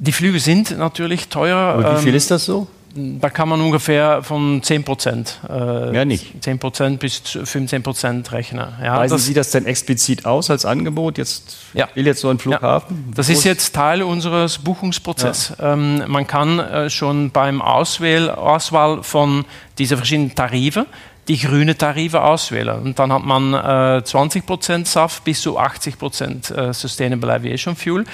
Die 0.00 0.12
Flüge 0.12 0.40
sind 0.40 0.76
natürlich 0.78 1.28
teurer. 1.28 1.76
Und 1.76 1.84
wie 1.84 2.00
viel 2.00 2.08
ähm, 2.08 2.16
ist 2.16 2.30
das 2.30 2.46
so? 2.46 2.66
Da 2.94 3.30
kann 3.30 3.48
man 3.48 3.60
ungefähr 3.60 4.22
von 4.22 4.62
10 4.62 4.82
Prozent, 4.82 5.38
äh, 5.48 5.94
ja, 5.94 6.04
nicht. 6.04 6.42
10 6.42 6.58
Prozent 6.58 6.98
bis 6.98 7.18
15 7.18 7.84
Prozent 7.84 8.32
rechnen. 8.32 8.66
Ja, 8.82 8.96
Weisen 8.96 9.14
das, 9.14 9.26
Sie 9.26 9.34
das 9.34 9.50
denn 9.52 9.66
explizit 9.66 10.26
aus 10.26 10.50
als 10.50 10.64
Angebot? 10.64 11.16
Jetzt 11.16 11.58
ja. 11.72 11.88
will 11.94 12.06
jetzt 12.06 12.20
so 12.20 12.30
ein 12.30 12.38
Flughafen? 12.38 13.04
Ja. 13.08 13.14
Das 13.14 13.28
ist 13.28 13.44
jetzt 13.44 13.74
Teil 13.74 14.02
unseres 14.02 14.58
Buchungsprozesses. 14.58 15.56
Ähm, 15.60 16.02
man 16.08 16.26
kann 16.26 16.58
äh, 16.58 16.90
schon 16.90 17.30
beim 17.30 17.62
Auswähl, 17.62 18.28
Auswahl 18.28 19.04
von 19.04 19.44
diesen 19.78 19.96
verschiedenen 19.96 20.34
Tarifen 20.34 20.86
die 21.30 21.38
grünen 21.38 21.78
Tarife 21.78 22.22
auswählen. 22.22 22.80
Und 22.80 22.98
dann 22.98 23.12
hat 23.12 23.22
man 23.22 23.54
äh, 23.54 24.02
20% 24.02 24.84
SAF 24.84 25.20
bis 25.22 25.40
zu 25.42 25.60
80% 25.60 26.52
äh, 26.52 26.72
Sustainable 26.74 27.32
Aviation 27.32 27.76
Fuel. 27.76 28.04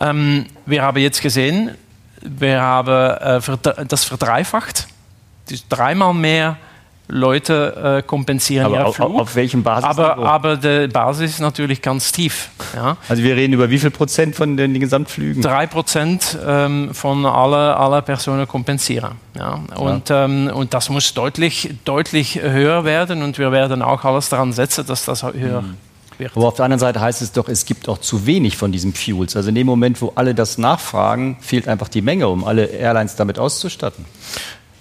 Ähm, 0.00 0.46
wir 0.64 0.82
haben 0.82 0.96
jetzt 0.96 1.20
gesehen, 1.20 1.76
wir 2.22 2.62
haben 2.62 2.88
äh, 2.88 3.84
das 3.86 4.04
verdreifacht. 4.04 4.88
Dreimal 5.68 6.14
mehr 6.14 6.56
Leute 7.08 7.98
äh, 7.98 8.02
kompensieren 8.02 8.66
aber 8.66 8.86
auf, 8.86 8.96
Flug. 8.96 9.20
Auf 9.20 9.36
welchem 9.36 9.62
Basis? 9.62 9.84
Aber, 9.84 10.18
aber 10.18 10.56
die 10.56 10.88
Basis 10.88 11.32
ist 11.32 11.40
natürlich 11.40 11.80
ganz 11.80 12.10
tief. 12.10 12.50
Ja. 12.74 12.96
Also 13.08 13.22
wir 13.22 13.36
reden 13.36 13.52
über 13.52 13.70
wie 13.70 13.78
viel 13.78 13.90
Prozent 13.90 14.34
von 14.34 14.56
den, 14.56 14.72
den 14.72 14.80
Gesamtflügen? 14.80 15.40
Drei 15.42 15.66
Prozent 15.66 16.36
ähm, 16.44 16.92
von 16.92 17.24
aller, 17.24 17.78
aller 17.78 18.02
Personen 18.02 18.48
kompensieren. 18.48 19.12
Ja. 19.36 19.60
Und, 19.76 20.08
ja. 20.08 20.24
Ähm, 20.24 20.50
und 20.52 20.74
das 20.74 20.88
muss 20.88 21.14
deutlich, 21.14 21.74
deutlich 21.84 22.40
höher 22.42 22.84
werden 22.84 23.22
und 23.22 23.38
wir 23.38 23.52
werden 23.52 23.82
auch 23.82 24.04
alles 24.04 24.28
daran 24.28 24.52
setzen, 24.52 24.84
dass 24.86 25.04
das 25.04 25.22
höher 25.22 25.62
mhm. 25.62 25.76
Wird. 26.18 26.34
Aber 26.34 26.48
auf 26.48 26.54
der 26.54 26.64
anderen 26.64 26.80
Seite 26.80 27.00
heißt 27.00 27.20
es 27.20 27.32
doch, 27.32 27.48
es 27.48 27.66
gibt 27.66 27.88
auch 27.88 27.98
zu 27.98 28.26
wenig 28.26 28.56
von 28.56 28.72
diesen 28.72 28.94
Fuels. 28.94 29.36
Also 29.36 29.50
in 29.50 29.54
dem 29.54 29.66
Moment, 29.66 30.00
wo 30.00 30.12
alle 30.14 30.34
das 30.34 30.56
nachfragen, 30.56 31.36
fehlt 31.40 31.68
einfach 31.68 31.88
die 31.88 32.00
Menge, 32.00 32.28
um 32.28 32.44
alle 32.44 32.64
Airlines 32.64 33.16
damit 33.16 33.38
auszustatten. 33.38 34.06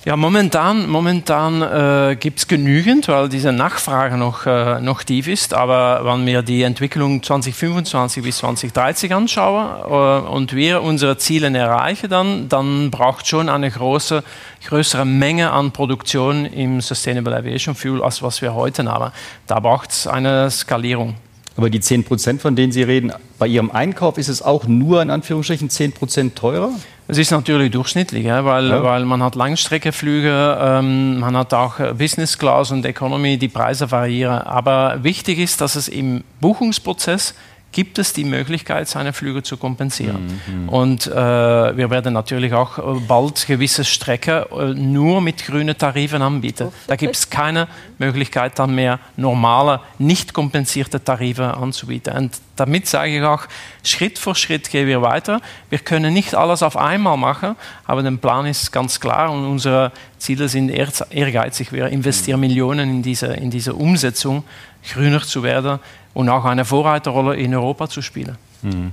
Ja, 0.06 0.16
momentan, 0.16 0.88
momentan 0.88 1.64
äh, 1.64 2.16
gibt 2.16 2.38
es 2.38 2.48
genügend, 2.48 3.08
weil 3.08 3.28
diese 3.28 3.52
Nachfrage 3.52 4.18
noch, 4.18 4.46
äh, 4.46 4.80
noch 4.80 5.02
tief 5.02 5.28
ist. 5.28 5.56
Aber 5.56 6.06
wenn 6.06 6.28
wir 6.28 6.44
die 6.44 6.62
Entwicklung 6.62 7.24
2025 7.24 8.24
bis 8.24 8.38
2030 8.38 9.16
anschauen 9.16 9.66
äh, 9.84 10.28
und 10.30 10.54
wir 10.54 10.84
unsere 10.84 11.18
Ziele 11.18 11.58
erreichen, 11.58 12.08
dann, 12.08 12.48
dann 12.50 12.92
braucht 12.92 13.26
schon 13.26 13.50
eine 13.50 13.72
große, 13.72 14.24
größere 14.68 15.06
Menge 15.06 15.50
an 15.50 15.72
Produktion 15.72 16.46
im 16.46 16.82
Sustainable 16.82 17.36
Aviation 17.36 17.74
Fuel, 17.74 18.04
als 18.04 18.22
was 18.22 18.44
wir 18.44 18.54
heute 18.54 18.86
haben. 18.86 19.12
Da 19.48 19.60
braucht 19.60 19.90
es 19.90 20.06
eine 20.06 20.52
Skalierung. 20.52 21.16
Aber 21.58 21.70
die 21.70 21.80
10 21.80 22.04
Prozent, 22.04 22.42
von 22.42 22.56
denen 22.56 22.72
Sie 22.72 22.84
reden, 22.84 23.14
bei 23.40 23.48
Ihrem 23.48 23.72
Einkauf 23.72 24.18
ist 24.18 24.28
es 24.28 24.42
auch 24.42 24.66
nur 24.66 25.02
in 25.02 25.10
Anführungsstrichen 25.10 25.70
10 25.70 25.94
Prozent 25.94 26.36
teurer? 26.36 26.72
Es 27.08 27.18
ist 27.18 27.32
natürlich 27.32 27.72
durchschnittlich, 27.72 28.26
weil, 28.26 28.70
ja. 28.70 28.84
weil 28.84 29.06
man 29.06 29.24
hat 29.24 29.36
Langstreckeflüge, 29.36 30.58
ähm, 30.60 31.20
man 31.20 31.38
hat 31.38 31.54
auch 31.54 31.78
Business 31.94 32.38
Class 32.38 32.72
und 32.72 32.86
Economy, 32.86 33.38
die 33.38 33.48
Preise 33.48 33.90
variieren. 33.92 34.40
Aber 34.40 35.04
wichtig 35.04 35.40
ist, 35.40 35.62
dass 35.62 35.76
es 35.76 35.88
im 35.88 36.24
Buchungsprozess 36.42 37.36
gibt 37.76 38.00
es 38.00 38.14
die 38.14 38.24
Möglichkeit, 38.24 38.88
seine 38.88 39.12
Flüge 39.12 39.44
zu 39.44 39.58
kompensieren. 39.58 40.40
Mhm. 40.48 40.70
Und 40.70 41.08
äh, 41.08 41.12
wir 41.14 41.90
werden 41.90 42.14
natürlich 42.14 42.54
auch 42.54 42.78
äh, 42.78 43.00
bald 43.06 43.46
gewisse 43.48 43.84
Strecken 43.84 44.46
äh, 44.50 44.74
nur 44.74 45.20
mit 45.20 45.46
grünen 45.46 45.78
Tarifen 45.78 46.22
anbieten. 46.22 46.70
Da 46.88 46.96
gibt 46.96 47.18
es 47.18 47.30
keine 47.30 47.68
Möglichkeit, 47.98 48.58
dann 48.60 48.74
mehr 48.74 49.00
normale, 49.18 49.82
nicht 50.00 50.34
kompensierte 50.34 51.04
Tarife 51.04 51.54
anzubieten. 51.54 52.16
Und 52.16 52.40
damit 52.56 52.88
sage 52.88 53.18
ich 53.18 53.24
auch, 53.24 53.44
Schritt 53.84 54.20
für 54.20 54.36
Schritt 54.36 54.70
gehen 54.70 54.88
wir 54.88 55.02
weiter. 55.02 55.42
Wir 55.70 55.80
können 55.80 56.14
nicht 56.14 56.34
alles 56.34 56.64
auf 56.64 56.78
einmal 56.78 57.18
machen, 57.18 57.58
aber 57.84 58.04
der 58.04 58.12
Plan 58.12 58.46
ist 58.46 58.72
ganz 58.72 59.02
klar 59.02 59.30
und 59.34 59.46
unsere 59.46 59.92
Ziele 60.18 60.48
sind 60.48 60.70
ehrgeizig. 60.70 61.74
Wir 61.74 61.88
investieren 61.88 62.40
Millionen 62.40 62.90
in 62.90 63.04
diese, 63.04 63.28
in 63.28 63.52
diese 63.52 63.74
Umsetzung, 63.74 64.46
grüner 64.92 65.22
zu 65.22 65.44
werden 65.44 65.80
und 66.14 66.30
auch 66.30 66.46
eine 66.46 66.66
Vorreiterrolle 66.66 67.36
in 67.36 67.54
Europa 67.54 67.90
zu 67.90 68.02
spielen. 68.02 68.38
Mhm. 68.62 68.92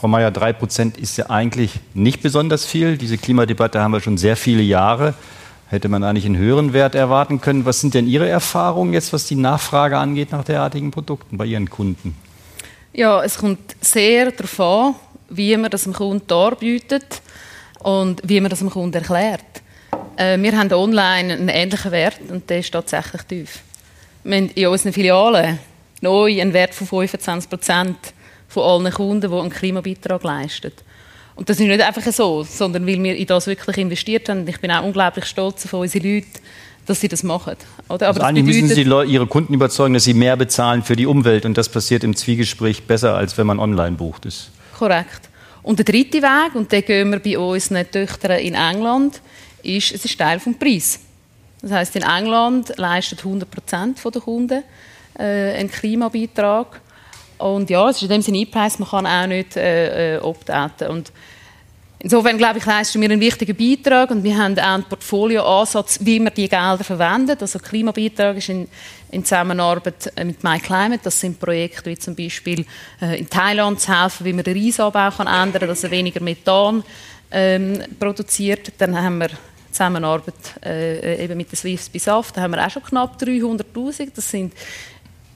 Frau 0.00 0.08
Mayer, 0.08 0.30
drei 0.30 0.54
Prozent 0.54 0.96
ist 0.96 1.18
ja 1.18 1.28
eigentlich 1.28 1.72
nicht 1.92 2.22
besonders 2.22 2.64
viel. 2.64 2.96
Diese 2.96 3.18
Klimadebatte 3.18 3.80
haben 3.80 3.92
wir 3.92 4.00
schon 4.00 4.16
sehr 4.16 4.36
viele 4.36 4.62
Jahre. 4.62 5.12
Hätte 5.68 5.88
man 5.88 6.02
eigentlich 6.02 6.24
einen 6.24 6.38
höheren 6.38 6.72
Wert 6.72 6.94
erwarten 6.94 7.40
können. 7.40 7.66
Was 7.66 7.80
sind 7.80 7.92
denn 7.92 8.08
Ihre 8.08 8.26
Erfahrungen 8.26 8.94
jetzt, 8.94 9.12
was 9.12 9.26
die 9.26 9.36
Nachfrage 9.36 9.98
angeht 9.98 10.32
nach 10.32 10.42
derartigen 10.42 10.90
Produkten 10.90 11.36
bei 11.36 11.44
Ihren 11.44 11.68
Kunden? 11.68 12.16
Ja, 12.92 13.22
es 13.22 13.36
kommt 13.36 13.76
sehr 13.80 14.32
darauf 14.32 14.58
an, 14.58 14.94
wie 15.28 15.56
man 15.56 15.70
das 15.70 15.84
dem 15.84 15.92
Kunden 15.92 16.26
darbietet 16.26 17.20
und 17.80 18.20
wie 18.24 18.40
man 18.40 18.50
das 18.50 18.60
dem 18.60 18.70
Kunden 18.70 18.94
erklärt. 18.94 19.44
Äh, 20.16 20.38
wir 20.40 20.58
haben 20.58 20.72
online 20.72 21.34
einen 21.34 21.48
ähnlichen 21.48 21.92
Wert 21.92 22.20
und 22.28 22.48
der 22.48 22.60
ist 22.60 22.72
tatsächlich 22.72 23.22
tief. 23.22 23.60
Haben 24.24 24.50
in 24.50 24.66
unseren 24.66 24.92
Filialen 24.92 25.58
neu 26.00 26.40
einen 26.40 26.52
Wert 26.52 26.74
von 26.74 26.86
25 26.86 27.48
Prozent 27.48 27.96
von 28.48 28.62
allen 28.62 28.92
Kunden, 28.92 29.30
die 29.30 29.36
einen 29.36 29.50
Klimabeitrag 29.50 30.22
leisten. 30.24 30.72
Und 31.36 31.48
das 31.48 31.58
ist 31.58 31.66
nicht 31.66 31.80
einfach 31.80 32.12
so, 32.12 32.42
sondern 32.42 32.86
weil 32.86 33.02
wir 33.02 33.16
in 33.16 33.26
das 33.26 33.46
wirklich 33.46 33.78
investiert 33.78 34.28
haben. 34.28 34.46
Ich 34.46 34.60
bin 34.60 34.70
auch 34.70 34.84
unglaublich 34.84 35.24
stolz 35.24 35.64
auf 35.64 35.72
unsere 35.72 36.06
Leute, 36.06 36.26
dass 36.84 37.00
sie 37.00 37.08
das 37.08 37.22
machen. 37.22 37.54
Oder? 37.88 38.08
Aber 38.08 38.16
also 38.16 38.20
eigentlich 38.22 38.44
müssen 38.44 38.68
Sie 38.68 38.82
Ihre 38.82 39.26
Kunden 39.26 39.54
überzeugen, 39.54 39.94
dass 39.94 40.04
sie 40.04 40.14
mehr 40.14 40.36
bezahlen 40.36 40.82
für 40.82 40.96
die 40.96 41.06
Umwelt. 41.06 41.46
Und 41.46 41.56
das 41.56 41.68
passiert 41.68 42.04
im 42.04 42.16
Zwiegespräch 42.16 42.82
besser, 42.82 43.14
als 43.14 43.38
wenn 43.38 43.46
man 43.46 43.58
online 43.58 43.96
bucht. 43.96 44.26
Ist. 44.26 44.50
Korrekt. 44.76 45.30
Und 45.62 45.78
der 45.78 45.84
dritte 45.84 46.20
Weg, 46.20 46.54
und 46.54 46.70
den 46.72 46.84
gehen 46.84 47.10
wir 47.10 47.20
bei 47.20 47.38
unseren 47.38 47.90
Töchtern 47.90 48.38
in 48.38 48.54
England, 48.54 49.20
ist, 49.62 49.92
es 49.92 50.04
ist 50.04 50.18
Teil 50.18 50.38
des 50.38 50.58
Preises. 50.58 51.00
Das 51.62 51.72
heißt, 51.72 51.96
in 51.96 52.02
England 52.02 52.72
leisten 52.76 53.18
100 53.18 53.50
Prozent 53.50 53.98
der 54.02 54.20
Kunden 54.20 54.62
äh, 55.18 55.22
einen 55.22 55.70
Klimabeitrag. 55.70 56.80
Und 57.38 57.70
ja, 57.70 57.88
es 57.88 57.96
ist 57.96 58.02
in 58.02 58.08
dem 58.08 58.22
Sinne 58.22 58.38
eingepreist, 58.38 58.80
man 58.80 58.88
kann 58.88 59.06
auch 59.06 59.26
nicht 59.26 59.56
äh, 59.56 60.16
äh 60.16 60.20
optaten. 60.20 60.88
Und 60.88 61.12
Insofern, 62.02 62.38
glaube 62.38 62.58
ich, 62.58 62.64
leisten 62.64 62.98
wir 63.02 63.10
einen 63.10 63.20
wichtigen 63.20 63.54
Beitrag 63.54 64.10
und 64.10 64.24
wir 64.24 64.36
haben 64.38 64.58
auch 64.58 64.64
einen 64.64 64.84
Portfolioansatz, 64.84 65.98
wie 66.00 66.18
wir 66.18 66.30
die 66.30 66.48
Gelder 66.48 66.82
verwenden. 66.82 67.36
Also 67.38 67.58
Klimabeitrag 67.58 68.38
ist 68.38 68.48
in, 68.48 68.68
in 69.10 69.22
Zusammenarbeit 69.22 70.10
äh, 70.16 70.24
mit 70.24 70.42
MyClimate. 70.42 71.00
Das 71.04 71.20
sind 71.20 71.38
Projekte 71.38 71.90
wie 71.90 71.98
zum 71.98 72.16
Beispiel 72.16 72.64
äh, 73.02 73.18
in 73.18 73.28
Thailand 73.28 73.80
zu 73.80 73.94
helfen, 73.94 74.24
wie 74.24 74.32
man 74.32 74.44
den 74.44 74.56
Reisanbau 74.56 75.10
kann 75.10 75.26
ändern 75.26 75.60
kann, 75.60 75.68
dass 75.68 75.84
er 75.84 75.90
weniger 75.90 76.22
Methan 76.22 76.82
ähm, 77.30 77.82
produziert. 77.98 78.72
Dann 78.78 78.98
haben 78.98 79.18
wir 79.18 79.28
Zusammenarbeit 79.70 80.34
äh, 80.64 81.24
eben 81.24 81.36
mit 81.36 81.50
der 81.50 81.58
Swiss 81.58 81.88
BISAF. 81.88 82.32
Da 82.32 82.42
haben 82.42 82.52
wir 82.52 82.66
auch 82.66 82.70
schon 82.70 82.82
knapp 82.82 83.20
300'000. 83.20 84.10
Das 84.14 84.30
sind 84.30 84.52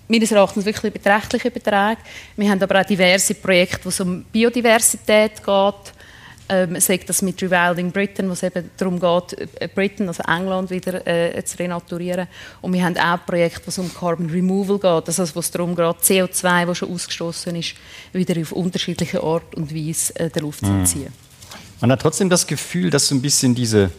meines 0.08 0.32
Erachtens 0.32 0.64
wirklich 0.64 0.92
beträchtliche 0.92 1.50
Beträge. 1.50 1.98
Wir 2.36 2.50
haben 2.50 2.62
aber 2.62 2.80
auch 2.80 2.84
diverse 2.84 3.34
Projekte, 3.34 3.84
wo 3.84 3.88
es 3.88 4.00
um 4.00 4.24
Biodiversität 4.24 5.42
geht 5.44 5.92
ähm, 6.48 6.78
sagt 6.78 7.08
das 7.08 7.22
mit 7.22 7.40
Rewilding 7.42 7.90
Britain, 7.90 8.28
wo 8.28 8.32
es 8.32 8.42
eben 8.42 8.70
darum 8.76 9.00
geht, 9.00 9.60
äh, 9.60 9.68
Britain, 9.68 10.08
also 10.08 10.22
England, 10.24 10.70
wieder 10.70 11.06
äh, 11.06 11.42
zu 11.44 11.58
renaturieren. 11.58 12.26
Und 12.60 12.72
wir 12.72 12.84
haben 12.84 12.96
auch 12.98 13.24
Projekte, 13.24 13.66
wo 13.66 13.68
es 13.70 13.78
um 13.78 13.92
Carbon 13.92 14.28
Removal 14.28 14.78
geht, 14.78 15.08
also 15.08 15.34
wo 15.34 15.40
es 15.40 15.50
darum 15.50 15.74
geht, 15.74 15.84
CO2, 15.84 16.66
das 16.66 16.78
schon 16.78 16.92
ausgestoßen 16.92 17.56
ist, 17.56 17.74
wieder 18.12 18.40
auf 18.40 18.52
unterschiedliche 18.52 19.22
Art 19.22 19.54
und 19.54 19.74
Weise 19.74 20.14
äh, 20.16 20.30
der 20.30 20.42
Luft 20.42 20.60
zu 20.60 20.70
mhm. 20.70 20.86
ziehen. 20.86 21.12
Man 21.80 21.90
hat 21.92 22.02
trotzdem 22.02 22.28
das 22.28 22.46
Gefühl, 22.46 22.90
dass 22.90 23.08
so 23.08 23.14
ein 23.14 23.22
bisschen 23.22 23.54
diese 23.54 23.90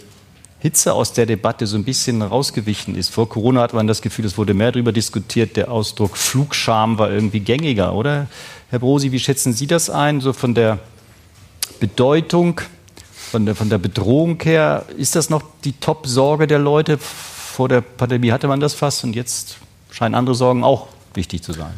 Hitze 0.59 0.93
aus 0.93 1.13
der 1.13 1.25
Debatte 1.25 1.67
so 1.67 1.77
ein 1.77 1.83
bisschen 1.83 2.21
rausgewichen 2.21 2.95
ist. 2.95 3.09
Vor 3.09 3.29
Corona 3.29 3.61
hat 3.61 3.73
man 3.73 3.87
das 3.87 4.01
Gefühl, 4.01 4.25
es 4.25 4.37
wurde 4.37 4.53
mehr 4.53 4.71
darüber 4.71 4.91
diskutiert, 4.91 5.57
der 5.57 5.71
Ausdruck 5.71 6.17
Flugscham 6.17 6.97
war 6.97 7.11
irgendwie 7.11 7.41
gängiger, 7.41 7.93
oder? 7.93 8.27
Herr 8.69 8.79
Brosi, 8.79 9.11
wie 9.11 9.19
schätzen 9.19 9.53
Sie 9.53 9.67
das 9.67 9.89
ein, 9.89 10.21
so 10.21 10.33
von 10.33 10.53
der 10.55 10.79
Bedeutung, 11.79 12.61
von 13.31 13.45
der, 13.45 13.55
von 13.55 13.69
der 13.69 13.77
Bedrohung 13.77 14.41
her, 14.41 14.85
ist 14.97 15.15
das 15.15 15.29
noch 15.29 15.43
die 15.63 15.73
Top-Sorge 15.73 16.47
der 16.47 16.59
Leute? 16.59 16.97
Vor 16.97 17.69
der 17.69 17.81
Pandemie 17.81 18.31
hatte 18.31 18.47
man 18.47 18.59
das 18.59 18.73
fast 18.73 19.03
und 19.03 19.15
jetzt 19.15 19.57
scheinen 19.91 20.15
andere 20.15 20.35
Sorgen 20.35 20.63
auch 20.63 20.87
wichtig 21.13 21.43
zu 21.43 21.53
sein. 21.53 21.73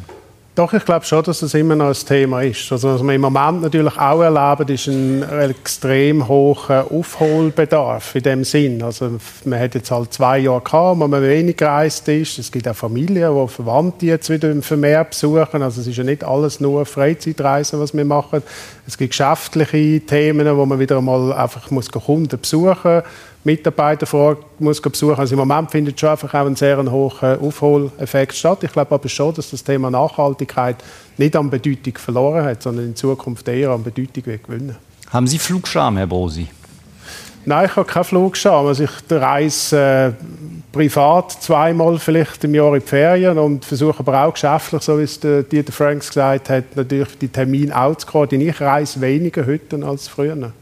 Doch, 0.58 0.72
ich 0.72 0.84
glaube 0.84 1.04
schon, 1.04 1.22
dass 1.22 1.38
das 1.38 1.54
immer 1.54 1.76
noch 1.76 1.86
ein 1.86 1.94
Thema 1.94 2.42
ist. 2.42 2.72
Also, 2.72 2.92
was 2.92 3.00
wir 3.04 3.14
im 3.14 3.20
Moment 3.20 3.62
natürlich 3.62 3.96
auch 3.96 4.22
erleben, 4.22 4.68
ist 4.74 4.88
ein 4.88 5.22
extrem 5.50 6.26
hoher 6.26 6.84
Aufholbedarf 6.90 8.16
in 8.16 8.22
dem 8.24 8.42
Sinn. 8.42 8.82
Also, 8.82 9.20
man 9.44 9.60
hat 9.60 9.76
jetzt 9.76 9.92
halt 9.92 10.12
zwei 10.12 10.40
Jahre 10.40 10.60
gehabt, 10.60 10.98
wo 10.98 11.06
man 11.06 11.22
wenig 11.22 11.58
gereist 11.58 12.08
ist. 12.08 12.40
Es 12.40 12.50
gibt 12.50 12.66
auch 12.66 12.74
Familien, 12.74 13.40
die 13.40 13.48
Verwandte 13.52 14.06
jetzt 14.06 14.30
wieder 14.30 14.52
vermehrt 14.60 15.10
besuchen. 15.10 15.62
Also, 15.62 15.80
es 15.80 15.86
ist 15.86 15.96
ja 15.96 16.02
nicht 16.02 16.24
alles 16.24 16.58
nur 16.58 16.84
Freizeitreisen, 16.84 17.78
was 17.78 17.96
wir 17.96 18.04
machen. 18.04 18.42
Es 18.84 18.98
gibt 18.98 19.10
geschäftliche 19.10 20.00
Themen, 20.00 20.56
wo 20.56 20.66
man 20.66 20.80
wieder 20.80 20.98
einmal 20.98 21.34
einfach 21.34 21.70
muss 21.70 21.88
Kunden 21.88 22.36
besuchen 22.36 22.94
muss 22.96 23.04
Mitarbeiter 23.48 24.04
vor 24.06 24.20
Ort 24.20 24.60
muss 24.60 24.80
besuchen. 24.80 25.18
Also 25.18 25.34
im 25.34 25.38
Moment 25.38 25.70
findet 25.70 25.98
schon 25.98 26.10
einfach 26.10 26.32
auch 26.34 26.46
ein 26.46 26.54
sehr 26.54 26.78
hoher 26.90 27.38
Aufholeffekt 27.40 28.34
statt. 28.34 28.62
Ich 28.62 28.72
glaube 28.72 28.94
aber 28.94 29.08
schon, 29.08 29.34
dass 29.34 29.50
das 29.50 29.64
Thema 29.64 29.90
Nachhaltigkeit 29.90 30.76
nicht 31.16 31.34
an 31.34 31.48
Bedeutung 31.48 31.96
verloren 31.96 32.44
hat, 32.44 32.62
sondern 32.62 32.86
in 32.86 32.96
Zukunft 32.96 33.48
eher 33.48 33.70
an 33.70 33.82
Bedeutung 33.82 34.26
wird 34.26 34.44
gewinnen. 34.44 34.76
Haben 35.10 35.26
Sie 35.26 35.38
Flugscham, 35.38 35.96
Herr 35.96 36.06
Brosi? 36.06 36.48
Nein, 37.46 37.64
ich 37.64 37.76
habe 37.76 37.86
keinen 37.90 38.04
Flugscham. 38.04 38.66
Also 38.66 38.84
ich 38.84 38.90
reise 39.10 39.78
äh, 39.78 40.12
privat 40.70 41.32
zweimal 41.32 41.98
vielleicht 41.98 42.44
im 42.44 42.54
Jahr 42.54 42.74
in 42.74 42.80
die 42.80 42.86
Ferien 42.86 43.38
und 43.38 43.64
versuche 43.64 44.00
aber 44.00 44.24
auch 44.24 44.34
geschäftlich, 44.34 44.82
so 44.82 44.98
wie 44.98 45.04
es 45.04 45.18
der 45.18 45.44
Dieter 45.44 45.72
Franks 45.72 46.08
gesagt 46.08 46.50
hat, 46.50 46.76
natürlich 46.76 47.16
die 47.18 47.28
Termine 47.28 47.74
auch 47.74 47.96
zu 47.96 48.06
koordinieren. 48.06 48.50
Ich 48.52 48.60
reise 48.60 49.00
weniger 49.00 49.46
heute 49.46 49.82
als 49.86 50.08
früher. 50.08 50.52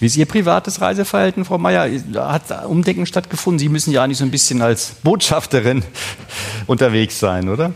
Wie 0.00 0.06
ist 0.06 0.16
Ihr 0.16 0.26
privates 0.26 0.80
Reiseverhalten, 0.80 1.44
Frau 1.44 1.58
Mayer? 1.58 1.90
Hat 2.14 2.66
Umdenken 2.66 3.04
stattgefunden? 3.04 3.58
Sie 3.58 3.68
müssen 3.68 3.92
ja 3.92 4.04
eigentlich 4.04 4.18
so 4.18 4.24
ein 4.24 4.30
bisschen 4.30 4.62
als 4.62 4.92
Botschafterin 5.02 5.82
unterwegs 6.68 7.18
sein, 7.18 7.48
oder? 7.48 7.72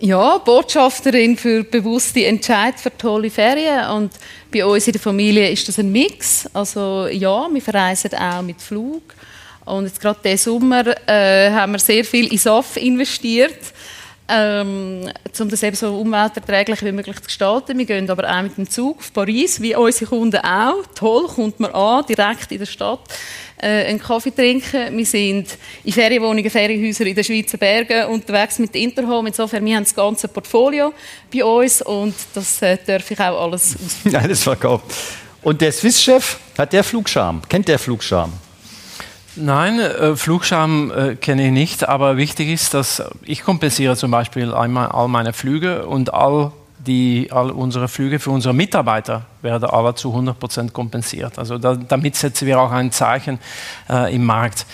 Ja, 0.00 0.38
Botschafterin 0.38 1.36
für 1.36 1.62
bewusste 1.62 2.26
Entscheid 2.26 2.74
für 2.76 2.96
tolle 2.96 3.30
Ferien. 3.30 3.88
Und 3.90 4.10
bei 4.52 4.66
uns 4.66 4.88
in 4.88 4.94
der 4.94 5.00
Familie 5.00 5.48
ist 5.48 5.68
das 5.68 5.78
ein 5.78 5.92
Mix. 5.92 6.50
Also 6.52 7.06
ja, 7.06 7.48
wir 7.52 7.62
verreisen 7.62 8.12
auch 8.14 8.42
mit 8.42 8.60
Flug. 8.60 9.14
Und 9.64 9.84
jetzt 9.84 10.00
gerade 10.00 10.18
diesen 10.24 10.38
Sommer 10.38 10.84
äh, 11.08 11.52
haben 11.52 11.70
wir 11.70 11.78
sehr 11.78 12.04
viel 12.04 12.32
in 12.32 12.38
SAF 12.38 12.76
investiert 12.78 13.60
ähm, 14.32 15.10
um 15.40 15.48
das 15.48 15.62
eben 15.62 15.76
so 15.76 15.94
umwelterträglich 15.94 16.82
wie 16.82 16.92
möglich 16.92 17.16
zu 17.16 17.24
gestalten. 17.24 17.76
Wir 17.76 17.84
gehen 17.84 18.08
aber 18.08 18.28
auch 18.28 18.42
mit 18.42 18.56
dem 18.56 18.68
Zug 18.68 18.98
auf 18.98 19.12
Paris, 19.12 19.60
wie 19.60 19.76
unsere 19.76 20.06
Kunden 20.06 20.38
auch. 20.38 20.84
Toll, 20.94 21.26
kommt 21.26 21.60
man 21.60 21.70
an, 21.72 22.04
direkt 22.06 22.50
in 22.50 22.58
der 22.58 22.66
Stadt 22.66 23.00
äh, 23.58 23.86
einen 23.86 23.98
Kaffee 23.98 24.34
trinken. 24.34 24.96
Wir 24.96 25.06
sind 25.06 25.58
in 25.84 25.92
Ferienwohnungen, 25.92 26.50
Ferienhäusern 26.50 27.08
in 27.08 27.14
den 27.14 27.24
Schweizer 27.24 27.58
Bergen 27.58 28.06
unterwegs 28.06 28.58
mit 28.58 28.74
Interhome. 28.74 29.28
Insofern, 29.28 29.64
wir 29.64 29.76
haben 29.76 29.84
das 29.84 29.94
ganze 29.94 30.28
Portfolio 30.28 30.94
bei 31.32 31.44
uns 31.44 31.82
und 31.82 32.14
das 32.32 32.62
äh, 32.62 32.78
darf 32.86 33.10
ich 33.10 33.20
auch 33.20 33.42
alles 33.42 33.76
ausprobieren. 33.84 34.22
Alles 34.22 34.42
verkauft. 34.42 34.86
Und 35.42 35.60
der 35.60 35.72
Swiss-Chef, 35.72 36.38
hat 36.56 36.72
der 36.72 36.84
Flugscham? 36.84 37.42
Kennt 37.48 37.68
der 37.68 37.78
Flugscham? 37.78 38.32
Nein, 39.34 39.80
äh, 39.80 40.14
Flugscham 40.14 40.90
äh, 40.90 41.14
kenne 41.16 41.46
ich 41.46 41.52
nicht, 41.52 41.88
aber 41.88 42.18
wichtig 42.18 42.48
ist, 42.48 42.74
dass 42.74 43.02
ich 43.22 43.42
kompensiere 43.42 43.96
zum 43.96 44.10
Beispiel 44.10 44.52
einmal 44.52 44.88
all 44.88 45.08
meine 45.08 45.32
Flüge 45.32 45.86
und 45.86 46.12
all, 46.12 46.52
die, 46.86 47.28
all 47.30 47.50
unsere 47.50 47.88
Flüge 47.88 48.18
für 48.18 48.30
unsere 48.30 48.52
Mitarbeiter 48.52 49.24
werden 49.40 49.70
alle 49.70 49.94
zu 49.94 50.10
100 50.10 50.38
Prozent 50.38 50.72
kompensiert. 50.74 51.38
Also 51.38 51.56
da, 51.56 51.76
damit 51.76 52.16
setzen 52.16 52.46
wir 52.46 52.60
auch 52.60 52.72
ein 52.72 52.92
Zeichen 52.92 53.38
äh, 53.88 54.14
im 54.14 54.24
Markt. 54.26 54.66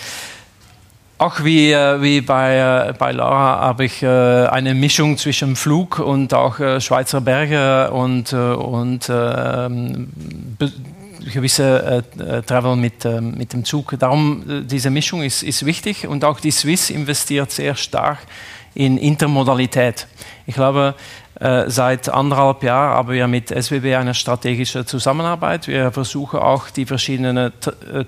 Auch 1.19 1.45
wie, 1.45 1.73
äh, 1.73 2.01
wie 2.01 2.21
bei, 2.21 2.89
äh, 2.89 2.95
bei 2.97 3.13
Laura 3.13 3.61
habe 3.61 3.85
ich 3.85 4.03
äh, 4.03 4.07
eine 4.07 4.75
Mischung 4.75 5.19
zwischen 5.19 5.55
Flug 5.55 6.01
und 6.01 6.35
auch 6.35 6.59
Schweizer 6.81 7.21
Berge 7.21 7.91
und, 7.93 8.33
und 8.33 9.09
ähm, 9.11 10.09
gewisse 11.33 12.05
äh, 12.19 12.23
äh, 12.23 12.43
Travel 12.43 12.77
mit, 12.77 13.05
äh, 13.05 13.21
mit 13.21 13.53
dem 13.53 13.65
Zug. 13.65 13.95
Darum, 13.99 14.45
äh, 14.49 14.63
diese 14.63 14.91
Mischung 14.91 15.23
ist, 15.23 15.43
ist 15.43 15.65
wichtig 15.65 16.07
und 16.07 16.25
auch 16.25 16.41
die 16.41 16.51
Swiss 16.51 16.91
investiert 16.91 17.51
sehr 17.51 17.75
stark 17.75 18.19
in 18.75 18.99
Intermodalität. 18.99 20.07
Ich 20.47 20.55
glaube, 20.55 20.95
äh, 21.41 21.65
seit 21.69 22.09
anderthalb 22.09 22.63
Jahren 22.63 22.97
haben 22.97 23.13
wir 23.13 23.29
mit 23.29 23.51
SWB 23.51 23.97
eine 23.97 24.15
strategische 24.15 24.85
Zusammenarbeit. 24.85 25.69
Wir 25.69 25.91
versuchen 25.93 26.41
auch 26.41 26.71
die 26.71 26.87
verschiedenen 26.87 27.53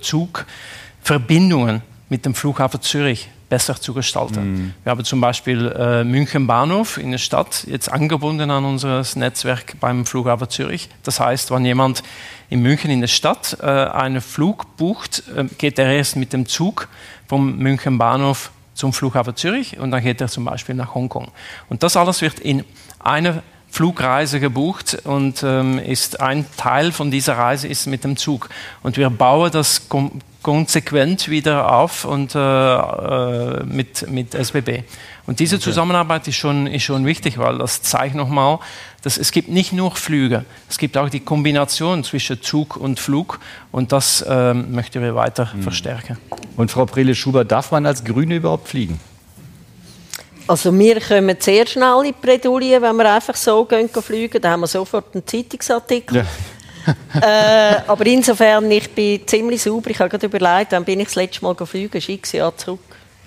Zugverbindungen 0.01 1.83
mit 2.09 2.25
dem 2.25 2.35
Flughafen 2.35 2.81
Zürich 2.81 3.29
besser 3.51 3.79
zu 3.79 3.93
gestalten. 3.93 4.53
Mm. 4.53 4.75
Wir 4.85 4.91
haben 4.91 5.05
zum 5.05 5.21
Beispiel 5.21 5.67
äh, 5.73 6.05
München 6.05 6.47
Bahnhof 6.47 6.97
in 6.97 7.11
der 7.11 7.19
Stadt 7.19 7.67
jetzt 7.69 7.93
angebunden 7.93 8.51
an 8.51 8.65
unser 8.65 9.05
Netzwerk 9.17 9.79
beim 9.81 10.07
Flughafen 10.07 10.49
Zürich. 10.49 10.89
Das 11.03 11.21
heißt, 11.21 11.51
wenn 11.51 11.67
jemand 11.67 12.03
in 12.49 12.63
München 12.63 12.91
in 12.91 13.01
der 13.01 13.09
Stadt 13.09 13.59
äh, 13.61 13.67
einen 13.67 14.23
Flug 14.23 14.77
bucht, 14.79 15.25
äh, 15.37 15.45
geht 15.59 15.79
er 15.79 15.93
erst 15.93 16.17
mit 16.17 16.33
dem 16.33 16.47
Zug 16.47 16.89
vom 17.29 17.59
München 17.59 17.99
Bahnhof 17.99 18.53
zum 18.73 18.93
Flughafen 18.95 19.37
Zürich 19.37 19.79
und 19.79 19.91
dann 19.91 20.03
geht 20.03 20.21
er 20.21 20.29
zum 20.29 20.45
Beispiel 20.45 20.75
nach 20.77 20.95
Hongkong. 20.95 21.29
Und 21.69 21.83
das 21.83 21.97
alles 21.97 22.23
wird 22.23 22.39
in 22.39 22.65
einer 22.99 23.43
Flugreise 23.71 24.41
gebucht 24.41 24.99
und 25.05 25.43
ähm, 25.43 25.79
ist 25.79 26.21
ein 26.21 26.45
Teil 26.57 26.93
von 26.93 27.11
dieser 27.11 27.39
Reise 27.39 27.69
ist 27.69 27.87
mit 27.87 28.05
dem 28.05 28.17
Zug. 28.17 28.49
Und 28.83 28.97
wir 28.97 29.11
bauen 29.11 29.51
das 29.53 29.89
konsequent 30.43 31.29
wieder 31.29 31.73
auf 31.73 32.05
und 32.05 32.35
äh, 32.35 32.39
äh 32.39 33.65
mit, 33.65 34.11
mit 34.11 34.35
SBB. 34.35 34.83
Und 35.27 35.39
diese 35.39 35.57
okay. 35.57 35.65
Zusammenarbeit 35.65 36.27
ist 36.27 36.37
schon, 36.37 36.67
ist 36.67 36.83
schon 36.83 37.07
wichtig, 37.07 37.39
weil 37.39 37.59
das 37.59 37.83
zeigt 37.83 38.15
nochmal, 38.17 38.59
dass 39.03 39.17
es 39.17 39.31
gibt 39.31 39.49
nicht 39.49 39.73
nur 39.73 39.95
Flüge, 39.95 40.45
es 40.69 40.77
gibt 40.77 40.97
auch 40.97 41.09
die 41.09 41.21
Kombination 41.21 42.05
zwischen 42.05 42.43
Zug 42.43 42.77
und 42.77 42.99
Flug 42.99 43.39
und 43.71 43.93
das 43.93 44.25
ähm, 44.29 44.73
möchten 44.73 45.03
wir 45.03 45.15
weiter 45.15 45.51
mhm. 45.55 45.63
verstärken. 45.63 46.19
Und 46.57 46.71
Frau 46.71 46.85
Prele-Schubert, 46.87 47.51
darf 47.51 47.71
man 47.71 47.87
als 47.87 48.05
Grüne 48.05 48.37
überhaupt 48.37 48.69
fliegen? 48.69 48.99
Also 50.51 50.77
wir 50.77 51.01
kommen 51.01 51.37
sehr 51.39 51.65
schnell 51.65 51.99
in 52.05 52.13
die 52.13 52.27
Bredouille, 52.27 52.83
wenn 52.83 52.97
wir 52.97 53.15
einfach 53.15 53.37
so 53.37 53.65
gehen, 53.65 53.89
fliegen. 53.89 54.43
Da 54.43 54.51
haben 54.51 54.63
wir 54.63 54.67
sofort 54.67 55.15
einen 55.15 55.25
Zeitungsartikel. 55.25 56.17
Ja. 56.17 57.77
äh, 57.77 57.83
aber 57.87 58.05
insofern, 58.07 58.69
ich 58.69 58.91
bin 58.91 59.25
ziemlich 59.29 59.63
sauber. 59.63 59.91
Ich 59.91 60.01
habe 60.01 60.11
gerade 60.11 60.27
überlegt, 60.27 60.73
wann 60.73 60.85
bin 60.85 60.99
ich 60.99 61.07
das 61.07 61.15
letzte 61.15 61.45
Mal 61.45 61.55
geflogen? 61.55 62.01
Sechs 62.01 62.33
Jahre 62.33 62.57
zurück. 62.57 62.81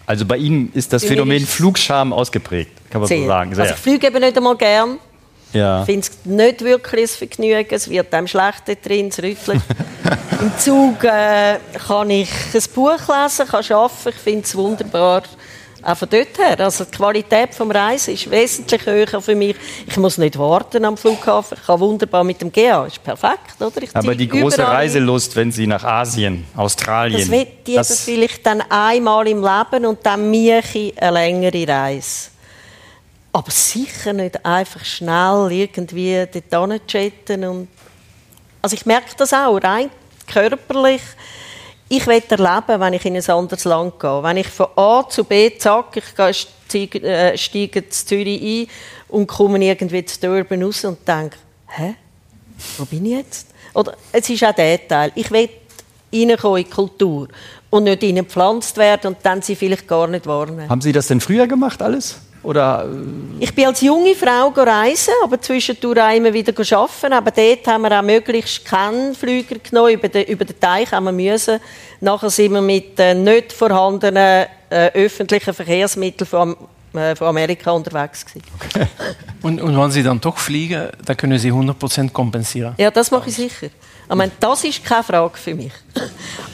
Also 0.05 0.25
bei 0.25 0.35
Ihnen 0.35 0.73
ist 0.73 0.91
das 0.91 1.05
Phänomen 1.05 1.45
Flugscham 1.45 2.11
ausgeprägt, 2.11 2.71
kann 2.89 2.99
man 2.99 3.07
sehr. 3.07 3.19
so 3.19 3.27
sagen. 3.27 3.55
Sehr. 3.55 3.63
Also 3.63 3.75
ich 3.75 3.79
fliege 3.79 4.07
eben 4.07 4.19
nicht 4.19 4.35
einmal 4.35 4.57
gern. 4.57 4.97
Ja. 5.53 5.79
Ich 5.79 5.85
finde 5.85 6.01
es 6.01 6.25
nicht 6.25 6.61
wirklich 6.61 7.09
ein 7.09 7.29
Vergnügen. 7.29 7.67
Es 7.73 7.89
wird 7.89 8.13
einem 8.13 8.27
schlecht 8.27 8.63
drin, 8.83 9.07
es 9.07 9.23
rüttelt. 9.23 9.61
Im 10.41 10.51
Zug 10.57 11.01
äh, 11.05 11.57
kann 11.87 12.09
ich 12.09 12.29
ein 12.53 12.63
Buch 12.75 12.99
lesen, 12.99 13.47
kann 13.47 13.63
arbeiten. 13.71 14.09
Ich 14.09 14.15
finde 14.15 14.41
es 14.43 14.55
wunderbar. 14.55 15.23
Auch 15.83 15.97
von 15.97 16.09
dort 16.09 16.37
her. 16.37 16.59
Also 16.59 16.85
die 16.85 16.91
Qualität 16.91 17.49
des 17.49 17.59
Reisen 17.59 18.13
ist 18.13 18.31
wesentlich 18.31 18.85
höher 18.85 19.21
für 19.21 19.35
mich. 19.35 19.55
Ich 19.85 19.97
muss 19.97 20.17
nicht 20.17 20.39
warten 20.39 20.85
am 20.85 20.95
Flughafen. 20.95 21.57
Ich 21.59 21.65
kann 21.65 21.79
wunderbar 21.79 22.23
mit 22.23 22.41
dem 22.41 22.51
GA. 22.51 22.85
Ist 22.85 23.03
perfekt, 23.03 23.59
oder? 23.59 23.81
Ich 23.81 23.95
Aber 23.95 24.15
die 24.15 24.27
große 24.27 24.65
Reiselust, 24.65 25.35
wenn 25.35 25.51
Sie 25.51 25.67
nach 25.67 25.83
Asien, 25.83 26.45
Australien... 26.55 27.19
Das 27.19 27.29
wird 27.29 27.49
das 27.67 28.01
vielleicht 28.01 28.45
dann 28.45 28.61
einmal 28.69 29.27
im 29.27 29.41
Leben 29.43 29.85
und 29.85 30.05
dann 30.05 30.29
mich 30.31 30.93
eine 30.97 31.11
längere 31.11 31.67
Reise. 31.67 32.29
Aber 33.33 33.51
sicher 33.51 34.13
nicht 34.13 34.45
einfach 34.45 34.85
schnell 34.85 35.47
irgendwie 35.51 36.25
dort 36.49 36.87
chatten 36.87 37.43
und 37.43 37.67
Also 38.61 38.75
ich 38.75 38.85
merke 38.85 39.15
das 39.17 39.33
auch, 39.33 39.57
rein 39.57 39.89
körperlich 40.31 41.01
ich 41.97 42.07
will 42.07 42.23
erleben, 42.27 42.79
wenn 42.79 42.93
ich 42.93 43.05
in 43.05 43.15
ein 43.15 43.29
anderes 43.29 43.65
Land 43.65 43.99
gehe. 43.99 44.23
Wenn 44.23 44.37
ich 44.37 44.47
von 44.47 44.67
A 44.75 45.07
zu 45.07 45.23
B, 45.23 45.55
zack, 45.57 45.95
ich 45.97 46.47
steige, 46.67 47.01
äh, 47.03 47.37
steige 47.37 47.79
in 47.79 47.91
Zürich 47.91 48.41
ein 48.41 48.67
und 49.09 49.27
komme 49.27 49.63
irgendwie 49.63 50.03
zu 50.03 50.19
Durban 50.19 50.63
raus 50.63 50.83
und 50.85 51.07
denke, 51.07 51.37
hä, 51.67 51.95
wo 52.77 52.85
bin 52.85 53.05
ich 53.05 53.11
jetzt? 53.11 53.47
Oder 53.75 53.95
es 54.11 54.27
ist 54.27 54.43
auch 54.43 54.53
der 54.53 54.87
Teil. 54.87 55.11
Ich 55.13 55.29
will 55.29 55.49
in 56.09 56.29
die 56.29 56.63
Kultur 56.63 57.27
und 57.69 57.83
nicht 57.83 58.01
gepflanzt 58.01 58.77
werden 58.77 59.13
und 59.13 59.17
dann 59.23 59.41
sie 59.41 59.55
vielleicht 59.55 59.87
gar 59.87 60.07
nicht 60.07 60.25
wahrnehmen. 60.25 60.69
Haben 60.69 60.81
Sie 60.81 60.91
das 60.91 61.07
denn 61.07 61.21
früher 61.21 61.47
gemacht 61.47 61.81
alles? 61.81 62.19
Oder, 62.43 62.85
äh 62.85 63.43
ich 63.43 63.55
bin 63.55 63.65
als 63.65 63.81
junge 63.81 64.15
Frau 64.15 64.49
reisen, 64.49 65.13
aber 65.23 65.41
zwischendurch 65.41 65.99
auch 65.99 66.15
immer 66.15 66.33
wieder 66.33 66.53
arbeiten. 66.77 67.13
Aber 67.13 67.31
dort 67.31 67.67
haben 67.67 67.83
wir 67.83 67.99
auch 67.99 68.03
möglichst 68.03 68.65
keinen 68.65 69.15
Flüger 69.15 69.55
genommen. 69.55 69.93
Über 69.93 70.09
den, 70.09 70.25
über 70.27 70.45
den 70.45 70.59
Teich 70.59 70.91
haben 70.91 71.05
wir 71.05 71.11
müssen. 71.11 71.59
Nachher 72.01 72.29
sind 72.29 72.53
wir 72.53 72.61
mit 72.61 72.99
äh, 72.99 73.15
nicht 73.15 73.53
vorhandenen 73.53 74.47
äh, 74.69 74.91
öffentlichen 74.93 75.53
Verkehrsmitteln 75.53 76.27
von, 76.27 76.57
äh, 76.93 77.15
von 77.15 77.27
Amerika 77.27 77.71
unterwegs 77.71 78.25
gewesen. 78.25 78.45
Okay. 78.55 78.87
und, 79.41 79.61
und 79.61 79.79
wenn 79.79 79.91
Sie 79.91 80.03
dann 80.03 80.19
doch 80.19 80.37
fliegen, 80.37 80.89
dann 81.05 81.15
können 81.15 81.39
Sie 81.39 81.51
100% 81.51 82.11
kompensieren? 82.11 82.75
Ja, 82.77 82.91
das 82.91 83.09
mache 83.09 83.29
ich 83.29 83.35
sicher. 83.35 83.69
Ich 84.09 84.15
meine, 84.15 84.31
das 84.39 84.63
ist 84.63 84.83
keine 84.83 85.03
Frage 85.03 85.37
für 85.37 85.55
mich. 85.55 85.71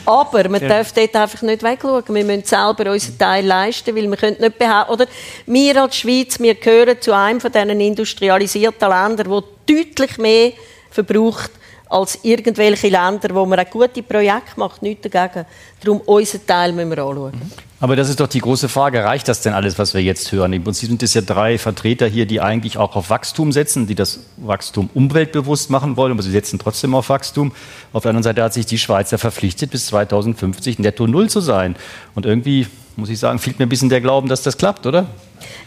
Aber 0.06 0.48
man 0.48 0.60
ja. 0.62 0.68
darf 0.68 0.92
dort 0.92 1.14
einfach 1.16 1.42
nicht 1.42 1.62
wegschauen. 1.62 2.04
Wir 2.08 2.24
müssen 2.24 2.44
selber 2.44 2.92
unseren 2.92 3.18
Teil 3.18 3.44
leisten, 3.44 3.94
weil 3.94 4.08
wir 4.08 4.16
können 4.16 4.36
nicht 4.40 4.58
behaupten, 4.58 4.92
oder 4.92 5.06
wir 5.46 5.82
als 5.82 5.96
Schweiz, 5.96 6.38
wir 6.38 6.54
gehören 6.54 7.00
zu 7.00 7.14
einem 7.14 7.40
von 7.40 7.52
diesen 7.52 7.80
industrialisierten 7.80 8.88
Ländern, 8.88 9.42
die 9.66 9.74
deutlich 9.74 10.18
mehr 10.18 10.52
verbraucht 10.90 11.50
als 11.88 12.18
irgendwelche 12.22 12.88
Länder, 12.88 13.34
wo 13.34 13.44
man 13.44 13.58
ein 13.58 13.66
gute 13.68 14.02
Projekte 14.02 14.52
macht, 14.56 14.80
nichts 14.80 15.08
dagegen. 15.08 15.44
Darum, 15.82 16.00
unseren 16.02 16.46
Teil 16.46 16.72
müssen 16.72 16.90
wir 16.90 16.98
anschauen. 16.98 17.52
Aber 17.82 17.96
das 17.96 18.10
ist 18.10 18.20
doch 18.20 18.28
die 18.28 18.40
große 18.40 18.68
Frage, 18.68 19.02
reicht 19.04 19.26
das 19.26 19.40
denn 19.40 19.54
alles, 19.54 19.78
was 19.78 19.94
wir 19.94 20.02
jetzt 20.02 20.32
hören? 20.32 20.52
Im 20.52 20.62
Prinzip 20.62 20.90
sind 20.90 21.02
es 21.02 21.14
ja 21.14 21.22
drei 21.22 21.56
Vertreter 21.56 22.06
hier, 22.06 22.26
die 22.26 22.42
eigentlich 22.42 22.76
auch 22.76 22.94
auf 22.94 23.08
Wachstum 23.08 23.52
setzen, 23.52 23.86
die 23.86 23.94
das 23.94 24.20
Wachstum 24.36 24.90
umweltbewusst 24.92 25.70
machen 25.70 25.96
wollen, 25.96 26.12
aber 26.12 26.22
sie 26.22 26.30
setzen 26.30 26.58
trotzdem 26.58 26.94
auf 26.94 27.08
Wachstum. 27.08 27.52
Auf 27.94 28.02
der 28.02 28.10
anderen 28.10 28.24
Seite 28.24 28.42
hat 28.42 28.52
sich 28.52 28.66
die 28.66 28.76
Schweiz 28.76 29.10
ja 29.12 29.18
verpflichtet, 29.18 29.70
bis 29.70 29.86
2050 29.86 30.78
netto 30.78 31.06
Null 31.06 31.30
zu 31.30 31.40
sein. 31.40 31.74
Und 32.14 32.26
irgendwie, 32.26 32.66
muss 33.00 33.08
ich 33.08 33.18
sagen, 33.18 33.38
fehlt 33.38 33.58
mir 33.58 33.66
ein 33.66 33.68
bisschen 33.68 33.88
der 33.88 34.00
Glauben, 34.00 34.28
dass 34.28 34.42
das 34.42 34.56
klappt, 34.56 34.86
oder? 34.86 35.06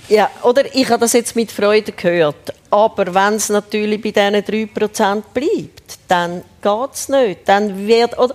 Ja, 0.10 0.30
oder 0.44 0.64
ich 0.76 0.90
habe 0.90 1.02
das 1.02 1.14
jetzt 1.14 1.36
mit 1.36 1.52
Freude 1.52 1.92
gehört. 1.92 2.54
Aber 2.70 3.14
wenn 3.14 3.36
es 3.36 3.50
natürlich 3.50 4.02
bei 4.02 4.12
diesen 4.12 4.68
3% 4.68 5.24
bleibt, 5.34 6.00
dann 6.08 6.44
geht 6.62 6.94
es 6.94 7.10
nicht. 7.10 7.40
Dann 7.46 7.88
wird, 7.88 8.18
oder, 8.18 8.34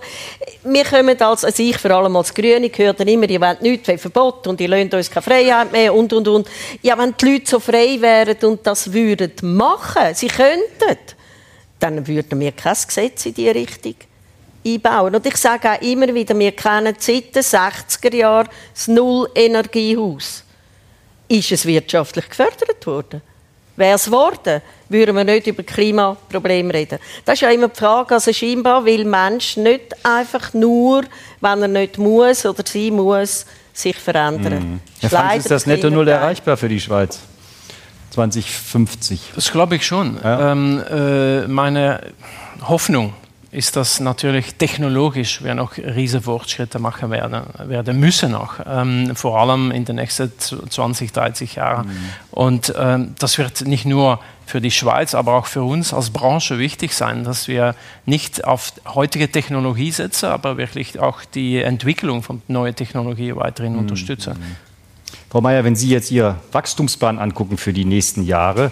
wir 0.63 0.85
kommen 0.85 1.21
als, 1.21 1.45
also 1.45 1.61
ich 1.61 1.77
vor 1.77 1.91
allem 1.91 2.15
als 2.15 2.33
Grüne, 2.33 2.71
höre 2.75 2.93
dann 2.93 3.07
immer, 3.07 3.29
ihr 3.29 3.41
wollt 3.41 3.61
nichts, 3.61 3.87
wollt 3.87 4.01
Verbot 4.01 4.47
und 4.47 4.59
ihr 4.61 4.67
lasst 4.67 4.93
uns 4.93 5.11
keine 5.11 5.23
Freiheit 5.23 5.71
mehr 5.71 5.93
und, 5.93 6.11
und, 6.11 6.27
und. 6.27 6.49
Ja, 6.81 6.97
wenn 6.97 7.15
die 7.19 7.33
Leute 7.33 7.49
so 7.49 7.59
frei 7.59 7.97
wären 7.99 8.37
und 8.43 8.65
das 8.65 8.91
würden 8.91 9.31
machen, 9.41 10.15
sie 10.15 10.27
könnten, 10.27 10.97
dann 11.79 12.05
würden 12.07 12.39
wir 12.39 12.51
kein 12.51 12.73
Gesetz 12.73 13.25
in 13.25 13.33
diese 13.33 13.53
Richtung 13.55 13.95
einbauen. 14.75 15.15
Und 15.15 15.25
ich 15.25 15.37
sage 15.37 15.71
auch 15.71 15.81
immer 15.81 16.13
wieder, 16.13 16.37
wir 16.37 16.51
kennen 16.51 16.95
seit 16.97 17.35
den 17.35 17.43
60er 17.43 18.15
Jahren 18.15 18.49
das 18.73 18.87
Null-Energiehaus 18.87 20.43
ist 21.29 21.51
es 21.51 21.65
wirtschaftlich 21.65 22.27
gefördert 22.27 22.85
worden? 22.85 23.21
Wäre 23.75 23.95
es 23.95 24.05
geworden, 24.05 24.61
würden 24.89 25.15
wir 25.15 25.23
nicht 25.23 25.47
über 25.47 25.63
Klimaprobleme 25.63 26.73
reden. 26.73 26.99
Das 27.23 27.35
ist 27.35 27.41
ja 27.41 27.49
immer 27.49 27.69
die 27.69 27.79
Frage, 27.79 28.15
also 28.15 28.33
scheinbar 28.33 28.83
will 28.83 29.05
Mensch 29.05 29.55
nicht 29.55 30.05
einfach 30.05 30.53
nur, 30.53 31.03
wenn 31.39 31.61
er 31.61 31.67
nicht 31.69 31.97
muss 31.97 32.45
oder 32.45 32.63
sie 32.65 32.91
muss, 32.91 33.45
sich 33.71 33.95
verändern. 33.95 34.81
Mhm. 35.01 35.07
Ja, 35.07 35.31
ist 35.31 35.49
das 35.49 35.65
Netto 35.65 35.89
Null 35.89 36.09
erreichbar 36.09 36.57
für 36.57 36.67
die 36.67 36.79
Schweiz? 36.79 37.19
2050? 38.09 39.31
Das 39.35 39.51
glaube 39.51 39.77
ich 39.77 39.85
schon. 39.85 40.19
Ja. 40.21 40.51
Ähm, 40.51 40.83
äh, 40.89 41.47
meine 41.47 42.11
Hoffnung 42.67 43.13
ist 43.51 43.75
das 43.75 43.99
natürlich 43.99 44.55
technologisch 44.55 45.43
wir 45.43 45.55
noch 45.55 45.77
riesige 45.77 46.23
Fortschritte 46.23 46.77
machen 46.79 47.09
werden, 47.09 47.43
werden 47.65 47.99
müssen 47.99 48.35
auch, 48.35 48.53
ähm, 48.65 49.15
vor 49.15 49.39
allem 49.39 49.71
in 49.71 49.85
den 49.85 49.95
nächsten 49.95 50.31
20, 50.37 51.11
30 51.11 51.55
Jahren. 51.55 51.87
Mhm. 51.87 52.09
Und 52.31 52.73
ähm, 52.77 53.15
das 53.17 53.37
wird 53.37 53.61
nicht 53.61 53.85
nur 53.85 54.19
für 54.45 54.61
die 54.61 54.71
Schweiz, 54.71 55.15
aber 55.15 55.33
auch 55.33 55.45
für 55.45 55.63
uns 55.63 55.93
als 55.93 56.09
Branche 56.09 56.59
wichtig 56.59 56.93
sein, 56.93 57.23
dass 57.23 57.47
wir 57.47 57.75
nicht 58.05 58.45
auf 58.45 58.73
heutige 58.93 59.31
Technologie 59.31 59.91
setzen, 59.91 60.27
aber 60.27 60.57
wirklich 60.57 60.99
auch 60.99 61.23
die 61.23 61.61
Entwicklung 61.61 62.23
von 62.23 62.41
neuer 62.47 62.75
Technologie 62.75 63.35
weiterhin 63.35 63.73
mhm. 63.73 63.79
unterstützen. 63.79 64.35
Frau 65.29 65.41
Mayer, 65.41 65.63
wenn 65.63 65.75
Sie 65.75 65.89
jetzt 65.89 66.09
Ihr 66.11 66.37
Wachstumsplan 66.51 67.19
angucken 67.19 67.57
für 67.57 67.73
die 67.73 67.85
nächsten 67.85 68.23
Jahre, 68.23 68.71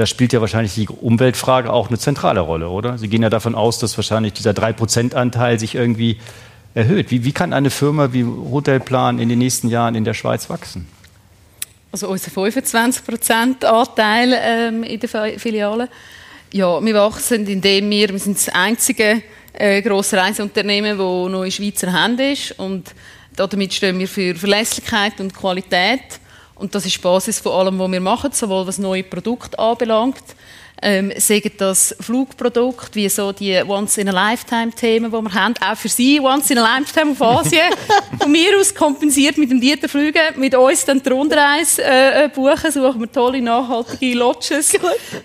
da 0.00 0.06
spielt 0.06 0.32
ja 0.32 0.40
wahrscheinlich 0.40 0.74
die 0.74 0.88
Umweltfrage 0.88 1.70
auch 1.70 1.88
eine 1.88 1.98
zentrale 1.98 2.40
Rolle, 2.40 2.70
oder? 2.70 2.96
Sie 2.96 3.08
gehen 3.08 3.22
ja 3.22 3.28
davon 3.28 3.54
aus, 3.54 3.78
dass 3.78 3.98
wahrscheinlich 3.98 4.32
dieser 4.32 4.52
3%-Anteil 4.52 5.60
sich 5.60 5.74
irgendwie 5.74 6.16
erhöht. 6.72 7.10
Wie, 7.10 7.26
wie 7.26 7.32
kann 7.32 7.52
eine 7.52 7.68
Firma 7.68 8.14
wie 8.14 8.24
Hotelplan 8.24 9.18
in 9.18 9.28
den 9.28 9.38
nächsten 9.38 9.68
Jahren 9.68 9.94
in 9.94 10.04
der 10.04 10.14
Schweiz 10.14 10.48
wachsen? 10.48 10.88
Also 11.92 12.08
unser 12.08 12.30
25%-Anteil 12.30 14.34
ähm, 14.40 14.84
in 14.84 15.00
der 15.00 15.38
Filiale. 15.38 15.90
Ja, 16.50 16.82
wir 16.82 16.94
wachsen, 16.94 17.46
indem 17.46 17.90
wir, 17.90 18.08
wir 18.08 18.18
sind 18.18 18.38
das 18.38 18.48
einzige 18.48 19.22
äh, 19.52 19.82
grosse 19.82 20.16
Reiseunternehmen, 20.16 20.96
das 20.96 21.30
noch 21.30 21.44
in 21.44 21.50
Schweizer 21.50 21.92
Händen 21.92 22.32
ist 22.32 22.58
und 22.58 22.94
damit 23.36 23.74
stehen 23.74 23.98
wir 23.98 24.08
für 24.08 24.34
Verlässlichkeit 24.34 25.20
und 25.20 25.34
Qualität 25.34 26.20
und 26.60 26.74
das 26.74 26.84
ist 26.84 26.96
die 26.96 27.00
Basis 27.00 27.40
von 27.40 27.52
allem, 27.52 27.78
was 27.78 27.90
wir 27.90 28.00
machen, 28.00 28.32
sowohl 28.32 28.66
was 28.66 28.78
neue 28.78 29.02
Produkte 29.02 29.58
anbelangt, 29.58 30.22
ähm, 30.82 31.12
sagen 31.16 31.52
das 31.58 31.94
Flugprodukt, 32.00 32.94
wie 32.94 33.08
so 33.08 33.32
die 33.32 33.62
Once-in-a-Lifetime-Themen, 33.66 35.10
die 35.10 35.16
wir 35.16 35.34
haben, 35.34 35.54
auch 35.60 35.76
für 35.76 35.88
Sie 35.88 36.20
Once-in-a-Lifetime 36.20 37.12
auf 37.12 37.22
Asien, 37.22 37.70
von 38.20 38.32
mir 38.32 38.58
aus 38.58 38.74
kompensiert 38.74 39.36
mit 39.36 39.50
dem 39.50 39.60
Dieter 39.60 39.88
Flüge, 39.88 40.20
mit 40.36 40.54
uns 40.54 40.84
dann 40.84 41.02
die 41.02 41.08
Rundreise 41.10 41.82
äh, 41.82 42.24
äh, 42.24 42.28
buchen, 42.28 42.70
suchen 42.70 43.00
wir 43.00 43.12
tolle, 43.12 43.42
nachhaltige 43.42 44.18
Lodges. 44.18 44.74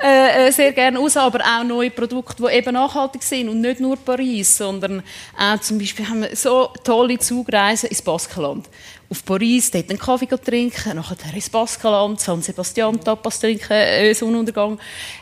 Äh, 0.01 0.47
äh, 0.47 0.51
sehr 0.51 0.73
gerne 0.73 0.99
aus, 0.99 1.15
aber 1.15 1.39
auch 1.39 1.63
neue 1.63 1.89
Produkte, 1.89 2.43
die 2.43 2.53
eben 2.53 2.73
nachhaltig 2.73 3.23
sind 3.23 3.49
und 3.49 3.61
nicht 3.61 3.79
nur 3.79 3.97
Paris, 3.97 4.57
sondern 4.57 5.03
auch 5.39 5.59
zum 5.61 5.77
Beispiel 5.77 6.07
haben 6.07 6.21
wir 6.21 6.35
so 6.35 6.69
tolle 6.83 7.17
Zugreisen 7.17 7.89
ins 7.89 8.01
Baskenland 8.01 8.67
auf 9.09 9.23
Paris, 9.23 9.71
dort 9.71 9.89
einen 9.89 9.99
Kaffee 9.99 10.27
trinken, 10.27 10.95
nachher 10.95 11.33
ins 11.33 11.49
Baskenland, 11.49 12.19
San 12.19 12.41
Sebastian 12.41 12.99
Tapas 12.99 13.39
trinken, 13.39 13.71
äh, 13.71 14.13
Sonnenuntergang. 14.13 14.79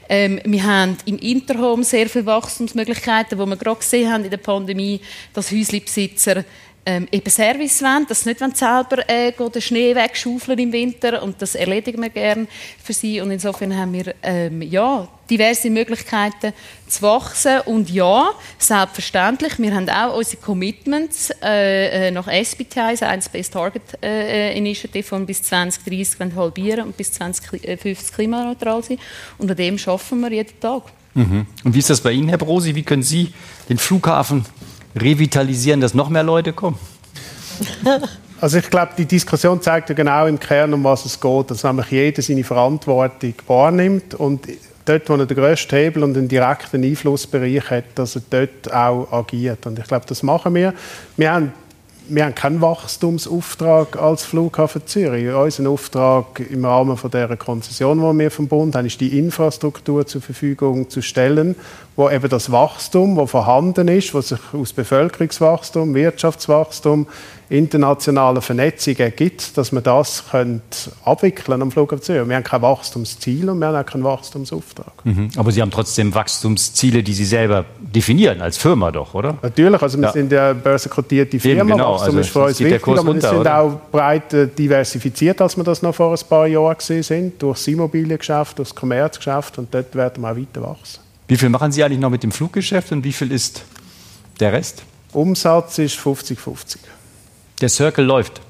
Ähm, 0.07 0.39
wir 0.45 0.63
haben 0.63 0.97
im 1.05 1.17
Interhome 1.17 1.83
sehr 1.83 2.09
viele 2.09 2.25
Wachstumsmöglichkeiten, 2.25 3.37
wo 3.37 3.45
wir 3.45 3.57
gerade 3.57 3.79
gesehen 3.79 4.11
haben 4.11 4.23
in 4.23 4.29
der 4.29 4.37
Pandemie, 4.37 5.01
dass 5.33 5.51
Häuslebesitzer 5.51 6.43
ähm, 6.85 7.07
eben 7.11 7.29
Service 7.29 7.81
wollen, 7.81 8.05
dass 8.07 8.21
sie 8.21 8.29
nicht 8.29 8.57
selber 8.57 9.07
äh, 9.09 9.31
den 9.31 9.61
Schnee 9.61 9.95
wegschaufeln 9.95 10.59
im 10.59 10.71
Winter 10.71 11.23
und 11.23 11.41
das 11.41 11.55
erledigen 11.55 12.01
wir 12.01 12.09
gerne 12.09 12.47
für 12.83 12.93
sie 12.93 13.21
und 13.21 13.31
insofern 13.31 13.75
haben 13.75 13.93
wir 13.93 14.13
ähm, 14.21 14.61
ja, 14.61 15.07
diverse 15.29 15.69
Möglichkeiten 15.69 16.53
zu 16.93 17.01
wachsen 17.01 17.61
und 17.65 17.89
ja, 17.89 18.31
selbstverständlich, 18.57 19.59
wir 19.59 19.73
haben 19.73 19.89
auch 19.89 20.17
unsere 20.17 20.41
Commitments 20.41 21.31
äh, 21.43 22.07
äh 22.07 22.11
nach 22.11 22.27
SBTI, 22.27 22.95
Science 22.95 23.29
Based 23.29 23.53
Target 23.53 23.81
äh, 24.01 24.51
äh 24.51 24.57
Initiative 24.57 25.03
von 25.03 25.25
bis 25.25 25.43
2030 25.43 26.19
wollen 26.19 26.35
halbieren 26.35 26.87
und 26.87 26.97
bis 26.97 27.11
2050 27.13 28.13
klimaneutral 28.13 28.83
sein 28.83 28.97
und 29.37 29.49
an 29.49 29.57
dem 29.57 29.77
schaffen 29.77 30.21
wir 30.21 30.31
jeden 30.31 30.59
Tag. 30.59 30.83
Mhm. 31.13 31.45
Und 31.63 31.73
wie 31.73 31.79
ist 31.79 31.89
das 31.89 32.01
bei 32.01 32.11
Ihnen, 32.11 32.29
Herr 32.29 32.37
Brosi? 32.37 32.73
Wie 32.75 32.83
können 32.83 33.03
Sie 33.03 33.33
den 33.69 33.77
Flughafen 33.77 34.45
revitalisieren, 34.95 35.81
dass 35.81 35.93
noch 35.93 36.09
mehr 36.09 36.23
Leute 36.23 36.53
kommen? 36.53 36.77
Also 38.43 38.57
ich 38.57 38.69
glaube, 38.69 38.91
die 38.97 39.05
Diskussion 39.05 39.61
zeigt 39.61 39.87
ja 39.87 39.95
genau 39.95 40.25
im 40.27 40.37
Kern, 40.37 40.73
um 40.73 40.83
was 40.83 41.05
es 41.05 41.17
geht, 41.17 41.49
dass 41.49 41.63
nämlich 41.63 41.89
jeder 41.91 42.21
seine 42.21 42.43
Verantwortung 42.43 43.35
wahrnimmt 43.47 44.15
und 44.15 44.49
dort, 44.85 45.09
wo 45.09 45.15
er 45.15 45.25
den 45.25 45.37
grössten 45.37 45.75
Hebel 45.75 46.03
und 46.03 46.17
einen 46.17 46.27
direkten 46.27 46.83
Einflussbereich 46.83 47.69
hat, 47.69 47.85
dass 47.95 48.15
er 48.15 48.21
dort 48.29 48.73
auch 48.73 49.11
agiert. 49.11 49.65
Und 49.65 49.79
ich 49.79 49.85
glaube, 49.85 50.05
das 50.07 50.23
machen 50.23 50.53
wir. 50.55 50.73
Wir 51.17 51.31
haben 51.31 51.53
wir 52.09 52.25
haben 52.25 52.35
keinen 52.35 52.61
Wachstumsauftrag 52.61 53.97
als 53.97 54.25
Flughafen 54.25 54.85
Zürich. 54.85 55.33
Unser 55.33 55.69
Auftrag 55.69 56.41
im 56.49 56.65
Rahmen 56.65 56.97
von 56.97 57.09
der 57.09 57.37
Konzession, 57.37 57.97
die 57.97 58.19
wir 58.19 58.29
vom 58.29 58.47
Bund 58.47 58.75
haben, 58.75 58.87
ist 58.87 58.99
die 58.99 59.17
Infrastruktur 59.17 60.05
zur 60.05 60.21
Verfügung 60.21 60.89
zu 60.89 61.01
stellen, 61.01 61.55
wo 61.95 62.09
eben 62.09 62.29
das 62.29 62.51
Wachstum, 62.51 63.15
das 63.15 63.29
vorhanden 63.29 63.87
ist, 63.87 64.13
was 64.13 64.29
sich 64.29 64.39
aus 64.53 64.73
Bevölkerungswachstum, 64.73 65.93
Wirtschaftswachstum, 65.93 67.07
internationaler 67.49 68.41
Vernetzung 68.41 68.95
ergibt, 68.95 69.57
dass 69.57 69.71
wir 69.71 69.81
das 69.81 70.23
abwickeln 71.05 71.61
am 71.61 71.71
Flughafen 71.71 72.01
Zürich. 72.01 72.27
Wir 72.27 72.35
haben 72.35 72.43
kein 72.43 72.61
Wachstumsziel 72.63 73.47
und 73.47 73.59
wir 73.59 73.67
haben 73.67 73.75
auch 73.75 73.85
keinen 73.85 74.03
Wachstumsauftrag. 74.03 74.93
Mhm. 75.03 75.29
Aber 75.37 75.51
Sie 75.51 75.61
haben 75.61 75.69
trotzdem 75.69 76.15
Wachstumsziele, 76.15 77.03
die 77.03 77.13
Sie 77.13 77.25
selber 77.25 77.65
definieren, 77.79 78.41
als 78.41 78.57
Firma 78.57 78.91
doch, 78.91 79.13
oder? 79.13 79.37
Natürlich, 79.43 79.81
also 79.81 79.99
wir 79.99 80.07
ja. 80.07 80.11
sind 80.11 80.31
ja 80.31 80.53
börsenkotierte 80.53 81.39
Firma, 81.39 81.61
Eben, 81.61 81.71
genau. 81.71 81.93
Wachstum 81.93 82.07
also 82.07 82.19
ist 82.19 82.29
für 82.29 82.43
uns 82.43 82.59
wichtig, 82.59 82.87
aber 82.87 83.01
runter, 83.01 83.13
wir 83.13 83.29
sind 83.29 83.39
oder? 83.39 83.59
auch 83.59 83.79
breit 83.91 84.33
äh, 84.33 84.47
diversifiziert, 84.47 85.39
als 85.39 85.55
wir 85.55 85.63
das 85.63 85.83
noch 85.83 85.93
vor 85.93 86.11
ein 86.11 86.27
paar 86.27 86.47
Jahren 86.47 86.77
gesehen 86.77 87.03
sind, 87.03 87.41
durch 87.41 87.59
das 87.59 87.67
Immobiliengeschäft, 87.67 88.57
durch 88.57 88.69
das 88.69 88.75
Kommerzgeschäft 88.75 89.59
und 89.59 89.71
dort 89.71 89.93
werden 89.93 90.23
wir 90.23 90.31
auch 90.31 90.35
weiter 90.35 90.61
wachsen. 90.63 91.03
Wie 91.27 91.37
viel 91.37 91.49
machen 91.49 91.71
Sie 91.71 91.83
eigentlich 91.83 91.99
noch 91.99 92.09
mit 92.09 92.23
dem 92.23 92.31
Fluggeschäft 92.31 92.91
und 92.91 93.03
wie 93.03 93.13
viel 93.13 93.31
ist 93.31 93.63
der 94.39 94.53
Rest? 94.53 94.83
Umsatz 95.13 95.77
ist 95.77 95.97
50-50. 95.97 96.77
Der 97.61 97.69
Circle 97.69 98.03
läuft? 98.03 98.41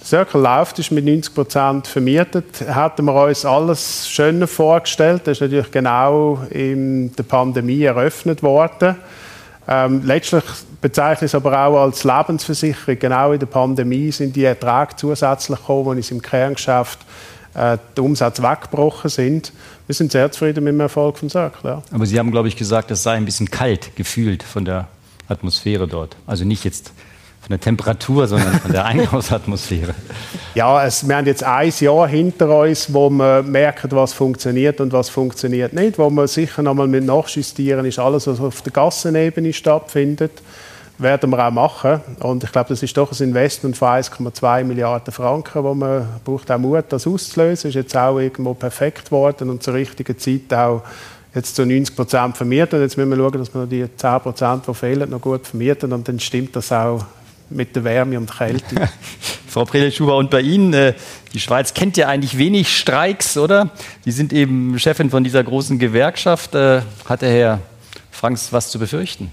Der 0.00 0.06
Circle 0.06 0.40
läuft, 0.42 0.78
ist 0.78 0.90
mit 0.92 1.04
90 1.04 1.34
Prozent 1.34 1.86
vermietet. 1.86 2.60
Hätten 2.60 3.06
wir 3.06 3.24
uns 3.24 3.44
alles 3.44 4.08
schöner 4.08 4.46
vorgestellt. 4.46 5.22
Das 5.24 5.38
ist 5.38 5.40
natürlich 5.40 5.70
genau 5.70 6.42
in 6.50 7.14
der 7.16 7.22
Pandemie 7.24 7.82
eröffnet 7.82 8.42
worden. 8.42 8.96
Ähm, 9.66 10.02
letztlich 10.04 10.44
bezeichne 10.82 11.24
ich 11.24 11.30
es 11.30 11.34
aber 11.34 11.66
auch 11.66 11.82
als 11.82 12.04
Lebensversicherung. 12.04 12.98
Genau 12.98 13.32
in 13.32 13.40
der 13.40 13.46
Pandemie 13.46 14.12
sind 14.12 14.36
die 14.36 14.44
Erträge 14.44 14.94
zusätzlich 14.96 15.58
gekommen, 15.58 15.92
die 15.92 15.96
uns 15.96 16.10
im 16.10 16.20
Kerngeschäft 16.20 16.98
äh, 17.54 17.78
die 17.96 18.00
Umsätze 18.00 18.42
weggebrochen 18.42 19.10
sind. 19.10 19.52
Wir 19.86 19.94
sind 19.94 20.12
sehr 20.12 20.30
zufrieden 20.32 20.64
mit 20.64 20.72
dem 20.72 20.80
Erfolg 20.80 21.18
von 21.18 21.30
Circle. 21.30 21.70
Ja. 21.70 21.82
Aber 21.92 22.06
Sie 22.06 22.18
haben, 22.18 22.30
glaube 22.30 22.48
ich, 22.48 22.56
gesagt, 22.56 22.90
es 22.90 23.02
sei 23.02 23.14
ein 23.14 23.24
bisschen 23.24 23.50
kalt 23.50 23.94
gefühlt 23.96 24.42
von 24.42 24.64
der 24.64 24.88
Atmosphäre 25.28 25.86
dort. 25.86 26.16
Also 26.26 26.44
nicht 26.44 26.64
jetzt 26.64 26.92
von 27.40 27.50
der 27.50 27.60
Temperatur, 27.60 28.26
sondern 28.28 28.58
von 28.60 28.72
der 28.72 28.86
Einkaufsatmosphäre. 28.86 29.94
Ja, 30.54 30.84
es, 30.84 31.06
wir 31.06 31.16
haben 31.16 31.26
jetzt 31.26 31.44
ein 31.44 31.72
Jahr 31.78 32.08
hinter 32.08 32.60
uns, 32.60 32.92
wo 32.92 33.10
man 33.10 33.50
merkt, 33.50 33.92
was 33.92 34.14
funktioniert 34.14 34.80
und 34.80 34.92
was 34.92 35.10
funktioniert 35.10 35.74
nicht. 35.74 35.98
Wo 35.98 36.08
man 36.08 36.26
sicher 36.26 36.62
nochmal 36.62 36.88
mit 36.88 37.04
nachjustieren 37.04 37.84
ist 37.84 37.98
alles, 37.98 38.26
was 38.26 38.40
auf 38.40 38.62
der 38.62 38.72
Gassenebene 38.72 39.52
stattfindet, 39.52 40.32
werden 40.98 41.30
wir 41.30 41.46
auch 41.46 41.50
machen. 41.50 42.00
Und 42.20 42.44
ich 42.44 42.52
glaube, 42.52 42.68
das 42.68 42.82
ist 42.82 42.96
doch 42.96 43.10
ein 43.10 43.28
Investment 43.28 43.76
von 43.76 43.88
1,2 43.88 44.64
Milliarden 44.64 45.12
Franken, 45.12 45.64
wo 45.64 45.74
man 45.74 46.06
braucht 46.24 46.50
auch 46.50 46.58
Mut, 46.58 46.84
das 46.88 47.06
auszulösen. 47.06 47.70
Ist 47.70 47.74
jetzt 47.74 47.96
auch 47.96 48.18
irgendwo 48.18 48.54
perfekt 48.54 49.06
geworden 49.06 49.50
und 49.50 49.62
zur 49.62 49.74
richtigen 49.74 50.18
Zeit 50.18 50.52
auch 50.54 50.82
jetzt 51.34 51.56
zu 51.56 51.66
90 51.66 51.96
Prozent 51.96 52.36
vermieten. 52.36 52.80
Jetzt 52.80 52.96
müssen 52.96 53.10
wir 53.10 53.16
schauen, 53.16 53.38
dass 53.38 53.54
wir 53.54 53.66
die 53.66 53.86
10 53.96 54.20
Prozent, 54.20 54.68
die 54.68 54.74
fehlen, 54.74 55.10
noch 55.10 55.20
gut 55.20 55.46
vermieten. 55.46 55.92
Und 55.92 56.06
dann 56.06 56.20
stimmt 56.20 56.54
das 56.54 56.70
auch 56.70 57.04
mit 57.50 57.74
der 57.74 57.84
Wärme 57.84 58.18
und 58.18 58.30
Kälte. 58.30 58.88
Frau 59.48 59.64
Predelschuber, 59.64 60.16
und 60.16 60.30
bei 60.30 60.40
Ihnen, 60.40 60.72
äh, 60.74 60.94
die 61.32 61.38
Schweiz 61.38 61.74
kennt 61.74 61.96
ja 61.96 62.08
eigentlich 62.08 62.38
wenig 62.38 62.76
Streiks, 62.76 63.36
oder? 63.36 63.70
Sie 64.04 64.10
sind 64.10 64.32
eben 64.32 64.76
Chefin 64.78 65.10
von 65.10 65.22
dieser 65.22 65.44
großen 65.44 65.78
Gewerkschaft. 65.78 66.54
Äh, 66.54 66.82
hat 67.04 67.22
der 67.22 67.30
Herr 67.30 67.60
Franks 68.10 68.52
was 68.52 68.70
zu 68.70 68.78
befürchten? 68.78 69.30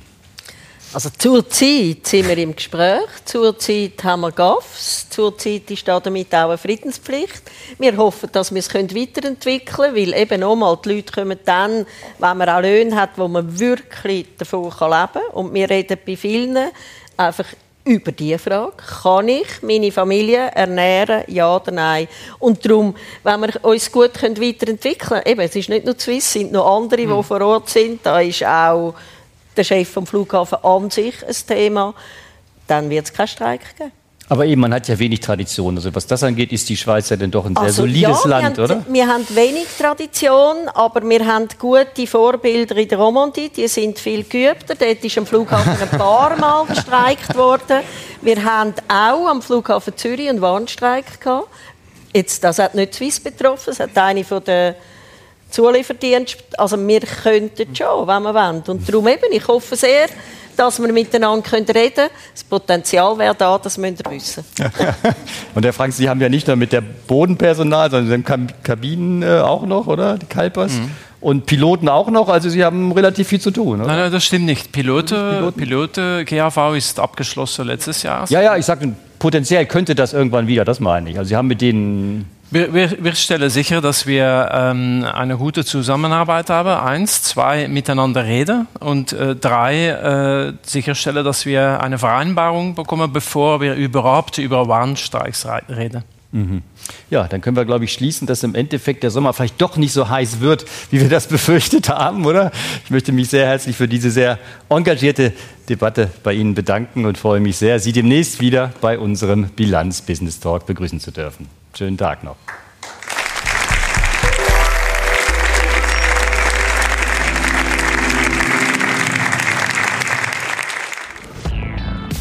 Also 0.94 1.10
zurzeit 1.18 2.06
sind 2.06 2.28
wir 2.28 2.38
im 2.38 2.54
Gespräch, 2.54 3.08
zurzeit 3.24 4.04
haben 4.04 4.22
wir 4.22 4.32
GAFs, 4.34 5.10
zurzeit 5.10 5.72
ist 5.72 5.88
damit 5.88 6.36
auch 6.36 6.50
eine 6.50 6.58
Friedenspflicht. 6.58 7.44
Wir 7.80 7.96
hoffen, 7.96 8.28
dass 8.34 8.54
wir 8.54 8.60
es 8.60 8.74
weiterentwickeln 8.74 9.64
können, 9.64 9.96
weil 9.96 10.14
eben 10.14 10.42
nochmal, 10.42 10.78
die 10.84 10.96
Leute 10.96 11.14
kommen 11.14 11.40
dann, 11.46 11.86
wenn 12.20 12.38
man 12.38 12.50
auch 12.50 12.60
Löhne 12.60 12.94
hat, 12.94 13.12
wo 13.16 13.30
man 13.30 13.58
wirklich 13.58 14.28
davon 14.38 14.66
leben 14.66 14.74
kann. 14.82 15.22
Und 15.32 15.54
wir 15.54 15.70
reden 15.70 15.98
bei 16.06 16.18
vielen 16.18 16.58
einfach 17.16 17.48
über 17.86 18.12
diese 18.12 18.38
Frage. 18.38 18.74
Kann 19.02 19.30
ich 19.30 19.62
meine 19.62 19.94
Familie 19.94 20.52
ernähren, 20.54 21.24
ja 21.28 21.56
oder 21.56 21.72
nein? 21.72 22.10
Und 22.38 22.66
darum, 22.66 22.96
wenn 23.24 23.40
wir 23.40 23.64
uns 23.64 23.90
gut 23.90 24.22
weiterentwickeln 24.22 24.98
können, 24.98 25.24
eben, 25.26 25.40
es 25.40 25.56
ist 25.56 25.70
nicht 25.70 25.86
nur 25.86 25.98
Swiss, 25.98 26.26
es 26.26 26.34
sind 26.34 26.52
noch 26.52 26.76
andere, 26.76 26.98
die 26.98 27.24
vor 27.24 27.40
Ort 27.40 27.70
sind, 27.70 28.06
da 28.06 28.20
ist 28.20 28.44
auch 28.44 28.94
der 29.58 29.64
Chef 29.64 29.90
vom 29.90 30.06
Flughafen 30.08 30.60
an 30.64 30.90
sich 30.90 31.26
ein 31.26 31.36
Thema, 31.48 31.94
dann 32.68 32.90
wird 32.90 33.06
es 33.06 33.14
keinen 33.14 33.28
Streik 33.28 33.78
geben. 33.78 33.92
Aber 34.32 34.46
eben, 34.46 34.62
man 34.62 34.74
hat 34.74 34.88
ja 34.88 34.98
wenig 34.98 35.20
Tradition. 35.20 35.76
Also 35.76 35.94
was 35.94 36.08
das 36.08 36.24
angeht, 36.24 36.54
ist 36.54 36.70
die 36.70 36.78
Schweiz 36.78 37.10
ja 37.10 37.18
dann 37.18 37.32
doch 37.32 37.46
ein 37.46 37.54
sehr 37.54 37.64
also, 37.64 37.82
solides 37.82 38.24
ja, 38.24 38.30
Land, 38.30 38.56
wir 38.56 38.64
oder? 38.64 38.76
Haben, 38.76 38.94
wir 38.94 39.08
haben 39.08 39.36
wenig 39.36 39.66
Tradition, 39.78 40.70
aber 40.74 41.02
wir 41.10 41.26
haben 41.26 41.50
gute 41.60 42.08
Vorbilder 42.08 42.78
in 42.78 42.88
der 42.88 42.98
Romandie. 42.98 43.50
Die 43.50 43.68
sind 43.68 44.00
viel 44.00 44.24
geübter. 44.24 44.76
Dort 44.76 45.04
ist 45.04 45.18
am 45.18 45.26
Flughafen 45.26 45.76
ein 45.82 46.00
paar 46.00 46.38
Mal 46.38 46.66
gestreikt 46.66 47.36
worden. 47.36 47.82
Wir 48.22 48.42
haben 48.42 48.74
auch 48.88 49.28
am 49.28 49.42
Flughafen 49.42 49.98
Zürich 49.98 50.30
einen 50.30 50.40
Warnstreik 50.40 51.20
gehabt. 51.20 51.50
Jetzt, 52.14 52.42
das 52.46 52.60
hat 52.60 52.74
nicht 52.74 52.96
Swiss 52.96 53.20
betroffen. 53.20 53.72
Es 53.72 53.82
hat 53.82 53.98
eine 53.98 54.24
von 54.24 54.42
der 54.46 54.78
Zulieferdienst. 55.52 56.38
Also 56.58 56.78
wir 56.88 57.02
könnten 57.02 57.76
schon, 57.76 58.08
wenn 58.08 58.24
wir 58.24 58.34
wollen. 58.34 58.64
Und 58.68 58.88
darum 58.88 59.08
eben, 59.08 59.32
ich 59.32 59.48
hoffe 59.48 59.76
sehr, 59.76 60.08
dass 60.58 60.82
wir 60.82 60.92
miteinander 60.92 61.52
reden 61.52 61.94
können. 61.96 62.10
Das 62.34 62.44
Potenzial 62.44 63.18
wäre 63.18 63.36
da, 63.36 63.58
das 63.58 63.78
müsst 63.78 64.04
ihr 64.06 64.12
wissen. 64.12 64.44
Und 65.56 65.66
Herr 65.66 65.74
Frank, 65.74 65.94
Sie 65.94 66.10
haben 66.10 66.22
ja 66.22 66.30
nicht 66.30 66.48
nur 66.48 66.56
mit 66.56 66.72
der 66.72 66.82
Bodenpersonal, 66.82 67.92
sondern 67.92 68.24
Sie 68.26 68.54
Kabinen 68.64 69.24
äh, 69.24 69.40
auch 69.40 69.66
noch, 69.66 69.88
oder? 69.88 70.18
Die 70.18 70.26
Kalpers. 70.26 70.74
Mhm. 70.74 70.92
Und 71.20 71.46
Piloten 71.46 71.88
auch 71.88 72.10
noch, 72.10 72.30
also 72.30 72.50
Sie 72.50 72.64
haben 72.64 72.92
relativ 72.92 73.28
viel 73.28 73.40
zu 73.40 73.52
tun, 73.52 73.80
oder? 73.80 73.88
Nein, 73.88 74.00
nein 74.00 74.12
das 74.12 74.24
stimmt 74.24 74.46
nicht. 74.46 74.72
Pilote, 74.72 75.54
Pilote, 75.56 76.26
GAV 76.26 76.76
ist 76.76 77.00
abgeschlossen 77.00 77.68
letztes 77.68 78.02
Jahr. 78.02 78.28
Ja, 78.30 78.42
ja, 78.42 78.58
ich 78.58 78.66
sage, 78.66 78.94
potenziell 79.20 79.68
könnte 79.68 79.94
das 79.94 80.14
irgendwann 80.14 80.48
wieder, 80.48 80.66
das 80.66 80.80
meine 80.80 81.12
ich. 81.12 81.18
Also 81.20 81.30
Sie 81.30 81.36
haben 81.36 81.48
mit 81.48 81.62
denen 81.62 82.26
wir, 82.52 82.74
wir, 82.74 83.04
wir, 83.04 83.16
stellen 83.16 83.50
sicher, 83.50 83.80
dass 83.80 84.06
wir 84.06 84.50
ähm, 84.52 85.06
eine 85.12 85.38
gute 85.38 85.64
Zusammenarbeit 85.64 86.50
haben. 86.50 86.70
Eins, 86.70 87.24
zwei, 87.24 87.70
miteinander 87.70 88.26
reden 88.26 88.68
und 88.82 89.14
äh, 89.14 89.38
drei, 89.38 89.88
äh, 89.88 90.54
sicherstellen, 90.62 91.24
dass 91.24 91.46
wir 91.46 91.82
eine 91.82 91.98
Vereinbarung 91.98 92.76
bekommen, 92.76 93.14
bevor 93.14 93.62
wir 93.62 93.76
überhaupt 93.76 94.38
über 94.38 94.68
Warnstreiks 94.68 95.48
reden. 95.70 96.04
Mhm. 96.34 96.62
Ja, 97.10 97.28
dann 97.28 97.40
können 97.40 97.56
wir, 97.56 97.64
glaube 97.64 97.86
ich, 97.86 97.94
schließen, 97.94 98.28
dass 98.28 98.44
im 98.44 98.56
Endeffekt 98.56 99.04
der 99.04 99.12
Sommer 99.12 99.32
vielleicht 99.32 99.62
doch 99.62 99.78
nicht 99.78 99.94
so 99.94 100.10
heiß 100.10 100.42
wird, 100.42 100.66
wie 100.90 101.00
wir 101.00 101.10
das 101.10 101.28
befürchtet 101.30 101.88
haben, 101.88 102.26
oder? 102.26 102.52
Ich 102.84 102.92
möchte 102.92 103.14
mich 103.14 103.30
sehr 103.30 103.48
herzlich 103.48 103.78
für 103.78 103.88
diese 103.88 104.12
sehr 104.12 104.40
engagierte 104.70 105.32
Debatte 105.70 106.12
bei 106.24 106.34
Ihnen 106.34 106.54
bedanken 106.54 107.06
und 107.06 107.18
freue 107.18 107.40
mich 107.40 107.56
sehr, 107.56 107.80
Sie 107.80 107.94
demnächst 107.94 108.42
wieder 108.42 108.74
bei 108.82 109.00
unserem 109.00 109.50
Bilanz 109.50 110.02
Business 110.02 110.42
Talk 110.42 110.66
begrüßen 110.66 111.00
zu 111.00 111.12
dürfen. 111.12 111.61
Schönen 111.74 111.98
Tag 111.98 112.24
noch. 112.24 112.38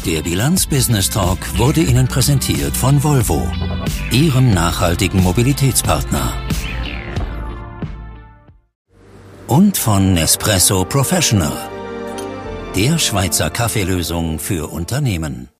Der 0.05 0.23
Bilanz 0.23 0.65
Business 0.65 1.09
Talk 1.09 1.37
wurde 1.59 1.81
Ihnen 1.81 2.07
präsentiert 2.07 2.75
von 2.75 3.03
Volvo, 3.03 3.47
Ihrem 4.11 4.51
nachhaltigen 4.51 5.21
Mobilitätspartner. 5.21 6.33
Und 9.47 9.77
von 9.77 10.13
Nespresso 10.13 10.85
Professional, 10.85 11.69
der 12.75 12.97
Schweizer 12.97 13.49
Kaffeelösung 13.51 14.39
für 14.39 14.71
Unternehmen. 14.71 15.49